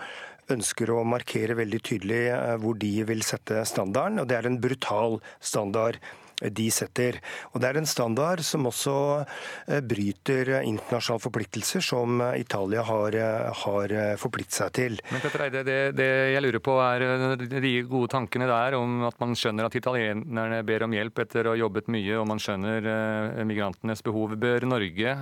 ønsker 0.53 0.91
å 0.93 1.03
markere 1.07 1.57
veldig 1.59 1.81
tydelig 1.85 2.21
eh, 2.33 2.55
hvor 2.61 2.77
de 2.79 2.93
vil 3.07 3.23
sette 3.25 3.65
standarden, 3.67 4.21
og 4.21 4.29
det 4.29 4.39
er 4.39 4.49
en 4.49 4.61
brutal 4.63 5.19
standard 5.39 5.99
de 6.41 6.67
setter. 6.71 7.17
Og 7.53 7.61
Det 7.61 7.69
er 7.69 7.79
en 7.79 7.89
standard 7.89 8.43
som 8.45 8.67
også 8.69 8.93
eh, 9.67 9.81
bryter 9.81 10.51
internasjonale 10.59 11.23
forpliktelser 11.23 11.83
som 11.83 12.21
eh, 12.21 12.41
Italia 12.43 12.83
har, 12.85 13.17
eh, 13.17 13.63
har 13.63 13.95
forpliktet 14.21 14.59
seg 14.59 14.73
til. 14.77 14.99
Men 15.11 15.23
Petter 15.23 15.45
Eide, 15.47 15.63
det, 15.67 15.79
det, 15.97 16.09
jeg 16.35 16.43
lurer 16.45 16.63
på 16.63 16.77
er 16.83 17.05
de 17.57 17.73
gode 17.89 18.11
tankene 18.13 18.49
der 18.49 18.77
om 18.77 19.07
at 19.07 19.17
man 19.21 19.33
skjønner 19.37 19.67
at 19.67 19.77
italienerne 19.79 20.61
ber 20.67 20.85
om 20.85 20.93
hjelp 20.93 21.23
etter 21.25 21.49
å 21.49 21.55
ha 21.55 21.61
jobbet 21.63 21.89
mye, 21.93 22.13
og 22.19 22.27
man 22.29 22.41
skjønner 22.41 22.85
migrantenes 23.47 24.03
behov. 24.05 24.35
Bør 24.37 24.67
Norge 24.69 25.15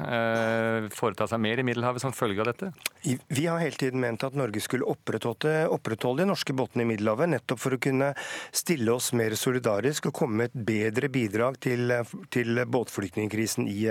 foreta 0.96 1.28
seg 1.30 1.42
mer 1.44 1.62
i 1.62 1.66
Middelhavet 1.68 2.04
som 2.04 2.14
følge 2.16 2.44
av 2.44 2.52
dette? 2.52 2.72
Vi 3.06 3.46
har 3.48 3.62
hele 3.62 3.80
tiden 3.80 4.02
ment 4.04 4.24
at 4.26 4.36
Norge 4.38 4.62
skulle 4.64 4.88
opprettholde, 4.90 5.68
opprettholde 5.72 6.24
de 6.24 6.30
norske 6.32 6.56
båtene 6.58 6.86
i 6.86 6.90
Middelhavet, 6.90 7.32
nettopp 7.32 7.62
for 7.62 7.78
å 7.78 7.82
kunne 7.82 8.12
stille 8.56 8.94
oss 8.94 9.12
mer 9.18 9.36
solidarisk 9.40 10.10
og 10.10 10.18
komme 10.20 10.44
med 10.44 10.52
et 10.52 10.66
bedre 10.68 11.05
ytterligere 11.06 11.10
bidrag 11.16 11.58
til, 11.60 11.92
til 12.32 12.60
båtflyktningkrisen 12.66 13.68
i, 13.68 13.88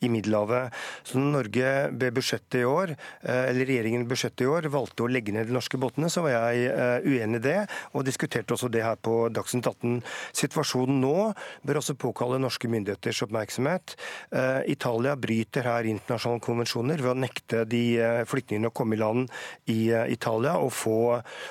i, 0.00 0.08
Middelhavet. 0.08 0.72
Så 1.04 1.18
når 1.18 1.32
Norge 1.36 1.72
ved 1.92 2.14
budsjettet 2.14 2.60
i 2.60 2.64
år, 2.64 2.94
eh, 3.22 3.50
eller 3.50 3.66
regjeringen 3.66 4.06
budsjettet 4.08 4.44
i 4.44 4.50
år 4.50 4.68
valgte 4.70 5.04
å 5.04 5.10
legge 5.10 5.32
ned 5.32 5.48
de 5.48 5.54
norske 5.54 5.78
båtene, 5.78 6.10
så 6.10 6.22
var 6.24 6.34
jeg 6.36 6.70
eh, 6.70 7.06
uenig 7.06 7.40
i 7.40 7.44
det, 7.46 7.58
og 7.94 8.06
diskuterte 8.06 8.54
også 8.54 8.70
det 8.72 8.84
her 8.84 8.96
på 8.96 9.28
Dagsnytt 9.34 9.66
18. 9.66 10.00
Situasjonen 10.36 11.00
nå 11.02 11.32
bør 11.66 11.80
også 11.80 11.96
påkalle 11.98 12.40
norske 12.40 12.68
myndigheters 12.70 13.22
oppmerksomhet. 13.26 13.96
Eh, 14.32 14.62
Italia 14.72 15.16
bryter 15.16 15.66
her 15.66 15.88
internasjonale 15.90 16.44
konvensjoner 16.44 17.02
ved 17.02 17.12
å 17.12 17.18
nekte 17.26 17.64
de 17.68 17.84
flyktningene 18.28 18.70
å 18.70 18.76
komme 18.76 18.96
i 18.96 19.00
land 19.00 19.30
i 19.72 19.90
Italia 20.12 20.56
og 20.60 20.72
få, 20.74 20.98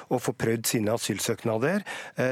og 0.09 0.21
få 0.21 0.33
prøvd 0.37 0.67
sine 0.69 0.93
asylsøknader. 0.95 1.83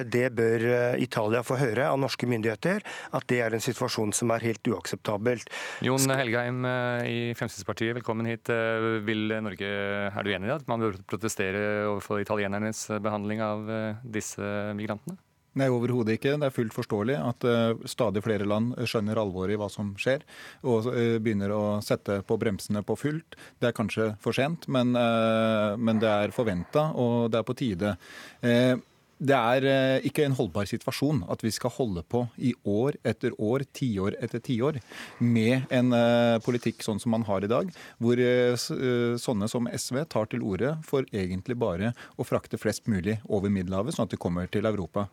Det 0.09 0.25
bør 0.35 0.65
Italia 1.01 1.43
få 1.45 1.57
høre 1.59 1.87
av 1.89 1.99
norske 2.01 2.27
myndigheter 2.29 2.72
ser 2.73 2.85
at 3.13 3.27
det 3.31 3.41
er 3.43 3.55
en 3.55 3.63
situasjon 3.63 4.13
som 4.15 4.33
er 4.33 4.45
helt 4.49 4.71
uakseptabelt. 4.73 5.51
Jon 5.85 6.13
Helgheim 6.13 6.63
eh, 6.69 7.09
i 7.09 7.19
Fremskrittspartiet, 7.37 7.95
velkommen 7.99 8.29
hit. 8.29 8.49
Eh, 8.53 9.03
vil 9.05 9.35
Norge, 9.43 9.73
Er 10.13 10.23
du 10.23 10.33
enig 10.33 10.49
i 10.49 10.55
at 10.55 10.67
man 10.69 10.83
bør 10.83 10.97
protestere 11.09 11.85
overfor 11.89 12.23
italienernes 12.23 12.87
behandling 13.03 13.43
av 13.43 13.69
eh, 13.69 14.01
disse 14.03 14.73
migrantene? 14.77 15.19
Nei, 15.53 15.67
overhodet 15.69 16.15
ikke. 16.17 16.33
Det 16.41 16.47
er 16.47 16.53
fullt 16.53 16.73
forståelig 16.73 17.15
at 17.19 17.45
uh, 17.45 17.81
stadig 17.85 18.23
flere 18.25 18.47
land 18.49 18.71
skjønner 18.89 19.19
alvoret 19.21 19.53
i 19.53 19.57
hva 19.61 19.67
som 19.69 19.91
skjer, 20.01 20.23
og 20.65 20.87
uh, 20.89 21.19
begynner 21.21 21.53
å 21.53 21.63
sette 21.85 22.23
på 22.25 22.39
bremsene 22.41 22.81
på 22.81 22.95
fullt. 22.97 23.37
Det 23.61 23.69
er 23.69 23.75
kanskje 23.77 24.07
for 24.23 24.33
sent, 24.33 24.65
men, 24.65 24.95
uh, 24.97 25.77
men 25.77 26.01
det 26.01 26.09
er 26.09 26.33
forventa, 26.33 26.87
og 26.97 27.29
det 27.29 27.43
er 27.43 27.45
på 27.45 27.57
tide. 27.59 27.93
Det 29.23 29.35
er 29.37 29.65
eh, 29.67 30.05
ikke 30.09 30.25
en 30.27 30.35
holdbar 30.35 30.67
situasjon 30.67 31.21
at 31.31 31.43
vi 31.45 31.51
skal 31.53 31.71
holde 31.77 32.03
på 32.03 32.25
i 32.43 32.51
år 32.67 32.97
etter 33.07 33.35
år, 33.39 33.63
tiår 33.71 34.17
etter 34.23 34.41
tiår, 34.43 34.79
med 35.23 35.71
en 35.73 35.95
eh, 35.95 36.39
politikk 36.43 36.83
sånn 36.83 36.99
som 36.99 37.13
man 37.15 37.23
har 37.27 37.45
i 37.45 37.51
dag, 37.51 37.69
hvor 38.03 38.19
eh, 38.19 38.57
sånne 38.59 39.47
som 39.51 39.69
SV 39.71 40.01
tar 40.11 40.27
til 40.31 40.43
orde 40.43 40.73
for 40.87 41.07
egentlig 41.15 41.55
bare 41.59 41.93
å 42.19 42.27
frakte 42.27 42.59
flest 42.59 42.89
mulig 42.91 43.15
over 43.29 43.53
Middelhavet, 43.53 43.95
sånn 43.95 44.09
at 44.09 44.15
de 44.15 44.19
kommer 44.19 44.49
til 44.51 44.67
Europa. 44.67 45.05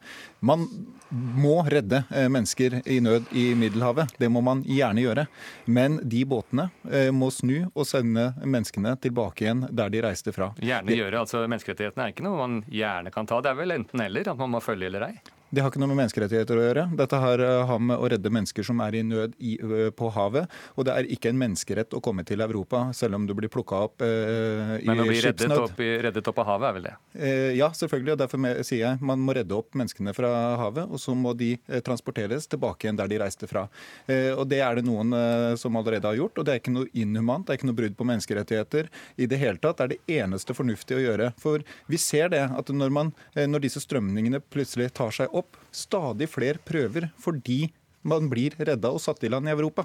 Man 0.43 0.67
må 1.11 1.61
redde 1.71 2.03
mennesker 2.11 2.81
i 2.91 2.99
nød 3.05 3.31
i 3.37 3.51
Middelhavet. 3.59 4.17
Det 4.19 4.31
må 4.33 4.43
man 4.45 4.65
gjerne 4.67 5.05
gjøre. 5.05 5.27
Men 5.71 5.99
de 6.03 6.23
båtene 6.29 6.69
må 7.15 7.31
snu 7.35 7.69
og 7.75 7.85
sende 7.89 8.31
menneskene 8.43 8.97
tilbake 9.03 9.45
igjen 9.45 9.65
der 9.71 9.93
de 9.93 10.03
reiste 10.05 10.35
fra. 10.35 10.51
Gjerne 10.63 10.97
gjøre, 10.97 11.23
altså 11.23 11.45
Menneskerettighetene 11.51 12.07
er 12.07 12.15
ikke 12.15 12.27
noe 12.27 12.39
man 12.41 12.61
gjerne 12.71 13.13
kan 13.15 13.29
ta. 13.29 13.41
Det 13.45 13.53
er 13.53 13.59
vel 13.59 13.75
enten 13.75 14.00
enten-eller, 14.01 14.33
at 14.33 14.39
man 14.39 14.51
må 14.51 14.61
følge 14.65 14.89
eller 14.89 15.07
ei? 15.11 15.17
Det 15.51 15.65
har 15.65 15.73
ikke 15.73 15.81
noe 15.83 15.91
med 15.91 15.99
menneskerettigheter 16.05 16.59
å 16.59 16.65
gjøre. 16.65 16.85
Dette 16.95 17.19
har, 17.19 17.41
eh, 17.43 17.65
har 17.67 17.79
med 17.83 17.99
å 17.99 18.09
redde 18.11 18.31
mennesker 18.31 18.63
som 18.67 18.81
er 18.85 18.95
i 18.95 19.03
nød 19.03 19.35
i, 19.39 19.57
på 19.91 20.11
havet. 20.15 20.51
Og 20.77 20.87
det 20.87 20.95
er 20.95 21.09
ikke 21.11 21.33
en 21.33 21.41
menneskerett 21.41 21.91
å 21.97 22.01
komme 22.01 22.25
til 22.27 22.41
Europa, 22.41 22.85
selv 22.95 23.19
om 23.19 23.27
du 23.27 23.35
blir 23.35 23.51
plukka 23.51 23.81
opp 23.89 24.05
eh, 24.07 24.79
i 24.79 24.87
skipsnød. 24.87 24.87
Men 24.87 25.03
å 25.03 25.09
bli 25.09 25.21
reddet 25.25 25.57
opp, 25.59 25.83
reddet 26.07 26.31
opp, 26.31 26.39
av 26.39 26.51
havet 26.53 26.69
er 26.69 26.77
vel 26.77 26.87
det? 26.87 26.95
Eh, 27.19 27.51
ja, 27.59 27.71
selvfølgelig. 27.75 28.13
og 28.15 28.21
Derfor 28.23 28.45
sier 28.63 28.85
jeg 28.85 29.01
man 29.11 29.23
må 29.27 29.35
redde 29.35 29.57
opp 29.57 29.75
menneskene 29.79 30.15
fra 30.15 30.31
havet, 30.61 30.87
og 30.87 31.03
så 31.03 31.17
må 31.19 31.35
de 31.35 31.53
eh, 31.57 31.83
transporteres 31.85 32.47
tilbake 32.51 32.87
igjen 32.87 33.01
der 33.01 33.11
de 33.11 33.19
reiste 33.23 33.49
fra. 33.51 33.67
Eh, 34.07 34.31
og 34.37 34.47
Det 34.51 34.61
er 34.63 34.79
det 34.79 34.87
noen 34.87 35.15
eh, 35.17 35.57
som 35.61 35.77
allerede 35.81 36.07
har 36.07 36.19
gjort, 36.19 36.39
og 36.39 36.47
det 36.47 36.55
er 36.55 36.63
ikke 36.63 36.75
noe 36.77 36.91
inhumant, 36.95 37.47
det 37.47 37.55
er 37.57 37.61
ikke 37.61 37.71
noe 37.73 37.81
brudd 37.81 37.99
på 37.99 38.07
menneskerettigheter 38.07 38.91
i 39.19 39.27
det 39.31 39.41
hele 39.41 39.59
tatt. 39.59 39.81
Det 39.81 39.87
er 39.89 39.95
det 39.97 40.21
eneste 40.21 40.55
fornuftige 40.55 41.01
å 41.01 41.05
gjøre. 41.05 41.33
For 41.41 41.67
vi 41.91 41.99
ser 42.01 42.31
det 42.31 42.45
at 42.47 42.71
når, 42.71 42.95
man, 42.95 43.13
når 43.35 43.67
disse 43.67 43.83
strømningene 43.83 44.43
plutselig 44.53 44.91
tar 44.95 45.15
seg 45.15 45.33
opp, 45.37 45.40
opp 45.41 45.59
stadig 45.75 46.29
flere 46.31 46.63
prøver 46.63 47.11
fordi 47.21 47.67
man 48.07 48.31
blir 48.33 48.55
redda 48.59 48.93
og 48.95 49.03
satt 49.03 49.25
i 49.25 49.31
land 49.33 49.49
i 49.49 49.53
Europa. 49.53 49.85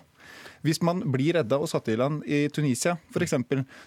Hvis 0.65 0.81
man 0.85 1.03
blir 1.13 1.37
redda 1.37 1.59
og 1.61 1.69
satt 1.69 1.89
i 1.93 1.97
land 1.99 2.23
i 2.25 2.45
Tunisia 2.53 2.95
f.eks., 3.13 3.35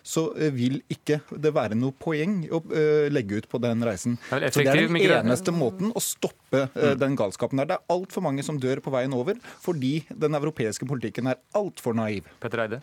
så 0.07 0.25
eh, 0.39 0.53
vil 0.55 0.79
ikke 0.93 1.21
det 1.35 1.53
være 1.55 1.79
noe 1.79 1.95
poeng 1.99 2.41
å 2.55 2.61
uh, 2.71 3.09
legge 3.11 3.41
ut 3.41 3.49
på 3.51 3.61
den 3.63 3.83
reisen. 3.87 4.17
Så 4.29 4.39
Det 4.39 4.67
er 4.69 4.87
den 4.87 4.99
eneste 5.01 5.55
måten 5.55 5.91
å 5.91 6.03
stoppe 6.03 6.69
uh, 6.71 6.93
den 6.99 7.17
galskapen 7.19 7.61
der. 7.61 7.71
Det 7.73 7.79
er 7.79 7.95
altfor 7.97 8.25
mange 8.25 8.45
som 8.47 8.61
dør 8.63 8.83
på 8.85 8.93
veien 8.95 9.15
over 9.17 9.39
fordi 9.63 10.05
den 10.11 10.39
europeiske 10.39 10.87
politikken 10.89 11.33
er 11.33 11.41
altfor 11.59 11.97
naiv. 11.99 12.29
Petter 12.43 12.63
Eide? 12.65 12.81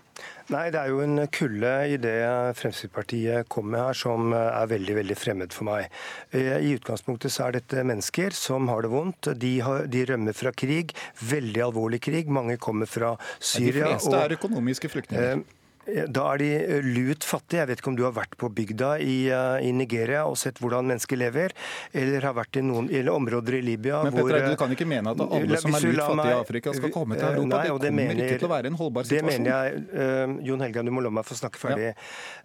Nei, 0.52 0.68
det 0.74 0.82
er 0.82 0.92
jo 0.92 1.02
en 1.06 1.24
kulde 1.34 1.72
i 1.90 1.96
det 2.02 2.18
Fremskrittspartiet 2.60 3.50
kom 3.52 3.72
med 3.72 3.82
her 3.82 3.98
som 3.98 4.34
er 4.36 4.68
veldig, 4.70 4.98
veldig 5.00 5.18
fremmed 5.18 5.56
for 5.56 5.68
meg. 5.68 5.88
I 6.36 6.76
utgangspunktet 6.76 7.34
så 7.34 7.48
er 7.48 7.58
dette 7.58 7.86
mennesker 7.88 8.36
som 8.36 8.70
har 8.70 8.86
det 8.86 8.92
vondt. 8.94 9.32
De, 9.42 9.54
har, 9.66 9.88
de 9.90 10.04
rømmer 10.12 10.38
fra 10.38 10.54
krig, 10.54 10.94
veldig 11.26 11.64
alvorlig 11.66 12.02
krig. 12.06 12.30
Mange 12.30 12.60
kommer 12.62 12.90
fra 12.90 13.16
Syria 13.46 13.92
de 13.94 13.94
fleste 13.96 14.24
er 14.24 14.36
økonomiske 14.40 14.92
flyktninger. 14.92 15.46
Eh, 15.86 16.06
da 16.10 16.24
er 16.34 16.42
de 16.42 16.48
eh, 16.58 16.86
lut 16.86 17.26
fattige. 17.26 17.62
Jeg 17.62 17.70
vet 17.70 17.82
ikke 17.82 17.92
om 17.92 17.98
du 17.98 18.04
har 18.08 18.14
vært 18.16 18.34
på 18.42 18.50
bygda 18.58 18.96
i, 19.06 19.16
eh, 19.30 19.68
i 19.68 19.74
Nigeria 19.76 20.24
og 20.26 20.38
sett 20.42 20.60
hvordan 20.62 20.88
mennesker 20.90 21.20
lever, 21.20 21.54
eller 21.94 22.26
har 22.26 22.36
vært 22.38 22.60
i 22.60 22.64
noen 22.66 22.90
områder 23.12 23.60
i 23.60 23.62
Libya 23.66 24.02
Men 24.06 24.16
Petter 24.16 24.40
Eide, 24.40 24.54
du 24.56 24.62
kan 24.62 24.74
ikke 24.74 24.88
mene 24.90 25.14
at 25.14 25.22
alle 25.26 25.62
som 25.62 25.78
er 25.78 25.86
lut 25.86 26.02
fattige 26.02 26.32
i 26.32 26.40
Afrika 26.40 26.74
skal 26.78 26.96
komme 26.96 27.20
til 27.20 27.28
Europa? 27.28 27.52
Nei, 27.52 27.62
det 27.68 27.76
kommer 27.76 28.00
mener, 28.02 28.24
ikke 28.26 28.42
til 28.42 28.50
å 28.50 28.54
være 28.56 28.74
en 28.74 28.80
holdbar 28.82 29.10
situasjon. 29.10 29.30
Det 29.30 29.38
mener 29.38 29.54
jeg. 29.54 29.86
Uh, 29.94 30.36
Jon 30.50 30.66
Helga, 30.66 30.86
du 30.86 30.92
må 30.96 31.06
la 31.06 31.14
meg 31.20 31.28
få 31.28 31.38
snakke 31.38 31.62
ferdig. 31.62 31.94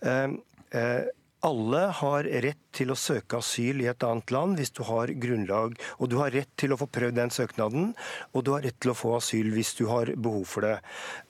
Ja. 0.04 0.20
Uh, 0.28 0.36
uh, 0.76 1.08
alle 1.46 1.86
har 2.00 2.26
rett 2.44 2.58
til 2.74 2.92
å 2.92 2.98
søke 2.98 3.40
asyl 3.40 3.80
i 3.82 3.88
et 3.90 4.04
annet 4.06 4.30
land 4.34 4.58
hvis 4.60 4.72
du 4.76 4.82
har 4.86 5.10
grunnlag, 5.22 5.74
og 5.98 6.10
du 6.12 6.16
har 6.20 6.32
rett 6.34 6.50
til 6.60 6.74
å 6.74 6.78
få 6.80 6.86
prøvd 6.92 7.16
den 7.18 7.32
søknaden, 7.34 7.92
og 8.34 8.44
du 8.46 8.52
har 8.54 8.64
rett 8.66 8.78
til 8.80 8.92
å 8.92 8.96
få 8.96 9.16
asyl 9.18 9.50
hvis 9.54 9.72
du 9.78 9.86
har 9.90 10.12
behov 10.14 10.44
for 10.48 10.66
det. 10.66 10.76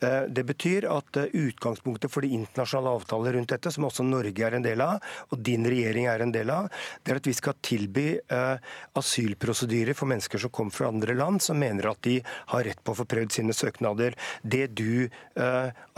Eh, 0.04 0.26
det 0.28 0.44
betyr 0.48 0.88
at 0.90 1.20
eh, 1.20 1.30
utgangspunktet 1.46 2.12
for 2.12 2.26
de 2.26 2.34
internasjonale 2.36 2.94
avtaler 3.00 3.38
rundt 3.38 3.54
dette, 3.54 3.72
som 3.72 3.86
også 3.88 4.06
Norge 4.06 4.46
er 4.46 4.58
en 4.58 4.66
del 4.66 4.82
av, 4.84 4.98
og 5.30 5.44
din 5.46 5.66
regjering 5.68 6.08
er 6.10 6.24
en 6.24 6.34
del 6.34 6.52
av, 6.54 6.68
det 7.04 7.14
er 7.14 7.22
at 7.22 7.30
vi 7.30 7.36
skal 7.36 7.58
tilby 7.64 8.06
eh, 8.18 8.74
asylprosedyrer 9.00 9.96
for 9.96 10.10
mennesker 10.10 10.42
som 10.42 10.54
kommer 10.54 10.74
fra 10.74 10.90
andre 10.90 11.16
land, 11.18 11.42
som 11.44 11.58
mener 11.60 11.92
at 11.92 12.02
de 12.06 12.18
har 12.52 12.66
rett 12.66 12.82
på 12.84 12.94
å 12.94 13.00
få 13.00 13.08
prøvd 13.10 13.38
sine 13.38 13.56
søknader. 13.56 14.16
Det 14.42 14.66
du 14.76 15.08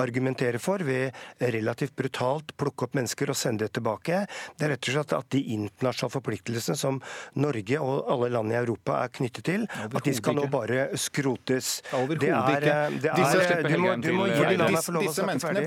argumenterer 0.00 0.60
for 0.62 0.82
ved 0.86 1.16
relativt 1.52 1.94
brutalt 1.98 2.52
plukke 2.58 2.86
opp 2.86 2.96
mennesker 2.96 3.32
og 3.32 3.38
sende 3.38 3.66
det 3.66 3.74
tilbake, 3.76 4.01
tilbake. 4.02 4.26
Det 4.58 4.66
er 4.66 4.72
rett 4.74 4.88
og 4.88 4.96
slett 4.96 5.12
at 5.16 5.30
de 5.32 5.42
internasjonale 5.54 6.12
forpliktelsene 6.12 6.76
som 6.78 7.00
Norge 7.34 7.78
og 7.80 8.10
alle 8.10 8.30
land 8.32 8.52
i 8.52 8.56
Europa 8.58 8.98
er 9.04 9.12
knyttet 9.12 9.44
til, 9.44 9.66
at 9.68 10.02
de 10.04 10.14
skal 10.14 10.36
nå 10.36 10.46
bare 10.50 10.88
skrotes. 10.96 11.82
Det 11.92 12.28
er, 12.28 12.66
eh, 12.66 12.98
det 13.02 13.10
er 13.12 13.62
du 13.68 13.78
må, 13.78 13.94
du 13.96 14.12
må 14.16 14.26
gi 14.28 14.56
la 14.56 14.68
meg 14.68 14.82
få 14.82 14.94
lov 14.96 15.08
å 15.08 15.14
snakke 15.14 15.38
ferdig. 15.42 15.64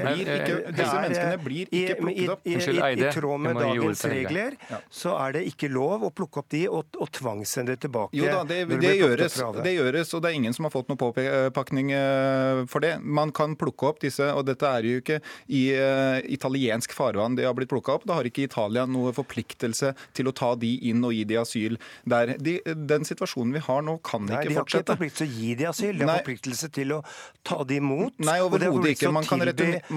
Disse 0.76 1.02
menneskene 1.02 1.40
blir 1.44 1.72
ikke 1.72 1.98
plukket 2.02 2.34
opp. 2.36 2.46
I, 2.46 2.56
i, 2.56 3.06
i, 3.06 3.12
tråd 3.16 3.42
med 3.42 3.60
dagens 3.60 4.06
regler 4.06 4.58
så 4.94 5.16
er 5.20 5.38
det 5.38 5.46
ikke 5.50 5.70
lov 5.72 6.06
å 6.08 6.12
plukke 6.16 6.42
opp 6.42 6.52
de 6.52 6.66
og, 6.70 6.98
og 7.00 7.12
tvangssende 7.16 7.76
tilbake. 7.80 8.16
Jo 8.18 8.28
da, 8.30 8.44
det, 8.48 8.62
det, 8.72 8.96
gjøres, 9.00 9.38
det 9.64 9.76
gjøres, 9.76 10.14
og 10.16 10.24
det 10.24 10.32
er 10.32 10.40
ingen 10.40 10.56
som 10.56 10.68
har 10.68 10.74
fått 10.74 10.90
noen 10.92 11.00
påpakning 11.00 11.92
eh, 11.96 12.64
for 12.72 12.84
det. 12.86 12.96
Man 13.02 13.34
kan 13.36 13.56
plukke 13.60 13.90
opp 13.92 14.02
disse, 14.04 14.28
og 14.34 14.46
dette 14.50 14.70
er 14.70 14.86
jo 14.86 15.02
ikke 15.02 15.20
i 15.52 15.64
uh, 15.76 16.20
italiensk 16.32 16.94
farvann 16.96 17.36
de 17.38 17.46
har 17.48 17.56
blitt 17.58 17.70
plukka 17.72 17.96
opp. 17.98 18.06
Det 18.08 18.16
har 18.16 18.25
ikke 18.30 18.46
Italia 18.48 18.86
noe 18.90 19.14
forpliktelse 19.16 19.94
til 20.16 20.30
å 20.30 20.34
ta 20.36 20.54
de 20.60 20.72
inn 20.90 21.04
og 21.06 21.14
gi 21.16 21.24
de 21.30 21.40
asyl 21.42 21.78
der. 22.04 22.36
De, 22.42 22.58
den 22.64 23.08
situasjonen 23.08 23.56
vi 23.56 23.64
har 23.66 23.86
nå, 23.86 23.98
kan 24.06 24.26
Nei, 24.26 24.42
ikke 24.44 24.62
fortsette. 24.62 24.96
De 24.96 25.06
har 25.06 25.10
ikke 25.10 25.16
forpliktelse 25.16 25.22
til 25.22 25.30
å 25.30 25.42
gi 25.42 25.56
de 25.60 25.70
asyl, 25.70 25.94
de 25.94 26.06
har 26.06 26.12
Nei. 26.12 26.18
forpliktelse 26.22 26.72
til 26.76 26.96
å 26.98 27.00
ta 27.46 27.60
de 27.68 27.80
imot. 27.82 28.18
Nei, 28.26 28.38
overhodet 28.44 28.96
ikke. 28.96 29.12
Man 29.16 29.28
kan, 29.28 29.44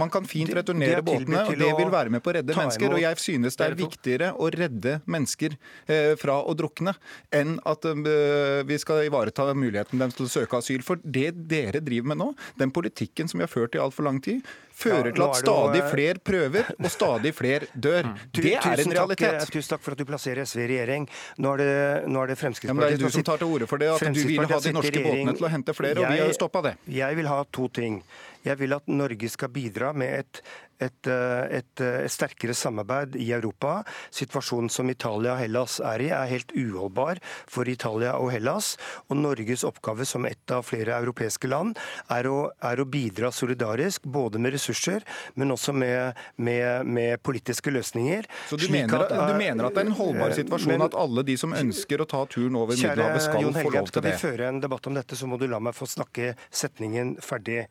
man 0.03 0.13
kan, 0.13 0.29
fint 0.29 0.53
returnere 0.55 1.03
båtene, 1.07 1.45
og 1.49 1.59
det 1.59 1.73
vil 1.79 1.93
være 1.93 2.13
med 2.15 2.25
på 2.25 2.33
å 2.33 2.37
redde 2.39 2.57
mennesker. 2.57 2.95
Og 2.95 3.03
jeg 3.03 3.23
synes 3.23 3.59
det 3.59 3.69
er 3.69 3.79
viktigere 3.79 4.31
å 4.37 4.51
redde 4.53 4.99
mennesker 5.09 5.57
eh, 5.89 6.15
fra 6.21 6.39
å 6.43 6.55
drukne 6.59 6.95
enn 7.35 7.57
at 7.69 7.87
eh, 7.89 8.63
vi 8.69 8.79
skal 8.81 9.07
ivareta 9.09 9.49
muligheten 9.55 10.01
deres 10.01 10.17
til 10.19 10.29
å 10.29 10.33
søke 10.33 10.61
asyl. 10.61 10.85
For 10.87 11.01
det 11.03 11.31
dere 11.51 11.83
driver 11.85 12.13
med 12.13 12.23
nå, 12.23 12.31
den 12.61 12.75
politikken 12.75 13.31
som 13.31 13.41
vi 13.41 13.47
har 13.47 13.53
ført 13.53 13.77
i 13.77 13.83
altfor 13.83 14.09
lang 14.09 14.21
tid, 14.25 14.45
fører 14.79 15.11
til 15.15 15.25
at 15.27 15.41
stadig 15.41 15.81
eh, 15.83 15.91
flere 15.93 16.23
prøver 16.31 16.71
og 16.77 16.91
stadig 16.93 17.33
flere 17.37 17.69
dør. 17.75 18.09
Mm. 18.09 18.15
Det 18.39 18.55
er 18.55 18.83
en 18.85 18.95
realitet. 18.99 19.41
Takk, 19.43 19.53
tusen 19.57 19.75
takk 19.75 19.85
for 19.85 19.97
at 19.97 20.03
du 20.03 20.07
plasserer 20.09 20.47
SV 20.47 20.63
i 20.65 20.69
regjering. 20.73 21.09
Nå 21.43 21.55
er 21.57 21.63
det, 21.63 21.75
nå 22.13 22.23
er 22.23 22.33
det 22.33 22.39
Fremskrittspartiet 22.41 22.99
Det 22.99 23.01
er 23.01 23.11
du 23.11 23.17
som 23.19 23.27
tar 23.27 23.43
til 23.43 23.57
orde 23.59 23.71
for 23.71 23.83
det, 23.83 23.91
at 23.97 24.15
du 24.15 24.23
vil 24.23 24.47
ha 24.47 24.63
de 24.69 24.75
norske 24.77 25.05
båtene 25.09 25.37
til 25.41 25.49
å 25.49 25.53
hente 25.57 25.77
flere, 25.77 26.03
og 26.03 26.13
vi 26.13 26.23
har 26.23 26.31
jo 26.31 26.39
stoppa 26.39 26.65
det. 26.71 26.75
Jeg 26.99 27.19
vil 27.19 27.31
ha 27.31 27.43
to 27.59 27.69
ting. 27.81 28.03
Jeg 28.47 28.61
vil 28.61 28.77
at 28.77 28.87
Norge 28.91 29.29
skal 29.33 29.51
bidra 29.53 29.93
med 29.97 30.23
et 30.23 30.43
et, 30.79 31.07
eh, 31.07 31.59
et, 31.59 31.81
eh, 31.81 32.05
et, 32.05 32.13
sterkere 32.13 32.55
samarbeid 32.55 33.17
i 33.19 33.31
Europa. 33.33 33.83
Situasjonen 34.15 34.71
som 34.71 34.91
Italia 34.91 35.35
og 35.35 35.43
Hellas 35.43 35.79
er 35.85 36.05
i, 36.05 36.11
er 36.15 36.31
helt 36.31 36.53
uholdbar 36.55 37.19
for 37.51 37.69
Italia 37.69 38.15
og 38.19 38.31
Hellas. 38.33 38.77
Og 39.09 39.19
Norges 39.19 39.65
oppgave 39.67 40.07
som 40.07 40.27
et 40.27 40.55
av 40.55 40.65
flere 40.67 40.95
europeiske 40.99 41.51
land 41.51 41.79
er 42.15 42.29
å, 42.31 42.51
er 42.63 42.81
å 42.81 42.87
bidra 42.89 43.33
solidarisk, 43.35 44.07
både 44.07 44.39
med 44.39 44.55
ressurser, 44.55 45.05
men 45.35 45.55
også 45.55 45.75
med, 45.75 46.19
med, 46.37 46.87
med 46.87 47.23
politiske 47.27 47.73
løsninger. 47.75 48.29
Så 48.49 48.61
du 48.61 48.69
mener, 48.73 49.03
at, 49.03 49.11
du 49.11 49.39
mener, 49.39 49.67
at, 49.67 49.75
det 49.75 49.85
er 49.85 49.91
en 49.91 49.99
holdbar 49.99 50.31
eh, 50.31 50.39
situasjon 50.43 50.75
men, 50.77 50.87
at 50.87 50.97
alle 50.99 51.25
de 51.27 51.37
som 51.41 51.55
ønsker 51.57 52.05
å 52.05 52.09
ta 52.09 52.23
turen 52.31 52.57
over 52.59 52.79
Middelhavet, 52.79 53.25
skal 53.25 53.43
Jon 53.43 53.57
Helge, 53.57 53.67
få 53.67 53.75
lov 53.75 53.91
til 53.91 54.07
det? 54.07 54.15
Skal 54.15 54.31
vi 54.31 54.37
føre 54.37 54.53
en 54.53 54.63
debatt 54.63 54.91
om 54.91 54.99
dette, 54.99 55.19
så 55.19 55.29
må 55.31 55.41
du 55.41 55.49
la 55.51 55.61
meg 55.63 55.77
få 55.77 55.89
snakke 55.91 56.35
setningen 56.55 57.17
ferdig. 57.25 57.67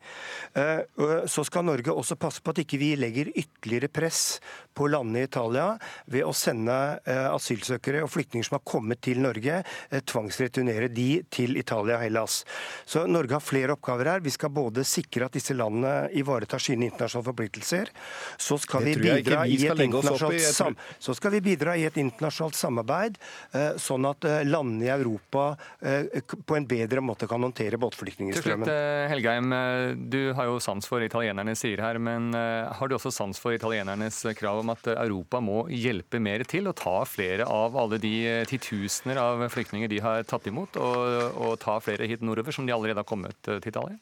Så 1.28 1.44
skal 1.46 1.64
Norge 1.66 1.94
også 1.94 2.18
passe 2.20 2.42
på 2.44 2.52
at 2.52 2.60
ikke 2.62 2.80
vi 2.80 2.92
legger 2.98 3.30
ytterligere 3.34 3.88
press 3.88 4.38
på 4.78 4.86
landene 4.90 5.24
i 5.24 5.26
Italia 5.26 5.72
ved 6.06 6.26
å 6.26 6.34
sende 6.36 6.76
eh, 7.08 7.26
asylsøkere 7.32 8.04
og 8.04 8.12
flyktninger 8.12 8.46
som 8.46 8.58
har 8.58 8.64
kommet 8.68 9.02
til 9.04 9.20
Norge, 9.24 9.60
eh, 9.64 10.04
tvangsreturnere 10.06 10.90
de 10.94 11.08
til 11.34 11.58
Italia 11.58 11.98
og 11.98 12.04
Hellas. 12.04 12.40
Så 12.86 13.04
Norge 13.10 13.34
har 13.38 13.44
flere 13.44 13.74
oppgaver 13.74 14.12
her. 14.12 14.24
Vi 14.24 14.34
skal 14.34 14.52
både 14.54 14.84
sikre 14.86 15.26
at 15.26 15.34
disse 15.34 15.56
landene 15.56 16.12
ivaretar 16.18 16.62
sine 16.62 16.86
internasjonale 16.88 17.30
forpliktelser. 17.32 17.90
Så 18.38 18.60
skal, 18.62 18.86
vi 18.86 18.94
bidra, 19.02 19.42
vi 19.48 19.58
skal, 19.64 19.82
i 20.36 20.42
sam... 20.44 20.78
så 21.02 21.16
skal 21.18 21.34
vi 21.34 21.42
bidra 21.50 21.74
i 21.78 21.86
et 21.88 21.98
internasjonalt 21.98 22.58
samarbeid, 22.58 23.18
eh, 23.58 23.74
sånn 23.82 24.06
at 24.08 24.26
landene 24.46 24.86
i 24.86 24.92
Europa 24.92 25.50
på 25.78 26.56
en 26.56 26.66
bedre 26.68 27.02
måte 27.04 27.26
kan 27.30 27.42
håndtere 27.42 27.78
båtflyktningstrømmen. 27.80 28.66
Til 28.68 28.74
slutt, 28.74 29.10
Helgeim, 29.12 29.52
du 30.12 30.20
har 30.36 30.48
jo 30.50 30.58
sans 30.62 30.86
for 30.88 31.02
italienerne 31.04 31.54
sier 31.58 31.80
her, 31.82 31.98
men 32.02 32.30
har 32.34 32.90
du 32.90 32.96
også 32.96 33.12
sans 33.14 33.38
for 33.40 33.56
italienernes 33.56 34.20
krav 34.38 34.60
om 34.62 34.67
at 34.74 34.90
Europa 34.94 35.40
må 35.44 35.62
hjelpe 35.72 36.20
mer 36.22 36.44
til 36.48 36.68
å 36.68 36.76
ta 36.76 37.00
flere 37.08 37.46
av 37.48 37.76
alle 37.78 38.00
de 38.02 38.14
titusener 38.50 39.20
av 39.22 39.46
flyktninger 39.52 39.90
de 39.90 40.02
har 40.04 40.26
tatt 40.28 40.48
imot, 40.50 40.78
og, 40.80 41.38
og 41.38 41.58
ta 41.62 41.78
flere 41.84 42.08
hit 42.10 42.24
nordover, 42.24 42.54
som 42.54 42.68
de 42.68 42.74
allerede 42.76 43.02
har 43.02 43.08
kommet 43.08 43.38
til 43.44 43.62
Italia? 43.62 43.98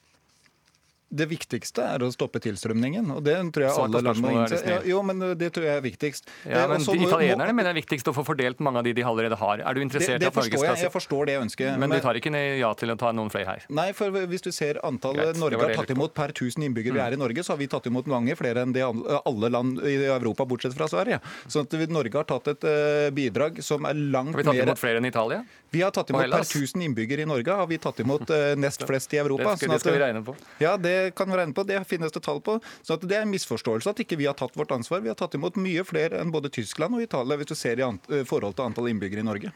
Det 1.09 1.29
viktigste 1.31 1.85
er 1.87 2.03
å 2.03 2.09
stoppe 2.11 2.41
tilstrømningen. 2.43 3.11
og 3.15 3.23
det 3.25 3.37
tror 3.55 3.65
jeg 3.67 3.83
alle 3.85 4.01
land 4.03 4.23
må 4.25 4.33
innse. 4.35 4.59
Ja, 4.67 4.81
jo, 4.87 5.03
men 5.07 5.23
det 5.39 5.53
tror 5.55 5.69
jeg 5.69 5.79
er 5.79 5.85
viktigst. 5.85 6.27
Ja, 6.43 6.65
men 6.67 6.83
Også, 6.83 6.97
Italienerne 6.99 7.55
mener 7.55 7.71
det 7.71 7.77
er 7.77 7.81
viktigst 7.83 8.11
å 8.11 8.15
få 8.17 8.25
fordelt 8.27 8.59
mange 8.65 8.81
av 8.83 8.89
de 8.89 8.95
de 8.97 9.05
allerede 9.07 9.39
har. 9.39 9.63
Er 9.63 9.77
du 9.77 9.83
interessert 9.85 10.19
det, 10.19 10.25
det 10.25 10.27
i 10.27 10.33
at 10.33 10.39
Norge 10.41 10.59
skal 10.59 10.73
jeg, 10.73 10.83
jeg 10.87 10.95
forstår 10.95 11.31
det 11.31 11.37
ønsket. 11.41 11.71
Men, 11.77 11.87
men 11.87 12.01
du 12.01 12.05
tar 12.05 12.19
ikke 12.19 12.33
ja 12.59 12.73
til 12.79 12.95
å 12.95 12.97
ta 12.99 13.13
noen 13.15 13.31
flere 13.33 13.55
her? 13.55 13.67
Nei, 13.79 13.89
for 13.97 14.15
hvis 14.33 14.45
du 14.47 14.51
ser 14.55 14.81
antallet 14.87 15.39
Norge 15.39 15.61
har 15.63 15.75
tatt 15.79 15.93
imot 15.95 16.15
per 16.17 16.35
1000 16.35 16.67
innbyggere 16.67 16.97
vi 16.97 17.05
er 17.05 17.17
i 17.17 17.21
Norge, 17.21 17.45
så 17.47 17.55
har 17.55 17.61
vi 17.61 17.69
tatt 17.71 17.87
imot 17.91 18.11
mange 18.11 18.35
flere 18.39 18.65
enn 18.67 18.75
det 18.75 18.83
alle 18.87 19.53
land 19.53 19.79
i 19.87 19.99
Europa, 20.09 20.47
bortsett 20.49 20.75
fra 20.77 20.89
Sverige. 20.91 21.21
Så 21.47 21.65
Norge 21.87 22.19
har 22.19 22.27
tatt 22.27 22.51
et 22.55 22.67
uh, 22.67 23.09
bidrag 23.15 23.63
som 23.65 23.87
er 23.87 23.95
langt 23.95 24.35
mer 24.35 24.43
Har 24.43 24.57
vi 24.57 24.63
tatt 24.65 24.71
imot 24.71 24.83
flere 24.83 25.03
enn 25.03 25.09
Italia? 25.09 25.45
Vi 25.71 25.83
har 25.85 25.93
tatt 25.95 26.11
imot 26.11 26.25
per 26.31 26.47
1000 26.47 26.83
innbyggere 26.87 27.27
i 27.27 27.29
Norge 27.29 27.57
har 27.61 27.67
vi 27.69 27.79
tatt 27.83 28.01
imot 28.01 28.31
nest 28.59 28.85
flest 28.89 29.13
i 29.15 29.21
Europa. 29.21 29.53
Det 29.55 29.61
skal, 29.61 29.67
sånn 29.67 29.75
at, 29.75 29.83
det 29.83 29.85
skal 29.85 29.97
vi 29.97 30.03
regne 30.03 30.23
på. 30.25 30.37
Ja, 30.63 30.77
det 30.81 30.96
kan 31.17 31.31
vi 31.31 31.39
regne 31.39 31.55
på. 31.57 31.65
Det 31.67 31.77
det 31.77 31.89
finnes 31.89 32.13
det 32.13 32.23
tall 32.25 32.41
på. 32.41 32.59
Så 32.83 32.97
det 33.03 33.17
er 33.17 33.27
en 33.27 33.33
misforståelse 33.33 33.93
at 33.93 34.01
ikke 34.03 34.19
vi 34.21 34.27
har 34.29 34.37
tatt 34.39 34.57
vårt 34.57 34.73
ansvar. 34.75 35.03
Vi 35.05 35.13
har 35.13 35.19
tatt 35.19 35.37
imot 35.39 35.59
mye 35.61 35.85
flere 35.87 36.21
enn 36.21 36.33
både 36.35 36.53
Tyskland 36.53 36.97
og 36.97 37.05
Italia, 37.05 37.37
hvis 37.37 37.53
du 37.53 37.57
ser 37.59 37.81
i 37.81 38.25
forhold 38.25 38.57
til 38.57 38.67
antall 38.67 38.91
innbyggere 38.91 39.25
i 39.25 39.29
Norge. 39.29 39.53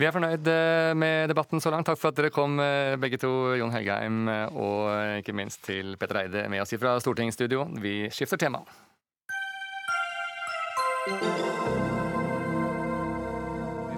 Vi 0.00 0.06
er 0.08 0.14
fornøyd 0.14 0.48
med 0.96 1.28
debatten 1.28 1.60
så 1.60 1.70
langt. 1.72 1.86
Takk 1.90 2.00
for 2.00 2.12
at 2.12 2.16
dere 2.16 2.32
kom, 2.32 2.56
begge 3.02 3.20
to. 3.20 3.32
Jon 3.60 3.74
Helgheim 3.74 4.24
og 4.56 4.88
ikke 5.20 5.36
minst 5.36 5.64
til 5.68 5.96
Petter 6.00 6.24
Eide 6.24 6.46
med 6.48 6.64
oss 6.64 6.72
fra 6.80 6.96
Stortingsstudio. 7.02 7.68
Vi 7.82 8.08
skifter 8.14 8.40
tema 8.40 8.64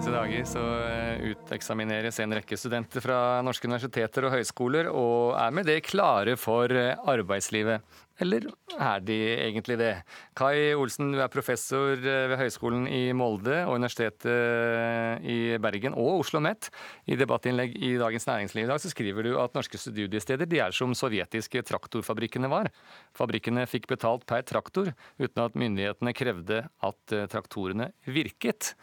disse 0.05 0.13
dager 0.13 0.43
så 0.45 0.61
eh, 0.85 1.31
uteksamineres 1.33 2.19
en 2.21 2.35
rekke 2.37 2.57
studenter 2.59 3.01
fra 3.01 3.41
norske 3.41 3.65
universiteter 3.65 4.27
og 4.27 4.35
høyskoler, 4.35 4.89
og 4.93 5.31
er 5.33 5.53
med 5.55 5.65
det 5.65 5.79
klare 5.87 6.35
for 6.37 6.69
eh, 6.69 6.93
arbeidslivet. 7.09 7.81
Eller 8.21 8.45
er 8.77 9.01
de 9.01 9.15
egentlig 9.47 9.79
det? 9.79 9.89
Kai 10.37 10.75
Olsen, 10.77 11.09
du 11.09 11.17
er 11.23 11.31
professor 11.33 11.97
eh, 11.97 12.27
ved 12.29 12.37
Høgskolen 12.37 12.85
i 12.85 13.15
Molde 13.17 13.63
og 13.63 13.79
Universitetet 13.79 15.25
i 15.25 15.57
Bergen 15.63 15.97
og 15.97 16.19
Oslo 16.19 16.37
OsloMet. 16.37 16.69
I 17.09 17.17
debattinnlegg 17.17 17.73
i 17.73 17.95
Dagens 17.97 18.29
Næringsliv 18.29 18.67
i 18.67 18.69
dag 18.69 18.83
så 18.83 18.93
skriver 18.93 19.25
du 19.25 19.31
at 19.41 19.57
norske 19.57 19.81
studiesteder 19.81 20.45
de 20.45 20.61
er 20.67 20.75
som 20.75 20.93
sovjetiske 20.93 21.65
traktorfabrikkene 21.65 22.51
var. 22.51 22.69
Fabrikkene 23.17 23.65
fikk 23.71 23.89
betalt 23.95 24.29
per 24.29 24.45
traktor, 24.45 24.93
uten 25.17 25.45
at 25.47 25.57
myndighetene 25.57 26.13
krevde 26.13 26.61
at 26.85 27.19
traktorene 27.33 27.89
virket. 28.05 28.75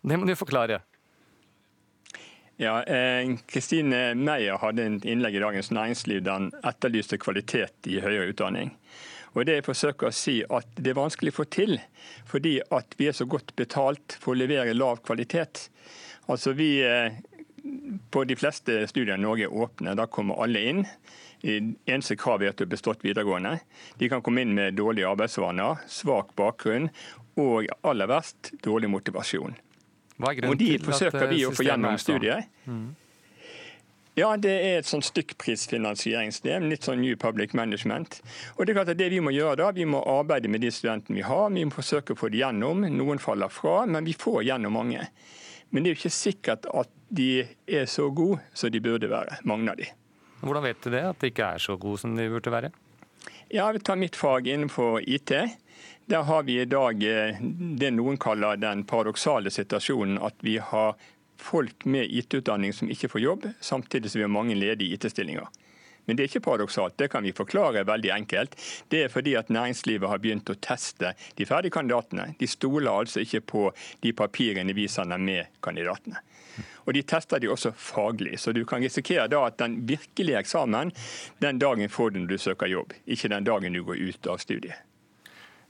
Det 0.00 0.16
må 0.16 0.26
du 0.26 0.34
forklare. 0.38 0.80
Ja, 2.60 2.82
Kristine 3.48 4.10
eh, 4.10 4.14
Meyer 4.14 4.58
hadde 4.60 4.84
en 4.84 4.98
innlegg 5.08 5.38
i 5.38 5.40
Dagens 5.40 5.70
Næringsliv 5.72 6.18
der 6.26 6.36
han 6.36 6.50
etterlyste 6.60 7.16
kvalitet 7.16 7.88
i 7.88 8.02
høyere 8.04 8.34
utdanning. 8.34 8.74
Og 9.32 9.46
det 9.48 9.54
jeg 9.56 9.64
forsøker 9.64 10.10
å 10.10 10.12
si 10.12 10.40
at 10.44 10.68
Det 10.76 10.90
er 10.92 10.98
vanskelig 10.98 11.32
å 11.32 11.38
få 11.38 11.46
til, 11.48 11.78
fordi 12.28 12.58
at 12.60 12.96
vi 12.98 13.08
er 13.08 13.16
så 13.16 13.24
godt 13.24 13.54
betalt 13.56 14.18
for 14.20 14.34
å 14.34 14.40
levere 14.42 14.76
lav 14.76 15.00
kvalitet. 15.06 15.70
Altså 16.28 16.52
vi, 16.52 16.82
eh, 16.84 17.16
På 18.10 18.24
de 18.24 18.36
fleste 18.36 18.86
studier 18.88 19.16
i 19.16 19.20
Norge 19.20 19.44
er 19.44 19.56
åpne. 19.56 19.96
Da 19.96 20.06
kommer 20.06 20.42
alle 20.42 20.60
inn. 20.60 20.86
Eneste 21.42 22.16
krav 22.16 22.42
er 22.42 22.50
at 22.50 22.56
du 22.56 22.64
har 22.64 22.72
bestått 22.72 23.04
videregående. 23.04 23.60
De 23.98 24.08
kan 24.08 24.22
komme 24.22 24.40
inn 24.40 24.54
med 24.54 24.76
dårlige 24.76 25.08
arbeidsvaner, 25.08 25.80
svak 25.86 26.34
bakgrunn 26.36 26.90
og 27.36 27.68
aller 27.82 28.08
verst 28.08 28.52
dårlig 28.64 28.88
motivasjon. 28.88 29.56
Og 30.22 30.58
de 30.58 30.72
til 30.76 30.84
forsøker 30.84 31.30
vi 31.30 31.44
å 31.46 31.52
få 31.54 31.64
gjennom 31.66 31.96
sånn? 31.96 32.02
studiet. 32.04 32.50
Mm. 32.66 32.88
Ja, 34.18 34.34
det 34.36 34.50
er 34.52 34.78
et 34.80 34.88
sånn 34.90 35.04
stykkprisfinansieringssystem, 35.06 36.66
litt 36.68 36.84
sånn 36.84 37.00
New 37.00 37.16
Public 37.16 37.54
Management. 37.56 38.18
Og 38.58 38.66
Det 38.66 38.72
er 38.72 38.80
klart 38.80 38.92
at 38.92 38.98
det 38.98 39.08
vi 39.12 39.20
må 39.22 39.30
gjøre 39.32 39.56
da, 39.62 39.70
vi 39.72 39.86
må 39.88 40.02
arbeide 40.02 40.50
med 40.50 40.60
de 40.60 40.70
studentene 40.74 41.20
vi 41.20 41.22
har. 41.24 41.46
Vi 41.54 41.64
må 41.64 41.72
forsøke 41.72 42.12
å 42.12 42.18
få 42.18 42.28
det 42.28 42.42
gjennom. 42.42 42.82
Noen 42.90 43.22
faller 43.22 43.48
fra, 43.48 43.86
men 43.86 44.04
vi 44.04 44.12
får 44.18 44.42
gjennom 44.50 44.76
mange. 44.76 45.06
Men 45.70 45.82
det 45.82 45.90
er 45.90 45.94
jo 45.94 46.00
ikke 46.02 46.18
sikkert 46.18 46.66
at 46.74 46.90
de 47.08 47.46
er 47.66 47.86
så 47.86 48.10
gode 48.10 48.42
som 48.52 48.70
de 48.74 48.82
burde 48.82 49.08
være, 49.10 49.38
mange 49.44 49.70
av 49.70 49.78
de. 49.78 49.86
Hvordan 50.42 50.64
vet 50.66 50.82
du 50.82 50.90
det, 50.90 51.04
at 51.04 51.20
de 51.20 51.30
ikke 51.30 51.48
er 51.54 51.62
så 51.62 51.76
gode 51.78 52.02
som 52.02 52.16
de 52.16 52.28
burde 52.32 52.52
være? 52.52 52.70
Ja, 53.50 53.70
Vi 53.72 53.78
tar 53.78 53.96
mitt 53.96 54.16
fag 54.16 54.46
innenfor 54.46 55.00
IT. 55.06 55.32
Der 56.10 56.22
har 56.22 56.42
vi 56.42 56.60
i 56.60 56.64
dag 56.64 57.02
eh, 57.02 57.36
det 57.78 57.92
noen 57.94 58.16
kaller 58.18 58.56
den 58.58 58.80
paradoksale 58.82 59.50
situasjonen 59.54 60.16
at 60.18 60.40
vi 60.42 60.56
har 60.58 60.96
folk 61.38 61.84
med 61.86 62.10
IT-utdanning 62.10 62.72
som 62.74 62.90
ikke 62.90 63.12
får 63.12 63.22
jobb, 63.22 63.46
samtidig 63.60 64.10
som 64.10 64.18
vi 64.18 64.24
har 64.26 64.32
mange 64.34 64.56
ledige 64.58 64.96
IT-stillinger. 64.96 65.46
Men 66.04 66.18
det 66.18 66.24
er 66.24 66.32
ikke 66.32 66.42
paradoksalt, 66.48 66.96
det 66.98 67.12
kan 67.14 67.22
vi 67.22 67.30
forklare 67.30 67.86
veldig 67.86 68.10
enkelt. 68.16 68.58
Det 68.90 69.04
er 69.04 69.14
fordi 69.14 69.36
at 69.38 69.54
næringslivet 69.54 70.10
har 70.10 70.18
begynt 70.18 70.50
å 70.50 70.58
teste 70.58 71.14
de 71.38 71.46
ferdige 71.46 71.78
kandidatene. 71.78 72.32
De 72.42 72.50
stoler 72.50 72.90
altså 72.90 73.22
ikke 73.22 73.44
på 73.54 73.64
de 74.02 74.10
papirene 74.24 74.74
vi 74.74 74.90
sender 74.90 75.22
med 75.30 75.54
kandidatene. 75.62 76.18
Og 76.90 76.94
De 76.98 77.06
tester 77.06 77.38
de 77.38 77.54
også 77.54 77.70
faglig, 77.70 78.34
så 78.42 78.50
du 78.50 78.64
kan 78.66 78.82
risikere 78.82 79.30
da 79.30 79.46
at 79.46 79.62
den 79.62 79.84
virkelige 79.86 80.42
eksamen 80.42 80.90
den 81.38 81.62
dagen 81.62 81.88
får 81.88 82.10
du 82.10 82.24
når 82.24 82.34
du 82.34 82.38
søker 82.50 82.74
jobb, 82.74 82.98
ikke 83.06 83.30
den 83.30 83.46
dagen 83.46 83.78
du 83.78 83.84
går 83.86 84.08
ut 84.10 84.34
av 84.34 84.42
studiet. 84.42 84.89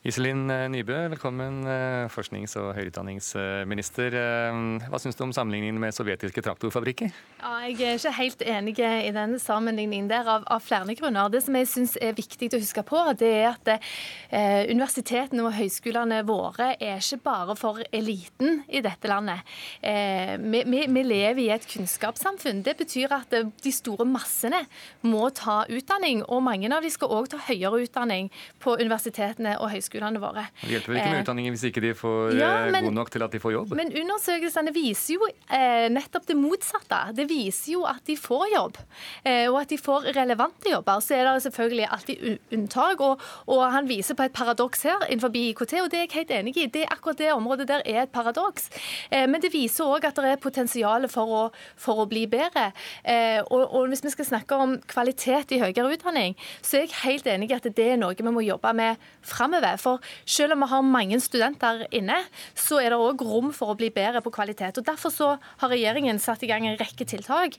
Iselin 0.01 0.49
eh, 0.49 0.65
Nybø, 0.73 0.95
velkommen, 1.13 1.59
eh, 1.69 2.07
forsknings- 2.09 2.55
og 2.57 2.71
høyere 2.73 2.89
eh, 2.89 4.87
Hva 4.89 4.99
syns 4.99 5.19
du 5.19 5.25
om 5.27 5.33
sammenligningen 5.37 5.77
med 5.77 5.93
sovjetiske 5.93 6.41
traktorfabrikker? 6.41 7.11
Ja, 7.43 7.51
jeg 7.69 7.85
er 7.85 7.99
ikke 7.99 8.13
helt 8.17 8.41
enig 8.41 8.79
i 8.81 9.11
den 9.13 9.37
sammenligningen 9.39 10.09
der, 10.09 10.25
av, 10.25 10.47
av 10.49 10.65
flere 10.65 10.95
grunner. 10.97 11.29
Det 11.29 11.43
som 11.45 11.55
jeg 11.55 11.69
syns 11.69 11.97
er 12.01 12.17
viktig 12.17 12.49
å 12.49 12.61
huske 12.63 12.81
på, 12.89 13.03
det 13.21 13.29
er 13.43 13.51
at 13.51 13.69
eh, 13.75 14.73
universitetene 14.73 15.45
og 15.45 15.53
høyskolene 15.59 16.23
våre 16.25 16.71
er 16.81 16.97
ikke 16.97 17.21
bare 17.21 17.59
for 17.61 17.85
eliten 17.93 18.63
i 18.73 18.81
dette 18.81 19.13
landet. 19.13 19.45
Eh, 19.85 20.39
vi, 20.41 20.65
vi, 20.65 20.87
vi, 20.89 21.05
lever 21.11 21.43
i 21.45 21.51
et 21.53 21.69
kunnskapssamfunn. 21.69 22.65
Det 22.65 22.79
betyr 22.81 23.19
at 23.19 23.37
de 23.37 23.75
store 23.77 24.09
massene 24.09 24.65
må 25.05 25.29
ta 25.37 25.67
utdanning, 25.69 26.25
og 26.25 26.41
mange 26.49 26.73
av 26.73 26.81
de 26.81 26.97
skal 26.97 27.13
òg 27.21 27.29
ta 27.35 27.45
høyere 27.51 27.85
utdanning 27.85 28.33
på 28.65 28.81
universitetene 28.81 29.59
og 29.61 29.69
høyskolene 29.69 29.90
høyskolene 29.91 30.21
våre. 30.23 30.47
Det 30.63 30.71
hjelper 30.75 30.93
vel 30.93 31.01
ikke 31.01 31.11
med 31.11 31.19
eh, 31.19 31.25
utdanningen 31.25 31.57
hvis 31.57 31.65
ikke 31.69 31.83
de 31.83 31.93
får 31.99 32.35
ja, 32.39 32.51
eh, 32.67 32.73
men, 32.75 32.87
god 32.87 32.97
nok 32.97 33.11
til 33.11 33.25
at 33.25 33.35
de 33.35 33.41
får 33.43 33.55
jobb? 33.55 33.75
Men 33.79 33.93
undersøkelsene 34.03 34.73
viser 34.75 35.17
jo 35.17 35.29
eh, 35.29 35.89
nettopp 35.93 36.27
det 36.29 36.37
motsatte. 36.39 37.01
Det 37.17 37.27
viser 37.31 37.75
jo 37.75 37.85
at 37.89 38.03
de 38.07 38.17
får 38.19 38.47
jobb, 38.55 38.79
eh, 39.25 39.47
og 39.51 39.61
at 39.63 39.73
de 39.73 39.79
får 39.81 40.11
relevante 40.17 40.71
jobber. 40.71 41.03
Så 41.05 41.17
er 41.17 41.27
det 41.27 41.45
selvfølgelig 41.47 41.89
alltid 41.91 42.55
unntak, 42.57 43.05
og, 43.05 43.25
og 43.51 43.65
han 43.75 43.89
viser 43.91 44.19
på 44.19 44.27
et 44.29 44.37
paradoks 44.37 44.87
her 44.87 45.07
innenfor 45.09 45.35
IKT, 45.41 45.77
og 45.83 45.91
det 45.91 46.01
er 46.01 46.07
jeg 46.07 46.15
helt 46.21 46.35
enig 46.39 46.57
i. 46.57 46.69
Det, 46.71 46.87
akkurat 46.91 47.19
det 47.21 47.33
området 47.35 47.69
der 47.71 47.85
er 47.85 48.05
et 48.05 48.15
paradoks. 48.15 48.71
Eh, 49.11 49.27
men 49.31 49.43
det 49.43 49.53
viser 49.55 49.89
òg 49.89 50.07
at 50.09 50.21
det 50.21 50.35
er 50.35 50.43
potensial 50.43 51.09
for 51.11 51.35
å, 51.35 51.43
for 51.81 52.05
å 52.05 52.09
bli 52.11 52.27
bedre. 52.31 52.71
Eh, 53.03 53.41
og, 53.47 53.67
og, 53.67 53.89
hvis 53.91 54.05
vi 54.05 54.13
skal 54.15 54.29
snakke 54.29 54.59
om 54.61 54.77
kvalitet 54.91 55.55
i 55.57 55.61
høyere 55.63 55.91
utdanning, 55.97 56.37
så 56.63 56.79
er 56.79 56.87
jeg 56.87 56.99
helt 57.01 57.29
enig 57.31 57.51
i 57.51 57.57
at 57.57 57.67
det 57.67 57.87
er 57.95 57.99
noe 57.99 58.15
vi 58.21 58.33
må 58.33 58.43
jobbe 58.45 58.73
med 58.77 59.01
framover. 59.27 59.80
For 59.81 60.01
selv 60.25 60.57
om 60.57 60.65
vi 60.65 60.71
har 60.73 60.87
mange 60.87 61.21
studenter 61.23 61.85
inne, 61.97 62.23
så 62.55 62.81
er 62.81 62.95
det 62.95 63.01
òg 63.01 63.25
rom 63.27 63.53
for 63.57 63.75
å 63.75 63.79
bli 63.79 63.91
bedre 63.95 64.23
på 64.25 64.33
kvalitet. 64.35 64.81
Og 64.81 64.89
Derfor 64.91 65.13
så 65.15 65.31
har 65.61 65.73
regjeringen 65.73 66.19
satt 66.23 66.43
i 66.45 66.51
gang 66.51 66.67
en 66.67 66.79
rekke 66.81 67.07
tiltak. 67.09 67.57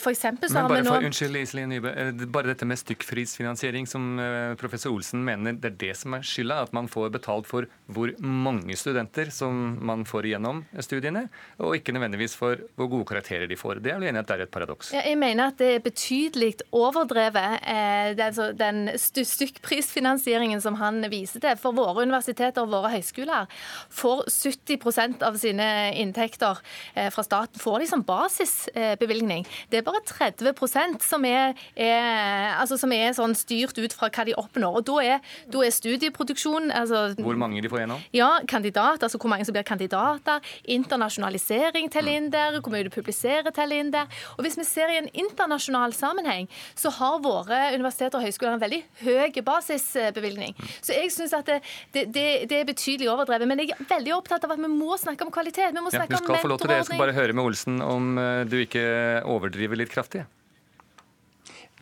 For 0.00 0.14
for 0.14 0.48
så 0.48 0.54
Men 0.54 0.62
har 0.62 0.68
bare 0.68 0.82
vi 0.82 0.86
nå 0.86 0.94
for, 0.94 1.06
Unnskyld, 1.08 1.36
Iselin 1.40 1.72
Nybø. 1.72 1.92
Bare 2.32 2.50
dette 2.52 2.66
med 2.68 2.78
stykkprisfinansiering, 2.80 3.86
som 3.88 4.18
eh, 4.20 4.54
professor 4.60 4.94
Olsen 4.94 5.24
mener 5.24 5.56
det 5.58 5.72
er 5.72 5.78
det 5.80 5.92
som 5.98 6.14
er 6.16 6.26
skylda? 6.26 6.62
At 6.68 6.74
man 6.76 6.88
får 6.90 7.12
betalt 7.14 7.48
for 7.50 7.68
hvor 7.94 8.12
mange 8.20 8.76
studenter 8.78 9.30
som 9.34 9.78
man 9.84 10.04
får 10.08 10.30
igjennom 10.30 10.64
studiene, 10.84 11.26
og 11.58 11.76
ikke 11.78 11.94
nødvendigvis 11.96 12.36
for 12.38 12.62
hvor 12.78 12.90
gode 12.92 13.08
karakterer 13.10 13.48
de 13.50 13.58
får. 13.58 13.82
Det 13.84 13.92
er 13.92 14.00
vel 14.00 14.10
enig 14.10 14.22
at 14.22 14.30
det 14.30 14.36
er 14.36 14.46
et 14.46 14.54
paradoks? 14.54 14.92
Ja, 14.94 15.04
jeg 15.06 15.18
mener 15.20 15.52
at 15.52 15.60
det 15.60 15.70
er 15.78 15.84
betydelig 15.84 16.52
overdrevet, 16.74 17.58
eh, 17.62 18.14
den 18.58 18.84
stykkprisfinansieringen 18.98 20.62
som 20.64 20.78
han 20.80 21.02
viser 21.12 21.42
til 21.42 21.53
for 21.60 21.76
våre 21.76 22.04
universiteter 22.04 22.64
og 22.64 22.72
våre 22.72 22.92
høyskoler 22.94 23.50
får 23.94 24.24
70% 24.30 25.24
av 25.26 25.36
sine 25.40 25.68
inntekter 26.00 26.60
eh, 26.94 27.10
fra 27.14 27.24
staten 27.26 27.60
får 27.60 27.82
de 27.82 27.88
som 27.90 28.04
basisbevilgning. 28.06 29.46
Det 29.70 29.80
er 29.80 29.86
bare 29.86 30.02
30% 30.08 31.04
som 31.04 31.24
er, 31.28 31.54
er, 31.76 32.54
altså 32.58 32.78
som 32.80 32.92
er 32.94 33.14
sånn 33.16 33.36
styrt 33.38 33.78
ut 33.78 33.96
fra 33.96 34.10
hva 34.10 34.26
de 34.28 34.36
oppnår. 34.38 34.80
Og 34.80 34.84
Da 34.84 34.98
er, 35.02 35.34
da 35.50 35.62
er 35.64 35.72
studieproduksjon 35.74 36.70
altså, 36.74 37.06
Hvor 37.18 37.38
mange 37.40 37.62
de 37.64 37.70
får 37.72 37.84
gjennom? 37.84 38.02
Ja, 38.14 38.30
kandidat, 38.48 39.02
altså 39.02 39.18
hvor 39.20 39.32
mange 39.32 39.46
som 39.46 39.56
blir 39.56 39.66
kandidater. 39.66 40.44
Internasjonalisering 40.64 41.90
teller 41.92 42.18
inn 42.18 42.30
der, 42.32 42.60
hvor 42.60 42.74
mye 42.74 42.86
du 42.86 42.92
publiserer 42.94 43.54
teller 43.54 43.80
inn 43.80 43.92
der. 43.94 44.10
Og 44.36 44.44
Hvis 44.44 44.58
vi 44.60 44.66
ser 44.68 44.92
i 44.92 45.00
en 45.00 45.10
internasjonal 45.12 45.94
sammenheng, 45.96 46.48
så 46.76 46.92
har 46.98 47.22
våre 47.24 47.60
universiteter 47.74 48.18
og 48.18 48.26
høyskoler 48.26 48.56
en 48.56 48.64
veldig 48.64 48.82
høy 49.04 49.42
basisbevilgning. 49.44 50.54
Så 50.84 50.94
jeg 50.96 51.12
synes 51.12 51.34
at 51.36 51.43
det, 51.48 51.58
det, 51.94 52.04
det, 52.50 52.60
er 52.60 52.68
betydelig 52.68 53.10
overdrevet. 53.12 53.50
Men 53.50 53.64
jeg 53.64 53.74
er 53.74 53.90
veldig 53.90 54.14
opptatt 54.18 54.46
av 54.46 54.54
at 54.54 54.62
vi 54.62 54.70
må 54.72 54.98
snakke 55.00 55.26
om 55.26 55.32
kvalitet. 55.34 55.74
Vi 55.74 55.84
må 55.84 55.92
snakke 55.92 56.16
ja, 56.16 56.22
du 56.22 56.24
skal 56.24 56.42
få 56.42 56.52
lov 56.54 56.62
til 56.62 56.72
det. 56.72 56.80
Jeg 56.82 56.90
skal 56.92 57.04
bare 57.04 57.16
høre 57.16 57.36
med 57.36 57.50
Olsen 57.50 57.82
om 57.84 58.16
eh, 58.20 58.44
du 58.48 58.58
ikke 58.62 58.86
overdriver 59.36 59.80
litt 59.80 59.92
kraftig. 59.94 60.24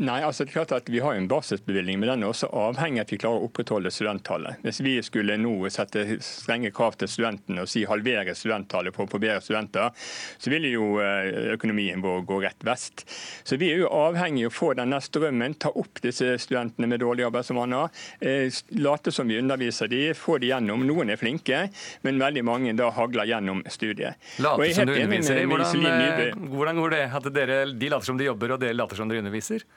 Nei, 0.00 0.22
altså 0.24 0.46
det 0.46 0.50
er 0.50 0.54
klart 0.54 0.72
at 0.72 0.86
Vi 0.88 1.02
har 1.04 1.12
en 1.14 1.26
basisbevilgning, 1.28 1.98
men 2.00 2.08
den 2.08 2.22
er 2.24 2.30
også 2.32 2.48
avhengig 2.56 3.02
av 3.02 3.04
at 3.04 3.10
vi 3.12 3.18
klarer 3.20 3.42
å 3.42 3.48
opprettholde 3.50 3.90
studenttallet. 3.92 4.62
Hvis 4.64 4.80
vi 4.80 4.94
skulle 5.04 5.36
nå 5.36 5.52
sette 5.72 6.16
strenge 6.24 6.70
krav 6.72 6.96
til 6.96 7.10
studentene 7.12 7.66
og 7.66 7.68
si 7.68 7.82
halvere 7.88 8.32
studenttallet 8.36 8.96
for 8.96 9.04
å 9.04 9.12
få 9.12 9.20
bedre 9.20 9.42
studenter, 9.44 9.92
så 10.40 10.52
ville 10.52 10.70
jo 10.72 10.96
eh, 11.04 11.52
økonomien 11.58 12.00
vår 12.00 12.24
gå 12.28 12.38
rett 12.46 12.64
vest. 12.64 13.04
Så 13.44 13.58
Vi 13.60 13.68
er 13.74 13.82
jo 13.82 13.90
avhengig 13.92 14.46
av 14.48 14.54
å 14.54 14.56
få 14.56 14.70
denne 14.80 15.02
strømmen, 15.04 15.58
ta 15.60 15.74
opp 15.76 16.00
disse 16.00 16.38
studentene 16.40 16.88
med 16.88 17.04
dårlige 17.04 17.28
arbeidsvaner, 17.28 17.92
eh, 18.24 18.48
late 18.80 19.12
som 19.12 19.28
vi 19.28 19.38
underviser 19.42 19.92
de, 19.92 20.02
få 20.16 20.38
de 20.40 20.54
gjennom. 20.54 20.86
Noen 20.88 21.12
er 21.12 21.20
flinke, 21.20 21.66
men 22.08 22.22
veldig 22.22 22.46
mange 22.48 22.72
da 22.80 22.88
hagler 22.96 23.28
gjennom 23.28 23.60
studiet. 23.68 24.16
Late 24.40 24.72
som 24.72 24.88
du 24.88 24.96
underviser 24.96 25.36
de? 25.36 25.46
Hvordan, 25.52 25.86
eh, 25.92 26.42
hvordan 26.56 26.80
går 26.80 26.96
det? 26.96 27.04
At 27.20 27.32
dere, 27.36 27.62
de 27.76 27.92
later 27.92 28.08
som 28.08 28.16
de 28.16 28.32
jobber, 28.32 28.56
og 28.56 28.64
dere 28.64 28.80
later 28.80 28.96
som 28.96 29.12
dere 29.12 29.20
underviser? 29.20 29.68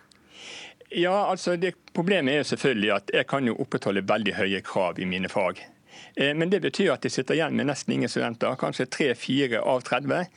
Ja, 0.96 1.30
altså 1.32 1.56
det 1.60 1.76
Problemet 1.96 2.34
er 2.34 2.42
jo 2.42 2.50
selvfølgelig 2.50 2.92
at 2.92 3.12
jeg 3.14 3.28
kan 3.28 3.48
jo 3.48 3.56
opprettholde 3.64 4.04
veldig 4.04 4.34
høye 4.36 4.60
krav 4.68 5.00
i 5.00 5.08
mine 5.08 5.30
fag. 5.32 5.62
Eh, 6.16 6.34
men 6.36 6.50
det 6.50 6.62
betyr 6.64 6.94
at 6.94 7.06
jeg 7.06 7.14
sitter 7.16 7.38
igjen 7.38 7.56
med 7.56 7.70
nesten 7.70 7.96
ingen 7.96 8.12
studenter, 8.12 8.56
kanskje 8.60 8.88
tre-fire 8.92 9.62
av 9.64 9.84
30. 9.88 10.28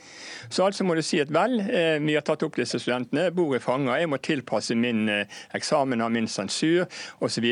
Så 0.51 0.67
altså 0.67 0.87
må 0.87 0.95
du 0.95 1.03
si 1.03 1.21
at 1.23 1.33
vel, 1.35 1.61
eh, 1.67 1.99
vi 2.03 2.15
har 2.15 2.27
tatt 2.27 2.43
opp 2.47 2.59
disse 2.59 2.81
studentene, 2.83 3.31
bordet 3.35 3.63
fanger, 3.65 3.99
jeg 3.99 4.11
må 4.11 4.21
tilpasse 4.23 4.79
min 4.79 5.09
eh, 5.13 5.39
eksamen 5.59 6.03
og 6.05 6.15
min 6.15 6.31
sensur 6.31 6.87
osv. 7.21 7.49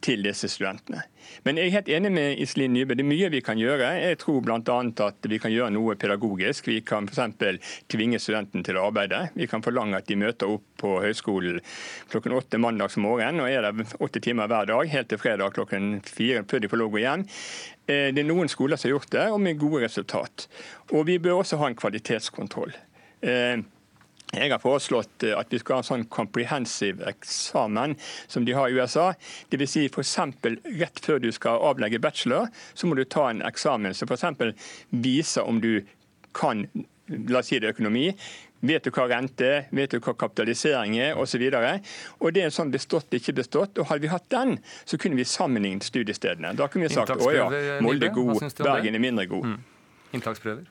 til 0.00 0.24
disse 0.24 0.48
studentene. 0.48 1.04
Men 1.46 1.58
jeg 1.58 1.70
er 1.70 1.74
helt 1.78 1.90
enig 1.96 2.12
med 2.14 2.40
Iselin 2.42 2.74
Nybø. 2.74 2.96
Det 2.96 3.04
er 3.04 3.10
mye 3.10 3.30
vi 3.32 3.42
kan 3.44 3.60
gjøre. 3.60 3.88
Jeg 4.02 4.18
tror 4.22 4.40
bl.a. 4.44 4.58
at 5.06 5.28
vi 5.30 5.38
kan 5.42 5.52
gjøre 5.54 5.72
noe 5.74 5.96
pedagogisk. 6.00 6.68
Vi 6.70 6.80
kan 6.86 7.08
f.eks. 7.08 7.72
tvinge 7.90 8.20
studenten 8.22 8.64
til 8.66 8.78
å 8.78 8.86
arbeide. 8.90 9.26
Vi 9.34 9.48
kan 9.50 9.64
forlange 9.64 9.98
at 10.00 10.08
de 10.10 10.18
møter 10.20 10.52
opp 10.52 10.66
på 10.80 10.94
høyskolen 11.04 11.60
klokken 12.10 12.34
åtte 12.36 12.60
mandags 12.60 12.96
morgen 13.00 13.42
og 13.42 13.50
er 13.50 13.66
der 13.66 13.96
åtte 14.00 14.22
timer 14.24 14.48
hver 14.50 14.68
dag, 14.70 14.88
helt 14.88 15.10
til 15.10 15.20
fredag 15.20 15.52
klokken 15.56 15.98
fire 16.06 16.44
før 16.48 16.62
de 16.62 16.70
får 16.70 16.80
lov 16.80 16.92
å 16.92 16.94
gå 16.94 17.02
igjen. 17.02 17.26
Eh, 17.86 18.08
det 18.14 18.22
er 18.22 18.28
noen 18.28 18.50
skoler 18.50 18.80
som 18.80 18.88
har 18.88 18.96
gjort 18.96 19.12
det, 19.14 19.26
og 19.34 19.42
med 19.42 19.60
gode 19.60 19.84
resultat. 19.84 20.48
Og 20.94 21.04
vi 21.08 21.18
bør 21.22 21.42
også 21.42 21.60
ha 21.60 21.70
en 21.70 21.78
kvalitetskontroll. 21.78 22.74
Jeg 24.30 24.52
har 24.52 24.60
foreslått 24.62 25.24
eh, 25.26 25.34
at 25.34 25.50
vi 25.50 25.58
skal 25.58 25.78
ha 25.78 25.82
en 25.82 25.88
sånn 25.88 26.04
comprehensive 26.12 27.06
eksamen 27.10 27.96
som 28.30 28.46
de 28.46 28.54
har 28.54 28.70
i 28.70 28.76
USA. 28.78 29.10
Dvs. 29.50 29.72
Si 29.74 29.86
f.eks. 29.88 30.16
rett 30.80 31.02
før 31.02 31.18
du 31.22 31.30
skal 31.34 31.62
avlegge 31.70 32.02
bachelor, 32.02 32.46
så 32.74 32.86
må 32.86 32.98
du 32.98 33.04
ta 33.04 33.30
en 33.30 33.42
eksamen 33.46 33.96
som 33.96 34.10
f.eks. 34.10 34.54
viser 34.90 35.48
om 35.48 35.58
du 35.62 35.80
kan 36.36 36.68
la 37.10 37.40
oss 37.40 37.50
si 37.50 37.58
det 37.58 37.72
økonomi, 37.74 38.12
Vet 38.60 38.84
du 38.84 38.90
hva 38.92 39.06
rente 39.08 39.46
er, 39.46 39.62
vet 39.72 39.94
du 39.94 40.02
hva 40.04 40.12
kapitalisering 40.20 40.98
er 41.00 41.16
osv. 41.18 41.40
Det 41.40 41.62
er 41.62 42.44
en 42.44 42.52
sånn 42.52 42.72
bestått, 42.72 43.08
ikke 43.16 43.32
bestått. 43.38 43.80
og 43.80 43.88
Hadde 43.88 44.04
vi 44.04 44.10
hatt 44.12 44.26
den, 44.32 44.58
så 44.84 44.98
kunne 45.00 45.16
vi 45.16 45.24
sammenlignet 45.24 45.86
studiestedene. 45.88 46.52
Da 46.58 46.68
kunne 46.68 46.90
vi 46.90 46.92
sagt 46.92 47.14
å 47.16 47.32
ja, 47.32 47.48
Molde 47.80 48.10
er 48.10 48.12
god, 48.12 48.44
Bergen 48.60 48.98
er 48.98 49.02
mindre 49.02 49.24
god. 49.30 49.54
Mm. 49.54 49.88
Inntaksprøver? 50.18 50.68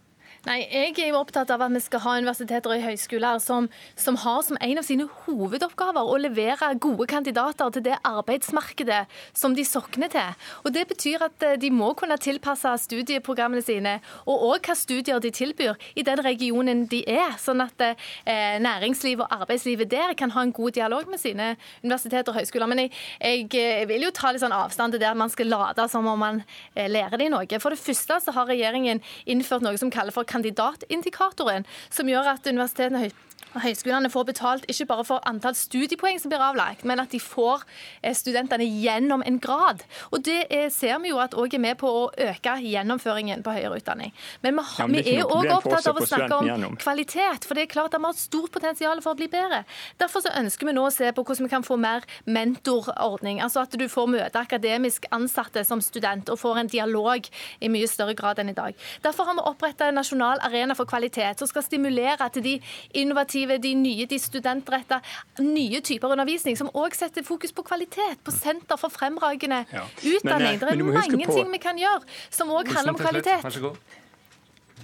Nei, 0.48 0.62
Jeg 0.72 0.94
er 1.04 1.10
jo 1.12 1.18
opptatt 1.20 1.50
av 1.52 1.66
at 1.66 1.74
vi 1.74 1.82
skal 1.84 2.00
ha 2.06 2.12
universiteter 2.16 2.72
og 2.72 2.84
høyskoler 2.86 3.42
som, 3.44 3.66
som, 4.00 4.16
har 4.22 4.40
som 4.48 4.56
en 4.64 4.80
av 4.80 4.86
sine 4.88 5.04
hovedoppgaver 5.26 6.08
å 6.08 6.16
levere 6.16 6.70
gode 6.80 7.10
kandidater 7.12 7.74
til 7.76 7.84
det 7.84 7.98
arbeidsmarkedet 8.08 9.02
som 9.36 9.52
de 9.58 9.66
sokner 9.68 10.08
til. 10.14 10.38
Og 10.64 10.72
Det 10.72 10.86
betyr 10.88 11.26
at 11.28 11.44
eh, 11.44 11.58
de 11.60 11.72
må 11.76 11.90
kunne 12.00 12.16
tilpasse 12.24 12.72
studieprogrammene 12.86 13.66
sine, 13.66 13.98
og 14.32 14.46
òg 14.54 14.70
hva 14.70 14.78
studier 14.80 15.20
de 15.20 15.34
tilbyr 15.36 15.76
i 16.00 16.06
den 16.08 16.24
regionen 16.24 16.86
de 16.88 17.02
er. 17.04 17.36
Sånn 17.44 17.60
at 17.66 17.84
eh, 17.84 18.56
næringslivet 18.64 19.26
og 19.28 19.44
arbeidslivet 19.44 19.92
der 19.92 20.16
kan 20.16 20.32
ha 20.38 20.46
en 20.48 20.56
god 20.56 20.78
dialog 20.80 21.12
med 21.12 21.20
sine 21.20 21.50
universiteter 21.84 22.32
og 22.32 22.40
høyskoler. 22.40 22.72
Men 22.72 22.86
jeg, 22.86 22.94
jeg, 23.20 23.44
jeg 23.60 23.92
vil 23.92 24.08
jo 24.08 24.14
ta 24.16 24.32
litt 24.32 24.46
sånn 24.46 24.56
avstand 24.56 24.96
til 24.96 25.04
det 25.04 25.12
at 25.12 25.20
man 25.20 25.36
skal 25.36 25.52
late 25.52 25.90
som 25.92 26.08
om 26.08 26.24
man 26.24 26.42
eh, 26.78 26.88
lærer 26.88 27.20
de 27.20 27.28
noe. 27.36 27.60
For 27.60 27.76
det 27.76 27.84
første 27.84 28.22
så 28.24 28.38
har 28.40 28.48
regjeringen 28.54 29.04
innført 29.28 29.68
noe 29.68 29.76
som 29.76 29.92
kalles 29.92 30.16
for 30.16 30.29
kandidatindikatoren, 30.30 31.68
som 31.90 32.10
gjør 32.10 32.36
at 32.36 32.48
universitetene 32.50 33.10
Høyskolene 33.50 34.10
får 34.14 34.26
betalt 34.28 34.66
ikke 34.70 34.86
bare 34.92 35.04
for 35.08 35.24
antall 35.28 35.56
studiepoeng 35.58 36.20
som 36.22 36.30
blir 36.30 36.44
avlagt, 36.44 36.84
men 36.86 37.02
at 37.02 37.10
de 37.14 37.20
får 37.24 37.64
eh, 38.04 38.14
studentene 38.14 38.68
gjennom 38.68 39.24
en 39.26 39.40
grad. 39.42 39.82
Og 40.14 40.22
Det 40.26 40.70
ser 40.74 41.00
vi 41.02 41.10
jo 41.10 41.18
at 41.22 41.34
òg 41.34 41.56
er 41.58 41.64
med 41.64 41.80
på 41.82 41.90
å 41.90 42.04
øke 42.14 42.56
gjennomføringen 42.62 43.42
på 43.46 43.56
høyere 43.56 43.80
utdanning. 43.80 44.14
Men 44.44 44.60
vi, 44.60 44.66
ja, 44.78 44.88
men 44.88 45.00
vi 45.00 45.16
er 45.16 45.26
òg 45.26 45.50
opptatt 45.56 45.88
av 45.90 45.98
å 45.98 46.06
snakke 46.06 46.38
om 46.38 46.50
gjennom. 46.50 46.76
kvalitet, 46.78 47.48
for 47.48 47.58
det 47.58 47.66
er 47.66 47.72
klart 47.74 47.96
at 47.96 48.04
vi 48.04 48.10
har 48.10 48.18
et 48.18 48.22
stort 48.22 48.54
potensial 48.54 49.02
for 49.02 49.16
å 49.16 49.20
bli 49.20 49.30
bedre. 49.32 49.64
Derfor 50.02 50.26
så 50.26 50.34
ønsker 50.38 50.70
vi 50.70 50.76
nå 50.78 50.86
å 50.86 50.94
se 50.94 51.10
på 51.10 51.26
hvordan 51.26 51.50
vi 51.50 51.54
kan 51.56 51.66
få 51.66 51.80
mer 51.82 52.06
mentorordning. 52.30 53.42
Altså 53.42 53.64
at 53.66 53.74
du 53.74 53.88
får 53.90 54.12
møte 54.14 54.44
akademisk 54.44 55.10
ansatte 55.16 55.66
som 55.66 55.82
student 55.82 56.30
og 56.30 56.42
får 56.44 56.62
en 56.62 56.72
dialog 56.76 57.26
i 57.60 57.72
mye 57.72 57.90
større 57.90 58.14
grad 58.20 58.44
enn 58.44 58.54
i 58.54 58.58
dag. 58.58 58.78
Derfor 59.02 59.32
har 59.32 59.40
vi 59.40 59.48
oppretta 59.50 59.90
en 59.90 59.98
nasjonal 59.98 60.44
arena 60.46 60.78
for 60.78 60.90
kvalitet 60.90 61.42
som 61.42 61.50
skal 61.50 61.66
stimulere 61.66 62.30
til 62.36 62.46
de 62.46 62.56
innovative 62.94 63.29
initiativet 63.30 63.62
De 63.62 63.76
nye, 63.76 64.06
de 64.06 64.20
studentretta, 64.20 65.02
nye 65.40 65.82
typer 65.82 66.12
undervisning, 66.12 66.58
som 66.58 66.70
òg 66.74 66.96
setter 66.96 67.24
fokus 67.24 67.52
på 67.52 67.64
kvalitet, 67.64 68.20
på 68.24 68.32
Senter 68.32 68.78
for 68.78 68.90
fremragende 68.90 69.66
ja. 69.72 69.86
utdanning. 70.04 70.60
Men, 70.60 70.60
det 70.60 70.70
er 70.70 70.84
mange 70.84 71.26
på... 71.26 71.34
ting 71.34 71.52
vi 71.52 71.58
kan 71.58 71.78
gjøre 71.78 72.02
som 72.30 72.50
òg 72.50 72.68
handler 72.74 72.94
om 72.94 73.00
kvalitet. 73.00 73.44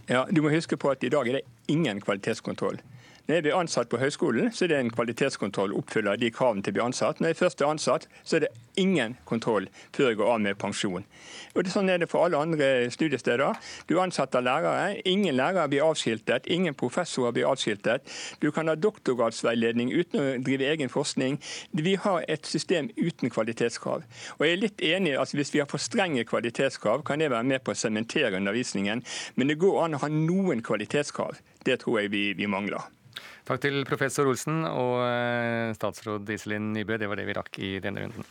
Ja, 0.08 0.26
Du 0.30 0.42
må 0.42 0.50
huske 0.50 0.78
på 0.78 0.90
at 0.90 1.04
i 1.04 1.10
dag 1.10 1.28
er 1.28 1.40
det 1.40 1.46
ingen 1.68 2.02
kvalitetskontroll. 2.02 2.78
Når 3.26 3.36
jeg 3.36 3.44
blir 3.48 3.56
ansatt 3.58 3.90
på 3.90 3.98
høyskolen, 3.98 4.52
så 4.54 4.68
er 4.68 4.70
det 4.70 4.78
en 4.78 4.92
kvalitetskontroll. 4.94 5.72
Oppfyller 5.74 6.20
de 6.22 6.28
kravene 6.30 6.62
til 6.62 6.76
å 6.76 6.78
bli 6.78 6.82
ansatt. 6.84 7.18
Når 7.18 7.32
jeg 7.32 7.38
først 7.40 7.62
er 7.62 7.72
ansatt, 7.72 8.04
så 8.22 8.36
er 8.38 8.44
det 8.44 8.50
ingen 8.78 9.16
kontroll 9.26 9.66
før 9.96 10.12
jeg 10.12 10.18
går 10.20 10.30
av 10.30 10.42
med 10.44 10.60
pensjon. 10.62 11.08
Og 11.56 11.64
det, 11.64 11.72
Sånn 11.74 11.90
er 11.90 12.04
det 12.04 12.10
for 12.12 12.28
alle 12.28 12.38
andre 12.38 12.68
studiesteder. 12.94 13.58
Du 13.90 13.96
ansetter 13.98 14.46
lærere. 14.46 15.00
Ingen 15.10 15.40
lærere 15.40 15.66
blir 15.72 15.88
avskiltet. 15.88 16.46
Ingen 16.54 16.78
professorer 16.78 17.34
blir 17.34 17.50
avskiltet. 17.50 18.06
Du 18.44 18.52
kan 18.54 18.70
ha 18.70 18.76
doktorgradsveiledning 18.78 19.90
uten 19.96 20.22
å 20.22 20.28
drive 20.46 20.70
egen 20.76 20.94
forskning. 20.94 21.40
Vi 21.74 21.96
har 22.04 22.28
et 22.30 22.46
system 22.46 22.92
uten 22.94 23.34
kvalitetskrav. 23.34 24.06
Og 24.38 24.46
jeg 24.46 24.54
er 24.54 24.62
litt 24.62 24.86
enig, 24.86 25.16
altså 25.18 25.42
Hvis 25.42 25.54
vi 25.54 25.64
har 25.64 25.68
for 25.72 25.82
strenge 25.82 26.24
kvalitetskrav, 26.30 27.02
kan 27.04 27.20
det 27.20 27.32
være 27.34 27.44
med 27.44 27.66
på 27.66 27.74
å 27.74 27.80
sementere 27.80 28.38
undervisningen. 28.38 29.02
Men 29.36 29.50
det 29.50 29.58
går 29.60 29.82
an 29.88 29.98
å 29.98 30.04
ha 30.06 30.12
noen 30.14 30.62
kvalitetskrav. 30.62 31.42
Det 31.66 31.80
tror 31.82 32.04
jeg 32.04 32.14
vi, 32.14 32.28
vi 32.38 32.46
mangler. 32.46 32.86
Takk 33.46 33.62
til 33.62 33.84
professor 33.86 34.26
Olsen 34.26 34.64
og 34.66 35.04
eh, 35.06 35.70
statsråd 35.78 36.30
Iselin 36.34 36.72
Nybø. 36.74 36.98
Det 36.98 37.10
var 37.12 37.20
det 37.20 37.28
vi 37.28 37.36
rakk 37.38 37.60
i 37.62 37.76
denne 37.84 38.02
runden. 38.02 38.26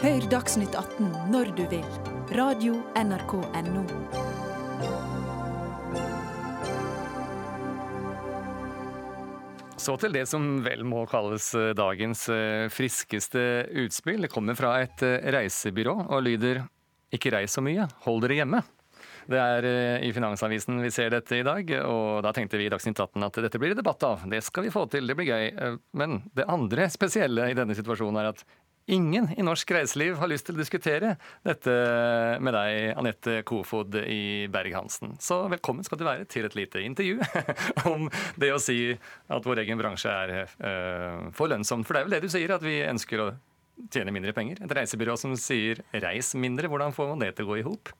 Hør 0.00 0.28
Dagsnytt 0.32 0.72
18 0.72 1.10
når 1.34 1.50
du 1.58 1.66
vil. 1.68 1.84
Radio 2.32 2.78
NRK 2.96 3.34
Radio.nrk.no. 3.44 3.84
Så 9.78 9.96
til 10.00 10.16
det 10.16 10.24
som 10.28 10.48
vel 10.64 10.86
må 10.88 11.04
kalles 11.12 11.50
eh, 11.60 11.74
dagens 11.76 12.24
eh, 12.32 12.72
friskeste 12.72 13.44
utspill. 13.84 14.24
Det 14.24 14.32
kommer 14.32 14.56
fra 14.56 14.78
et 14.80 15.04
reisebyrå 15.04 15.98
og 16.08 16.24
lyder 16.24 16.64
'Ikke 17.12 17.32
reis 17.36 17.52
så 17.56 17.60
mye, 17.64 17.84
hold 18.04 18.24
dere 18.24 18.40
hjemme'. 18.40 18.64
Det 19.28 19.36
er 19.36 19.66
eh, 19.68 20.06
i 20.08 20.12
Finansavisen 20.16 20.80
vi 20.80 20.90
ser 20.92 21.12
dette 21.12 21.36
i 21.36 21.44
dag, 21.44 21.68
og 21.84 22.22
da 22.24 22.32
tenkte 22.36 22.56
vi 22.60 22.68
i 22.68 22.72
Dagsnytt 22.72 22.96
18 22.96 23.26
at 23.26 23.42
dette 23.44 23.60
blir 23.60 23.74
det 23.74 23.82
debatt 23.82 24.06
av. 24.08 24.24
Det 24.30 24.40
skal 24.44 24.64
vi 24.64 24.72
få 24.72 24.86
til, 24.88 25.04
det 25.08 25.18
blir 25.18 25.28
gøy. 25.28 25.50
Eh, 25.52 25.76
men 26.00 26.22
det 26.36 26.48
andre 26.48 26.88
spesielle 26.92 27.50
i 27.50 27.58
denne 27.58 27.76
situasjonen 27.76 28.22
er 28.22 28.30
at 28.32 28.40
ingen 28.88 29.28
i 29.36 29.44
norsk 29.44 29.68
reiseliv 29.76 30.16
har 30.16 30.30
lyst 30.32 30.46
til 30.48 30.56
å 30.56 30.62
diskutere 30.62 31.10
dette 31.44 31.74
med 32.40 32.56
deg, 32.56 32.94
Anette 32.96 33.42
Kofod 33.44 33.98
i 34.00 34.48
Berg-Hansen. 34.48 35.18
Så 35.20 35.42
velkommen 35.52 35.84
skal 35.84 36.00
du 36.00 36.06
være 36.08 36.24
til 36.32 36.48
et 36.48 36.56
lite 36.56 36.80
intervju 36.80 37.20
om 37.92 38.08
det 38.40 38.54
å 38.54 38.62
si 38.62 38.94
at 38.96 39.44
vår 39.44 39.60
egen 39.66 39.76
bransje 39.76 40.08
er 40.08 40.34
uh, 40.40 41.28
for 41.36 41.52
lønnsom. 41.52 41.84
For 41.84 41.98
det 41.98 42.00
er 42.00 42.08
vel 42.08 42.16
det 42.16 42.24
du 42.24 42.32
sier, 42.32 42.56
at 42.56 42.64
vi 42.64 42.78
ønsker 42.88 43.26
å 43.26 43.30
tjene 43.92 44.14
mindre 44.14 44.32
penger? 44.32 44.64
Et 44.64 44.76
reisebyrå 44.80 45.20
som 45.20 45.36
sier 45.38 45.84
reis 45.92 46.32
mindre, 46.32 46.72
hvordan 46.72 46.96
får 46.96 47.12
man 47.12 47.26
det 47.26 47.34
til 47.36 47.44
å 47.44 47.52
gå 47.52 47.60
i 47.60 47.68
hop? 47.68 47.92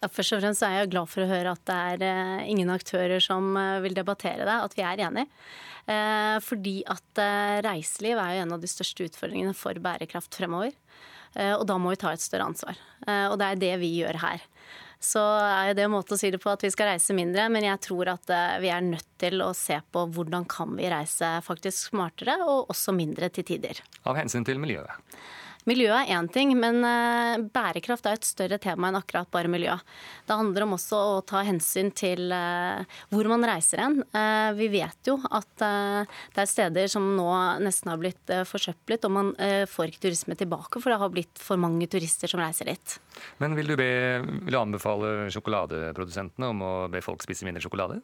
Ja, 0.00 0.08
først 0.08 0.36
og 0.36 0.42
fremst 0.42 0.64
er 0.64 0.78
jeg 0.78 0.90
glad 0.94 1.10
for 1.12 1.24
å 1.24 1.30
høre 1.30 1.54
at 1.54 1.62
det 1.68 1.78
er 1.92 2.04
eh, 2.06 2.50
ingen 2.52 2.72
aktører 2.72 3.22
som 3.22 3.52
eh, 3.60 3.80
vil 3.84 3.96
debattere 3.96 4.46
det, 4.48 4.58
at 4.66 4.76
vi 4.76 4.84
er 4.86 5.04
enige. 5.06 5.28
Eh, 5.90 6.36
fordi 6.44 6.76
at 6.88 7.22
reiseliv 7.66 8.20
er 8.20 8.36
jo 8.36 8.44
en 8.44 8.54
av 8.56 8.62
de 8.62 8.70
største 8.70 9.08
utfordringene 9.08 9.56
for 9.56 9.76
bærekraft 9.82 10.40
fremover. 10.40 10.76
Og 11.30 11.60
da 11.62 11.76
må 11.78 11.92
vi 11.92 11.98
ta 12.02 12.10
et 12.10 12.18
større 12.18 12.48
ansvar. 12.50 12.78
Og 13.06 13.36
det 13.38 13.46
er 13.46 13.58
det 13.60 13.74
vi 13.78 13.92
gjør 14.00 14.16
her. 14.18 14.40
Så 14.98 15.20
er 15.22 15.76
det 15.78 15.84
en 15.84 15.92
måte 15.92 16.16
å 16.16 16.18
si 16.18 16.26
det 16.34 16.40
på 16.42 16.50
at 16.50 16.64
vi 16.64 16.72
skal 16.74 16.90
reise 16.90 17.14
mindre, 17.14 17.44
men 17.54 17.68
jeg 17.68 17.78
tror 17.86 18.10
at 18.16 18.32
vi 18.58 18.72
er 18.74 18.82
nødt 18.82 19.06
til 19.22 19.38
å 19.46 19.52
se 19.54 19.78
på 19.94 20.02
hvordan 20.10 20.48
kan 20.50 20.74
vi 20.74 20.90
reise 20.90 21.28
faktisk 21.46 21.92
smartere, 21.92 22.34
og 22.42 22.74
også 22.74 22.96
mindre 22.98 23.30
til 23.30 23.46
tider. 23.46 23.78
Av 24.10 24.18
hensyn 24.18 24.42
til 24.48 24.58
miljøet? 24.58 24.90
Miljøet 25.68 26.08
er 26.08 26.16
én 26.16 26.28
ting, 26.32 26.54
men 26.56 26.80
eh, 26.86 27.42
bærekraft 27.52 28.06
er 28.08 28.16
et 28.16 28.26
større 28.26 28.56
tema 28.62 28.88
enn 28.88 28.96
akkurat 28.96 29.28
bare 29.32 29.50
miljø. 29.52 29.74
Det 30.26 30.36
handler 30.38 30.64
om 30.64 30.76
også 30.78 31.00
å 31.18 31.18
ta 31.26 31.42
hensyn 31.44 31.90
til 31.96 32.32
eh, 32.32 32.96
hvor 33.12 33.28
man 33.28 33.44
reiser 33.44 33.82
hen. 33.84 33.98
Eh, 34.08 34.50
vi 34.56 34.70
vet 34.72 35.10
jo 35.10 35.18
at 35.28 35.52
det 35.60 36.40
er 36.42 36.48
steder 36.48 36.88
som 36.90 37.04
nå 37.16 37.28
nesten 37.60 37.92
har 37.92 38.00
blitt 38.00 38.32
forsøplet, 38.48 39.04
og 39.04 39.12
man 39.12 39.32
får 39.68 39.90
ikke 39.90 40.04
turisme 40.06 40.36
tilbake, 40.38 40.80
for 40.80 40.92
det 40.92 41.00
har 41.02 41.12
blitt 41.12 41.40
for 41.42 41.60
mange 41.60 41.88
turister 41.90 42.30
som 42.30 42.40
reiser 42.40 42.70
dit. 42.70 42.96
Men 43.42 43.56
vil 43.58 43.72
du, 43.72 43.76
be, 43.78 43.90
vil 44.46 44.54
du 44.54 44.60
anbefale 44.60 45.28
sjokoladeprodusentene 45.34 46.50
om 46.54 46.64
å 46.64 46.72
be 46.92 47.02
folk 47.04 47.24
spise 47.26 47.46
mindre 47.48 47.62
sjokolade? 47.64 48.00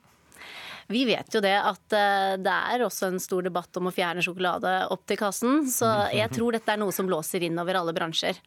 Vi 0.92 1.02
vet 1.08 1.34
jo 1.34 1.42
det 1.42 1.54
at 1.58 1.94
eh, 1.98 2.36
det 2.38 2.52
er 2.52 2.84
også 2.86 3.10
en 3.10 3.20
stor 3.22 3.46
debatt 3.46 3.74
om 3.80 3.88
å 3.90 3.94
fjerne 3.94 4.22
sjokolade 4.22 4.74
opp 4.94 5.02
til 5.08 5.18
kassen. 5.18 5.64
Så 5.70 5.88
jeg 6.14 6.30
tror 6.34 6.54
dette 6.54 6.72
er 6.72 6.80
noe 6.80 6.94
som 6.94 7.08
blåser 7.08 7.46
innover 7.48 7.78
alle 7.80 7.94
bransjer. 7.96 8.38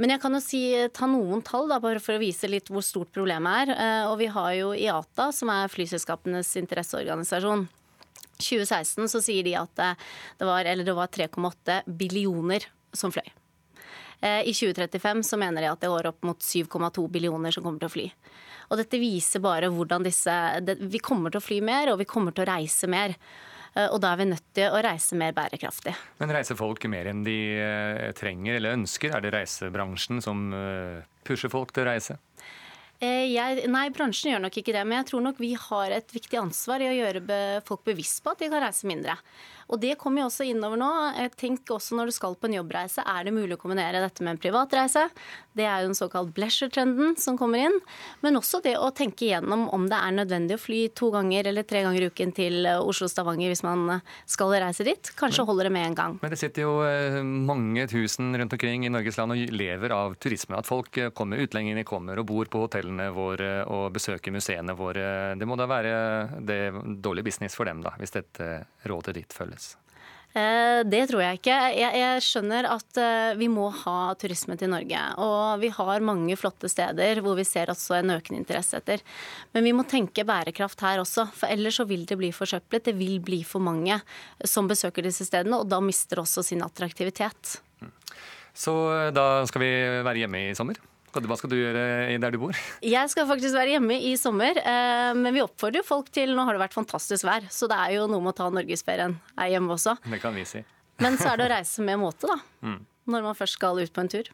Men 0.00 0.14
jeg 0.14 0.22
kan 0.22 0.36
jo 0.36 0.42
si, 0.44 0.62
ta 0.96 1.08
noen 1.10 1.42
tall 1.46 1.70
da, 1.70 1.80
bare 1.82 2.02
for 2.02 2.16
å 2.16 2.22
vise 2.22 2.48
litt 2.50 2.70
hvor 2.72 2.84
stort 2.84 3.12
problemet 3.16 3.64
er. 3.64 3.74
Eh, 3.74 4.10
og 4.10 4.18
vi 4.20 4.28
har 4.32 4.52
jo 4.58 4.72
IATA, 4.76 5.30
som 5.36 5.52
er 5.52 5.72
flyselskapenes 5.72 6.52
interesseorganisasjon. 6.60 7.66
2016 8.40 9.10
så 9.12 9.20
sier 9.24 9.44
de 9.44 9.56
at 9.60 9.84
eh, 9.84 10.08
det 10.40 10.48
var, 10.48 10.68
var 10.96 11.12
3,8 11.16 11.82
billioner 11.88 12.68
som 12.96 13.12
fløy. 13.14 13.28
I 14.20 14.52
2035 14.52 15.22
så 15.24 15.38
mener 15.40 15.64
de 15.64 15.70
at 15.70 15.80
det 15.80 15.88
går 15.88 16.10
opp 16.10 16.26
mot 16.28 16.40
7,2 16.44 17.06
billioner 17.08 17.54
som 17.54 17.64
kommer 17.64 17.80
til 17.80 17.88
å 17.88 17.94
fly. 17.94 18.06
Og 18.70 18.78
dette 18.78 19.00
viser 19.00 19.42
bare 19.42 19.70
hvordan 19.72 20.04
disse 20.04 20.34
Vi 20.92 21.00
kommer 21.02 21.32
til 21.32 21.40
å 21.40 21.46
fly 21.46 21.60
mer, 21.64 21.92
og 21.92 22.02
vi 22.02 22.08
kommer 22.10 22.36
til 22.36 22.44
å 22.44 22.50
reise 22.52 22.90
mer. 22.90 23.16
Og 23.90 23.96
da 24.02 24.12
er 24.12 24.20
vi 24.20 24.28
nødt 24.30 24.48
til 24.54 24.68
å 24.74 24.82
reise 24.84 25.16
mer 25.18 25.32
bærekraftig. 25.34 25.94
Men 26.20 26.34
reiser 26.34 26.58
folk 26.58 26.84
mer 26.90 27.08
enn 27.10 27.24
de 27.26 27.38
trenger 28.18 28.58
eller 28.58 28.76
ønsker? 28.76 29.14
Er 29.14 29.24
det 29.24 29.32
reisebransjen 29.34 30.20
som 30.24 30.50
pusher 31.26 31.52
folk 31.52 31.72
til 31.72 31.86
å 31.86 31.90
reise? 31.92 32.18
Jeg, 33.00 33.62
nei, 33.72 33.86
bransjen 33.96 34.34
gjør 34.34 34.42
nok 34.44 34.58
ikke 34.60 34.74
det. 34.76 34.82
Men 34.84 34.98
jeg 34.98 35.08
tror 35.08 35.22
nok 35.24 35.38
vi 35.40 35.54
har 35.56 35.94
et 35.96 36.10
viktig 36.12 36.36
ansvar 36.36 36.82
i 36.84 36.90
å 36.90 36.96
gjøre 36.98 37.38
folk 37.64 37.86
bevisst 37.86 38.20
på 38.20 38.34
at 38.34 38.42
de 38.42 38.50
kan 38.52 38.60
reise 38.66 38.90
mindre. 38.90 39.16
Og 39.70 39.78
det 39.82 39.96
kommer 40.00 40.24
jo 40.24 40.30
også 40.30 40.46
innover 40.50 40.80
nå. 40.80 40.90
Tenk 41.38 41.70
også 41.70 41.96
når 41.98 42.10
du 42.10 42.14
skal 42.16 42.34
på 42.38 42.48
en 42.48 42.58
jobbreise, 42.58 43.04
er 43.06 43.26
det 43.26 43.34
mulig 43.34 43.54
å 43.54 43.60
kombinere 43.60 44.02
dette 44.02 44.24
med 44.26 44.34
en 44.34 44.42
privatreise? 44.42 45.06
Det 45.56 45.66
er 45.66 45.82
jo 45.82 45.90
den 45.90 45.98
såkalt 45.98 46.32
bleasure-trenden 46.34 47.16
som 47.20 47.38
kommer 47.38 47.68
inn. 47.68 47.78
Men 48.24 48.38
også 48.38 48.62
det 48.64 48.76
å 48.78 48.90
tenke 48.94 49.28
igjennom 49.28 49.68
om 49.74 49.86
det 49.90 49.98
er 49.98 50.16
nødvendig 50.16 50.56
å 50.58 50.62
fly 50.62 50.80
to 50.96 51.10
ganger 51.14 51.50
eller 51.50 51.66
tre 51.66 51.84
ganger 51.86 52.06
i 52.06 52.10
uken 52.10 52.34
til 52.34 52.66
Oslo-Stavanger 52.66 53.52
hvis 53.52 53.64
man 53.66 54.00
skal 54.30 54.54
reise 54.62 54.86
dit. 54.86 55.12
Kanskje 55.18 55.46
holder 55.46 55.68
det 55.68 55.74
med 55.74 55.88
en 55.90 55.98
gang. 55.98 56.18
Men 56.22 56.34
det 56.34 56.40
sitter 56.40 56.66
jo 56.66 56.74
eh, 56.86 57.20
mange 57.22 57.86
tusen 57.90 58.34
rundt 58.38 58.56
omkring 58.56 58.86
i 58.86 58.92
Norges 58.92 59.18
land 59.20 59.36
og 59.36 59.54
lever 59.54 59.94
av 59.94 60.16
turisme. 60.22 60.58
At 60.58 60.68
folk 60.70 60.98
eh, 60.98 61.12
kommer, 61.14 61.42
utlendingene 61.42 61.86
kommer 61.88 62.20
og 62.20 62.28
bor 62.30 62.50
på 62.50 62.64
hotellene 62.66 63.10
våre 63.14 63.52
og 63.70 63.90
besøker 63.94 64.34
museene 64.34 64.74
våre. 64.78 65.36
Det 65.38 65.48
må 65.48 65.58
da 65.58 65.68
være 65.70 65.94
det 66.46 66.60
dårlig 67.02 67.26
business 67.30 67.58
for 67.58 67.68
dem, 67.68 67.82
da, 67.84 67.94
hvis 68.00 68.14
dette 68.16 68.50
rådet 68.88 69.16
ditt 69.18 69.34
følges? 69.36 69.59
Eh, 70.30 70.80
det 70.86 71.00
tror 71.10 71.24
jeg 71.24 71.40
ikke. 71.40 71.54
Jeg, 71.74 71.90
jeg, 71.98 72.22
skjønner 72.22 72.68
at 72.70 72.98
eh, 73.02 73.32
vi 73.40 73.48
må 73.50 73.66
ha 73.82 74.12
turisme 74.20 74.54
til 74.58 74.70
Norge. 74.70 75.00
Og 75.18 75.62
vi 75.62 75.72
har 75.74 76.06
mange 76.06 76.36
flotte 76.38 76.70
steder 76.70 77.22
hvor 77.24 77.38
vi 77.38 77.46
ser 77.48 77.72
også 77.72 77.98
en 77.98 78.14
økende 78.14 78.38
interesse 78.38 78.78
etter. 78.78 79.02
Men 79.56 79.66
vi 79.66 79.74
må 79.74 79.86
tenke 79.90 80.26
bærekraft 80.26 80.84
her 80.86 81.02
også, 81.02 81.26
for 81.34 81.50
ellers 81.50 81.80
så 81.80 81.88
vil 81.90 82.06
det 82.06 82.18
bli 82.20 82.30
forsøplet. 82.34 82.86
Det 82.86 82.94
vil 82.98 83.18
bli 83.24 83.42
for 83.46 83.64
mange 83.64 83.98
som 84.46 84.70
besøker 84.70 85.06
disse 85.06 85.26
stedene, 85.26 85.58
og 85.58 85.70
da 85.70 85.82
mister 85.82 86.22
også 86.22 86.46
sin 86.46 86.62
attraktivitet. 86.66 87.58
Så 88.54 88.76
eh, 88.94 89.10
da 89.16 89.26
skal 89.50 89.66
vi 89.66 89.74
være 90.06 90.24
hjemme 90.24 90.46
i 90.46 90.54
sommer? 90.58 90.78
Hva 91.10 91.36
skal 91.38 91.50
du 91.50 91.56
gjøre 91.58 91.84
der 92.22 92.34
du 92.34 92.38
bor? 92.42 92.58
Jeg 92.86 93.10
skal 93.10 93.26
faktisk 93.26 93.56
være 93.56 93.74
hjemme 93.74 93.96
i 94.10 94.12
sommer. 94.20 94.60
Eh, 94.62 95.12
men 95.18 95.34
vi 95.34 95.42
oppfordrer 95.42 95.86
folk 95.86 96.10
til 96.14 96.34
Nå 96.36 96.44
har 96.46 96.54
det 96.54 96.62
vært 96.62 96.76
fantastisk 96.76 97.26
vær, 97.26 97.48
så 97.50 97.66
det 97.70 97.78
er 97.78 97.96
jo 97.96 98.06
noe 98.10 98.22
med 98.22 98.34
å 98.34 98.38
ta 98.42 98.50
norgesferien 98.54 99.16
her 99.38 99.50
hjemme 99.54 99.74
også. 99.74 99.96
Det 100.06 100.20
kan 100.22 100.36
vi 100.36 100.46
si. 100.48 100.62
Men 101.00 101.16
så 101.18 101.32
er 101.32 101.40
det 101.40 101.48
å 101.48 101.52
reise 101.56 101.82
med 101.86 102.00
måte, 102.02 102.30
da. 102.30 102.38
Mm. 102.60 102.82
Når 103.10 103.22
man 103.24 103.34
først 103.34 103.56
skal 103.56 103.80
ut 103.80 103.90
på 103.90 104.02
en 104.04 104.10
tur. 104.12 104.26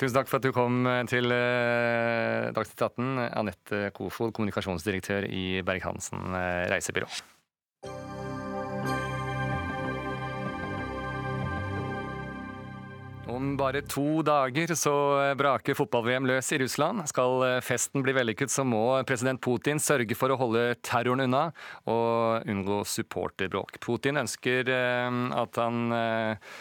Tusen 0.00 0.16
takk 0.16 0.30
for 0.30 0.40
at 0.40 0.46
du 0.46 0.50
kom 0.56 0.88
til 1.06 1.30
eh, 1.30 2.48
Dagsnytt 2.56 2.80
18, 2.82 3.10
Anette 3.38 3.82
Kofod, 3.94 4.32
kommunikasjonsdirektør 4.34 5.28
i 5.28 5.60
Berg-Hansen 5.62 6.34
eh, 6.34 6.64
reisebyrå. 6.72 7.06
Om 13.34 13.56
bare 13.58 13.80
to 13.82 14.22
dager 14.22 14.70
så 14.78 14.92
braker 15.34 15.74
fotball-VM 15.74 16.28
løs 16.28 16.52
i 16.54 16.58
Russland. 16.62 17.02
Skal 17.10 17.42
festen 17.66 18.04
bli 18.04 18.14
vellykket, 18.14 18.52
så 18.52 18.62
må 18.62 18.84
president 19.08 19.42
Putin 19.42 19.80
sørge 19.82 20.14
for 20.14 20.30
å 20.30 20.38
holde 20.38 20.62
terroren 20.86 21.24
unna 21.26 21.48
og 21.90 22.46
unngå 22.46 22.84
supporterbråk. 22.86 23.80
Putin 23.82 24.20
ønsker 24.22 24.70
eh, 24.70 25.16
at 25.34 25.58
han 25.58 25.96
eh, 25.96 26.52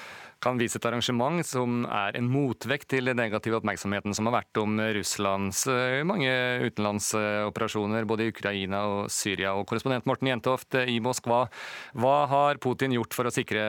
kan 0.43 0.57
vise 0.57 0.80
et 0.80 0.88
arrangement 0.89 1.45
som 1.45 1.86
er 1.86 2.17
en 2.17 2.32
motvekt 2.32 2.89
til 2.95 3.11
den 3.11 3.21
negative 3.21 3.59
oppmerksomheten 3.59 4.17
som 4.17 4.32
har 4.32 4.39
vært 4.39 4.61
om 4.63 4.82
Russlands 4.97 5.61
eh, 5.69 5.99
mange 6.09 6.34
utenlandsoperasjoner 6.71 8.09
både 8.09 8.26
i 8.26 8.34
Ukraina 8.34 8.82
og 8.95 9.13
Syria. 9.13 9.53
Og 9.53 9.69
korrespondent 9.69 10.09
Morten 10.09 10.34
Jentoft 10.34 10.82
i 10.82 10.97
Moskva, 11.05 11.45
hva 11.93 12.17
har 12.34 12.63
Putin 12.65 12.97
gjort 12.97 13.13
for 13.13 13.30
å 13.30 13.38
sikre 13.38 13.61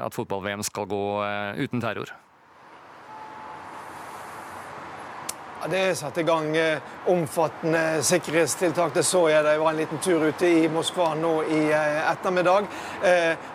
at 0.00 0.16
fotball-VM 0.16 0.64
skal 0.64 0.88
gå 0.88 1.04
uten 1.60 1.84
terror? 1.84 2.16
Det 5.68 5.76
er 5.76 5.94
satt 5.94 6.16
i 6.16 6.22
gang 6.24 6.54
eh, 6.56 6.78
omfattende 7.12 8.00
sikkerhetstiltak. 8.06 8.94
Det 8.94 9.02
så 9.04 9.26
jeg 9.28 9.44
da 9.44 9.52
jeg 9.52 9.60
var 9.60 9.74
en 9.74 9.80
liten 9.82 9.98
tur 10.00 10.22
ute 10.24 10.48
i 10.48 10.68
Moskva 10.72 11.10
nå 11.18 11.32
i 11.52 11.58
eh, 11.68 11.98
ettermiddag. 12.08 12.68
Eh, 13.04 13.50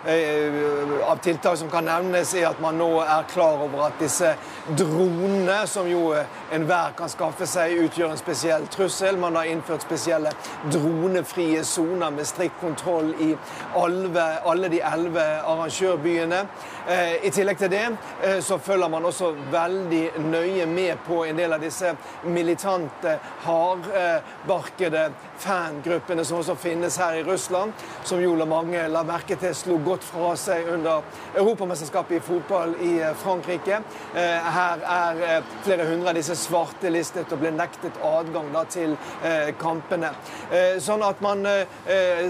av 1.02 1.18
tiltak 1.24 1.58
som 1.58 1.70
kan 1.72 1.88
nevnes, 1.88 2.30
er 2.38 2.46
at 2.52 2.60
man 2.62 2.78
nå 2.78 3.00
er 3.02 3.26
klar 3.32 3.64
over 3.64 3.88
at 3.88 3.98
disse 3.98 4.36
dronene, 4.78 5.56
som 5.66 5.88
jo 5.90 6.12
enhver 6.54 6.94
kan 6.94 7.10
skaffe 7.10 7.48
seg, 7.50 7.74
utgjør 7.88 8.14
en 8.14 8.22
spesiell 8.22 8.68
trussel. 8.70 9.18
Man 9.18 9.34
har 9.40 9.50
innført 9.50 9.82
spesielle 9.82 10.30
dronefrie 10.70 11.64
soner 11.66 12.14
med 12.14 12.30
strikt 12.30 12.60
kontroll 12.62 13.10
i 13.18 13.32
alle 13.74 14.70
de 14.70 14.82
elleve 14.92 15.26
arrangørbyene. 15.42 16.44
I 17.26 17.30
tillegg 17.34 17.58
til 17.58 17.72
det 17.72 18.42
så 18.46 18.60
følger 18.62 18.90
man 18.90 19.08
også 19.08 19.32
veldig 19.50 20.04
nøye 20.30 20.66
med 20.70 21.02
på 21.06 21.24
en 21.26 21.38
del 21.38 21.56
av 21.56 21.62
disse 21.62 21.95
militante, 22.24 23.18
hardbarkede 23.44 25.10
fangruppene 25.38 26.24
som 26.24 26.40
også 26.40 26.56
finnes 26.60 26.96
her 27.00 27.20
i 27.20 27.24
Russland, 27.24 27.72
som 28.04 28.20
jo 28.22 28.34
mange 28.46 28.80
la 28.88 29.02
merke 29.06 29.36
til 29.40 29.54
slo 29.56 29.78
godt 29.84 30.04
fra 30.04 30.32
seg 30.38 30.68
under 30.72 31.04
Europamesterskapet 31.36 32.18
i 32.18 32.22
fotball 32.24 32.74
i 32.84 32.92
eh, 33.00 33.14
Frankrike. 33.20 33.80
Eh, 34.14 34.48
her 34.56 34.84
er 34.96 35.22
eh, 35.26 35.52
flere 35.64 35.88
hundre 35.90 36.12
av 36.12 36.18
disse 36.18 36.36
svartelistet 36.38 37.32
og 37.32 37.42
ble 37.42 37.52
nektet 37.56 38.00
adgang 38.04 38.52
da, 38.54 38.64
til 38.70 38.96
kampene. 39.60 40.10
Sånn 40.82 41.02
at 41.04 41.20
man 41.24 41.42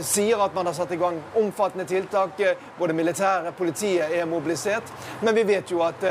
sier 0.05 0.41
at 0.43 0.55
man 0.57 0.69
har 0.69 0.75
satt 0.77 0.93
i 0.95 0.99
gang 1.01 1.19
omfattende 1.39 1.87
tiltak. 1.89 2.41
Både 2.79 2.97
militære, 2.97 3.53
politiet 3.57 4.12
er 4.17 4.29
mobilisert. 4.29 4.91
Men 5.23 5.37
vi 5.37 5.45
vet 5.49 5.71
jo 5.73 5.83
at 5.87 6.03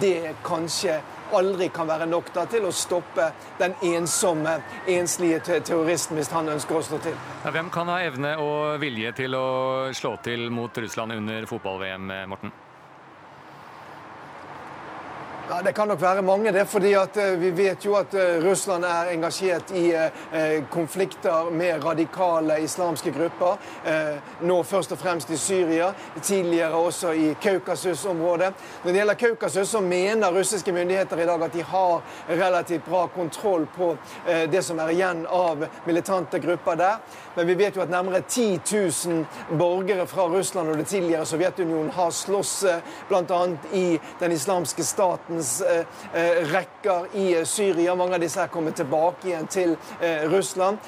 det 0.00 0.36
kanskje 0.46 0.98
aldri 1.34 1.68
kan 1.74 1.88
være 1.88 2.06
nok 2.10 2.32
da, 2.34 2.46
til 2.50 2.66
å 2.68 2.74
stoppe 2.74 3.30
den 3.60 3.74
ensomme, 3.94 4.58
enslige 4.90 5.40
terroristen 5.46 6.18
hvis 6.18 6.30
han 6.34 6.52
ønsker 6.56 6.78
å 6.78 6.84
slå 6.84 7.00
til. 7.06 7.16
Ja, 7.44 7.54
hvem 7.54 7.72
kan 7.74 7.90
ha 7.92 8.00
evne 8.04 8.36
og 8.42 8.78
vilje 8.82 9.14
til 9.16 9.38
å 9.38 9.48
slå 9.96 10.16
til 10.24 10.48
mot 10.54 10.78
Russland 10.84 11.16
under 11.16 11.48
fotball-VM, 11.50 12.14
Morten? 12.30 12.54
Ja, 15.48 15.62
Det 15.62 15.72
kan 15.72 15.88
nok 15.88 16.00
være 16.02 16.22
mange, 16.22 16.52
det. 16.52 16.66
fordi 16.68 16.92
at 16.94 17.16
uh, 17.16 17.40
Vi 17.40 17.50
vet 17.50 17.84
jo 17.84 17.94
at 17.94 18.14
uh, 18.14 18.48
Russland 18.48 18.84
er 18.84 19.12
engasjert 19.12 19.70
i 19.70 19.92
uh, 19.94 20.64
konflikter 20.70 21.50
med 21.50 21.84
radikale 21.84 22.58
islamske 22.62 23.12
grupper. 23.12 23.56
nå 24.40 24.62
først 24.62 24.92
og 24.92 24.98
fremst 24.98 25.30
i 25.30 25.36
Syria, 25.36 25.92
tidligere 26.22 26.74
også 26.74 27.10
i 27.12 27.36
Kaukasus-området. 27.42 28.52
Når 28.84 28.92
det 28.92 28.98
gjelder 28.98 29.14
Kaukasus, 29.14 29.68
så 29.68 29.80
mener 29.80 30.38
russiske 30.38 30.72
myndigheter 30.72 31.16
i 31.16 31.26
dag 31.26 31.42
at 31.42 31.52
de 31.52 31.62
har 31.62 32.02
relativt 32.28 32.84
bra 32.84 33.06
kontroll 33.06 33.66
på 33.76 33.96
det 34.26 34.64
som 34.64 34.78
er 34.78 34.88
igjen 34.88 35.26
av 35.30 35.66
militante 35.86 36.38
grupper 36.38 36.74
der. 36.74 36.98
Men 37.36 37.46
vi 37.46 37.54
vet 37.54 37.76
jo 37.76 37.84
at 37.84 37.90
nærmere 37.92 38.20
10 38.20 38.60
000 38.72 39.58
borgere 39.58 40.06
fra 40.06 40.26
Russland 40.32 40.68
og 40.72 40.78
det 40.78 40.86
tidligere 40.90 41.26
Sovjetunionen 41.26 41.90
har 41.94 42.10
slåss 42.10 42.64
bl.a. 43.08 43.42
i 43.72 43.86
den 44.20 44.32
islamske 44.32 44.84
staten 44.84 45.36
verdens 45.36 45.60
eh, 45.60 45.86
eh, 46.14 46.52
rekker 46.52 47.16
i 47.16 47.38
eh, 47.38 47.44
Syria. 47.44 47.94
Mange 47.94 48.14
av 48.14 48.20
disse 48.20 48.40
er 48.40 48.48
kommet 48.48 48.76
tilbake 48.76 49.28
igjen 49.28 49.46
til 49.46 49.76
Russland. 50.30 50.78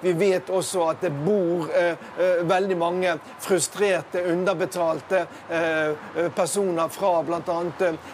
Vi 0.00 0.12
vet 0.12 0.50
også 0.50 0.84
at 0.90 1.00
det 1.02 1.10
bor 1.24 1.68
veldig 2.48 2.76
mange 2.78 3.14
frustrerte, 3.40 4.22
underbetalte 4.32 5.24
personer 6.36 6.88
fra 6.92 7.22
bl.a. 7.22 7.58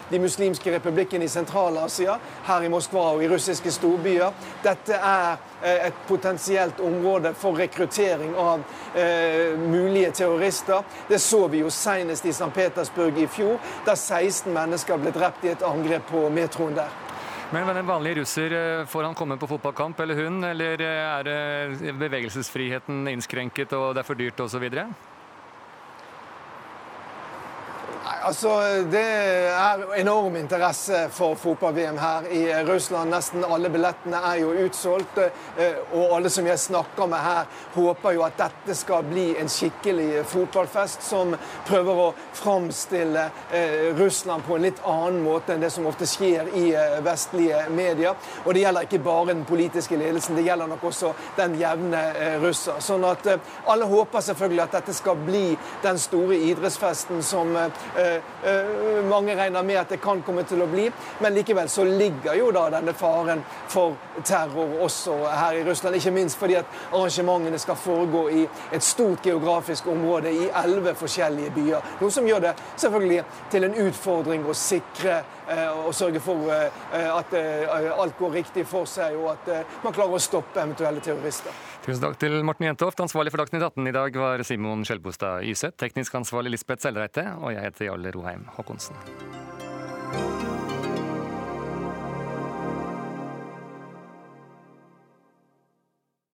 de 0.09 0.19
muslimske 0.19 0.71
republikkene 0.73 1.25
i 1.25 1.31
Sentral-Asia, 1.31 2.17
her 2.47 2.65
i 2.65 2.71
Moskva 2.71 3.13
og 3.15 3.23
i 3.23 3.29
russiske 3.31 3.71
storbyer. 3.71 4.33
Dette 4.63 4.97
er 4.97 5.48
et 5.63 5.93
potensielt 6.07 6.79
område 6.79 7.33
for 7.33 7.57
rekruttering 7.59 8.35
av 8.35 8.63
eh, 8.95 9.57
mulige 9.59 10.11
terrorister. 10.11 10.83
Det 11.07 11.19
så 11.19 11.47
vi 11.47 11.63
jo 11.63 11.69
senest 11.73 12.25
i 12.25 12.33
St. 12.33 12.51
Petersburg 12.55 13.17
i 13.19 13.27
fjor, 13.27 13.59
da 13.85 13.95
16 13.95 14.53
mennesker 14.53 15.01
ble 15.01 15.13
drept 15.15 15.45
i 15.45 15.53
et 15.53 15.65
angrep 15.65 16.07
på 16.11 16.27
metroen 16.33 16.77
der. 16.79 16.91
Men 17.49 17.67
den 17.73 17.87
vanlige 17.87 18.21
russer, 18.21 18.53
eh, 18.53 18.85
får 18.85 19.03
han 19.03 19.15
komme 19.15 19.37
på 19.37 19.47
fotballkamp, 19.47 19.99
eller 19.99 20.15
hun? 20.15 20.43
Eller 20.43 20.81
eh, 20.81 21.19
er 21.19 21.93
bevegelsesfriheten 21.97 23.07
innskrenket 23.09 23.73
og 23.73 23.95
det 23.95 24.03
er 24.03 24.11
for 24.11 24.19
dyrt 24.19 24.43
osv.? 24.45 24.67
Altså 28.23 28.49
Det 28.91 29.01
er 29.01 29.83
enorm 29.99 30.35
interesse 30.35 31.07
for 31.11 31.35
fotball-VM 31.35 31.97
her 31.99 32.27
i 32.31 32.41
Russland. 32.67 33.11
Nesten 33.13 33.45
alle 33.45 33.69
billettene 33.71 34.19
er 34.31 34.39
jo 34.41 34.51
utsolgt. 34.65 35.17
Eh, 35.19 35.79
og 35.93 36.15
alle 36.17 36.31
som 36.33 36.47
jeg 36.47 36.59
snakker 36.59 37.07
med 37.09 37.23
her, 37.23 37.47
håper 37.75 38.15
jo 38.17 38.23
at 38.25 38.37
dette 38.39 38.75
skal 38.77 39.05
bli 39.07 39.27
en 39.39 39.49
skikkelig 39.51 40.23
fotballfest 40.29 41.05
som 41.05 41.35
prøver 41.67 42.01
å 42.03 42.07
framstille 42.37 43.25
eh, 43.55 43.89
Russland 43.99 44.45
på 44.47 44.57
en 44.57 44.67
litt 44.67 44.81
annen 44.87 45.21
måte 45.23 45.55
enn 45.55 45.63
det 45.63 45.71
som 45.73 45.87
ofte 45.89 46.07
skjer 46.09 46.51
i 46.59 46.65
eh, 46.73 46.99
vestlige 47.05 47.65
medier. 47.75 48.17
Og 48.45 48.53
det 48.53 48.65
gjelder 48.65 48.87
ikke 48.87 49.03
bare 49.05 49.31
den 49.33 49.45
politiske 49.49 49.99
ledelsen, 49.99 50.37
det 50.39 50.47
gjelder 50.47 50.71
nok 50.71 50.87
også 50.91 51.13
den 51.37 51.57
jevne 51.59 52.03
russer. 52.43 52.79
Sånn 52.83 53.05
at 53.07 53.27
alle 53.69 53.87
håper 53.89 54.23
selvfølgelig 54.23 54.65
at 54.65 54.77
dette 54.79 54.95
skal 54.97 55.19
bli 55.25 55.45
den 55.83 55.99
store 56.01 56.37
idrettsfesten 56.49 57.23
som 57.25 57.55
mange 59.09 59.35
regner 59.37 59.63
med 59.63 59.79
at 59.81 59.89
det 59.93 60.01
kan 60.01 60.21
komme 60.25 60.43
til 60.47 60.61
å 60.63 60.67
bli. 60.69 60.87
Men 61.23 61.35
likevel 61.35 61.69
så 61.69 61.85
ligger 61.87 62.37
jo 62.39 62.51
da 62.55 62.67
denne 62.73 62.93
faren 62.97 63.43
for 63.69 63.97
terror 64.23 64.77
også 64.85 65.17
her 65.27 65.59
i 65.59 65.63
Russland. 65.67 65.95
Ikke 65.99 66.13
minst 66.15 66.39
fordi 66.39 66.57
at 66.59 66.77
arrangementene 66.91 67.59
skal 67.59 67.79
foregå 67.79 68.27
i 68.29 68.45
et 68.75 68.83
stort 68.85 69.25
geografisk 69.25 69.87
område 69.87 70.31
i 70.33 70.49
elleve 70.63 70.95
forskjellige 70.99 71.53
byer. 71.55 71.91
Noe 72.01 72.13
som 72.13 72.27
gjør 72.27 72.49
det 72.49 72.55
selvfølgelig 72.75 73.23
til 73.51 73.67
en 73.67 73.77
utfordring 73.87 74.47
å 74.47 74.57
sikre 74.57 75.19
eh, 75.19 75.35
og 75.49 75.93
sørge 75.97 76.21
for 76.21 76.51
at 76.51 77.33
alt 77.33 78.17
går 78.19 78.35
riktig 78.39 78.67
for 78.69 78.89
seg, 78.89 79.15
og 79.17 79.31
at 79.33 79.65
man 79.83 79.95
klarer 79.95 80.17
å 80.17 80.21
stoppe 80.21 80.61
eventuelle 80.61 81.01
terrorister. 81.03 81.55
Tusen 81.85 82.03
takk 82.03 82.19
til 82.21 82.35
Morten 82.45 82.67
Jentoft. 82.67 82.99
Ansvarlig 83.01 83.33
for 83.33 83.41
Dagsnytt 83.41 83.63
18 83.65 83.89
i 83.89 83.95
dag 83.95 84.19
var 84.21 84.43
Simon 84.45 84.85
Skjelbostad 84.85 85.47
Yseth. 85.47 85.79
Teknisk 85.79 86.19
ansvarlig 86.19 86.53
Lisbeth 86.53 86.85
Selreite. 86.85 87.25
Og 87.39 87.55
jeg 87.55 87.65
heter 87.65 87.89
Jarle 87.89 88.13
Roheim 88.13 88.45
Haakonsen. 88.57 88.99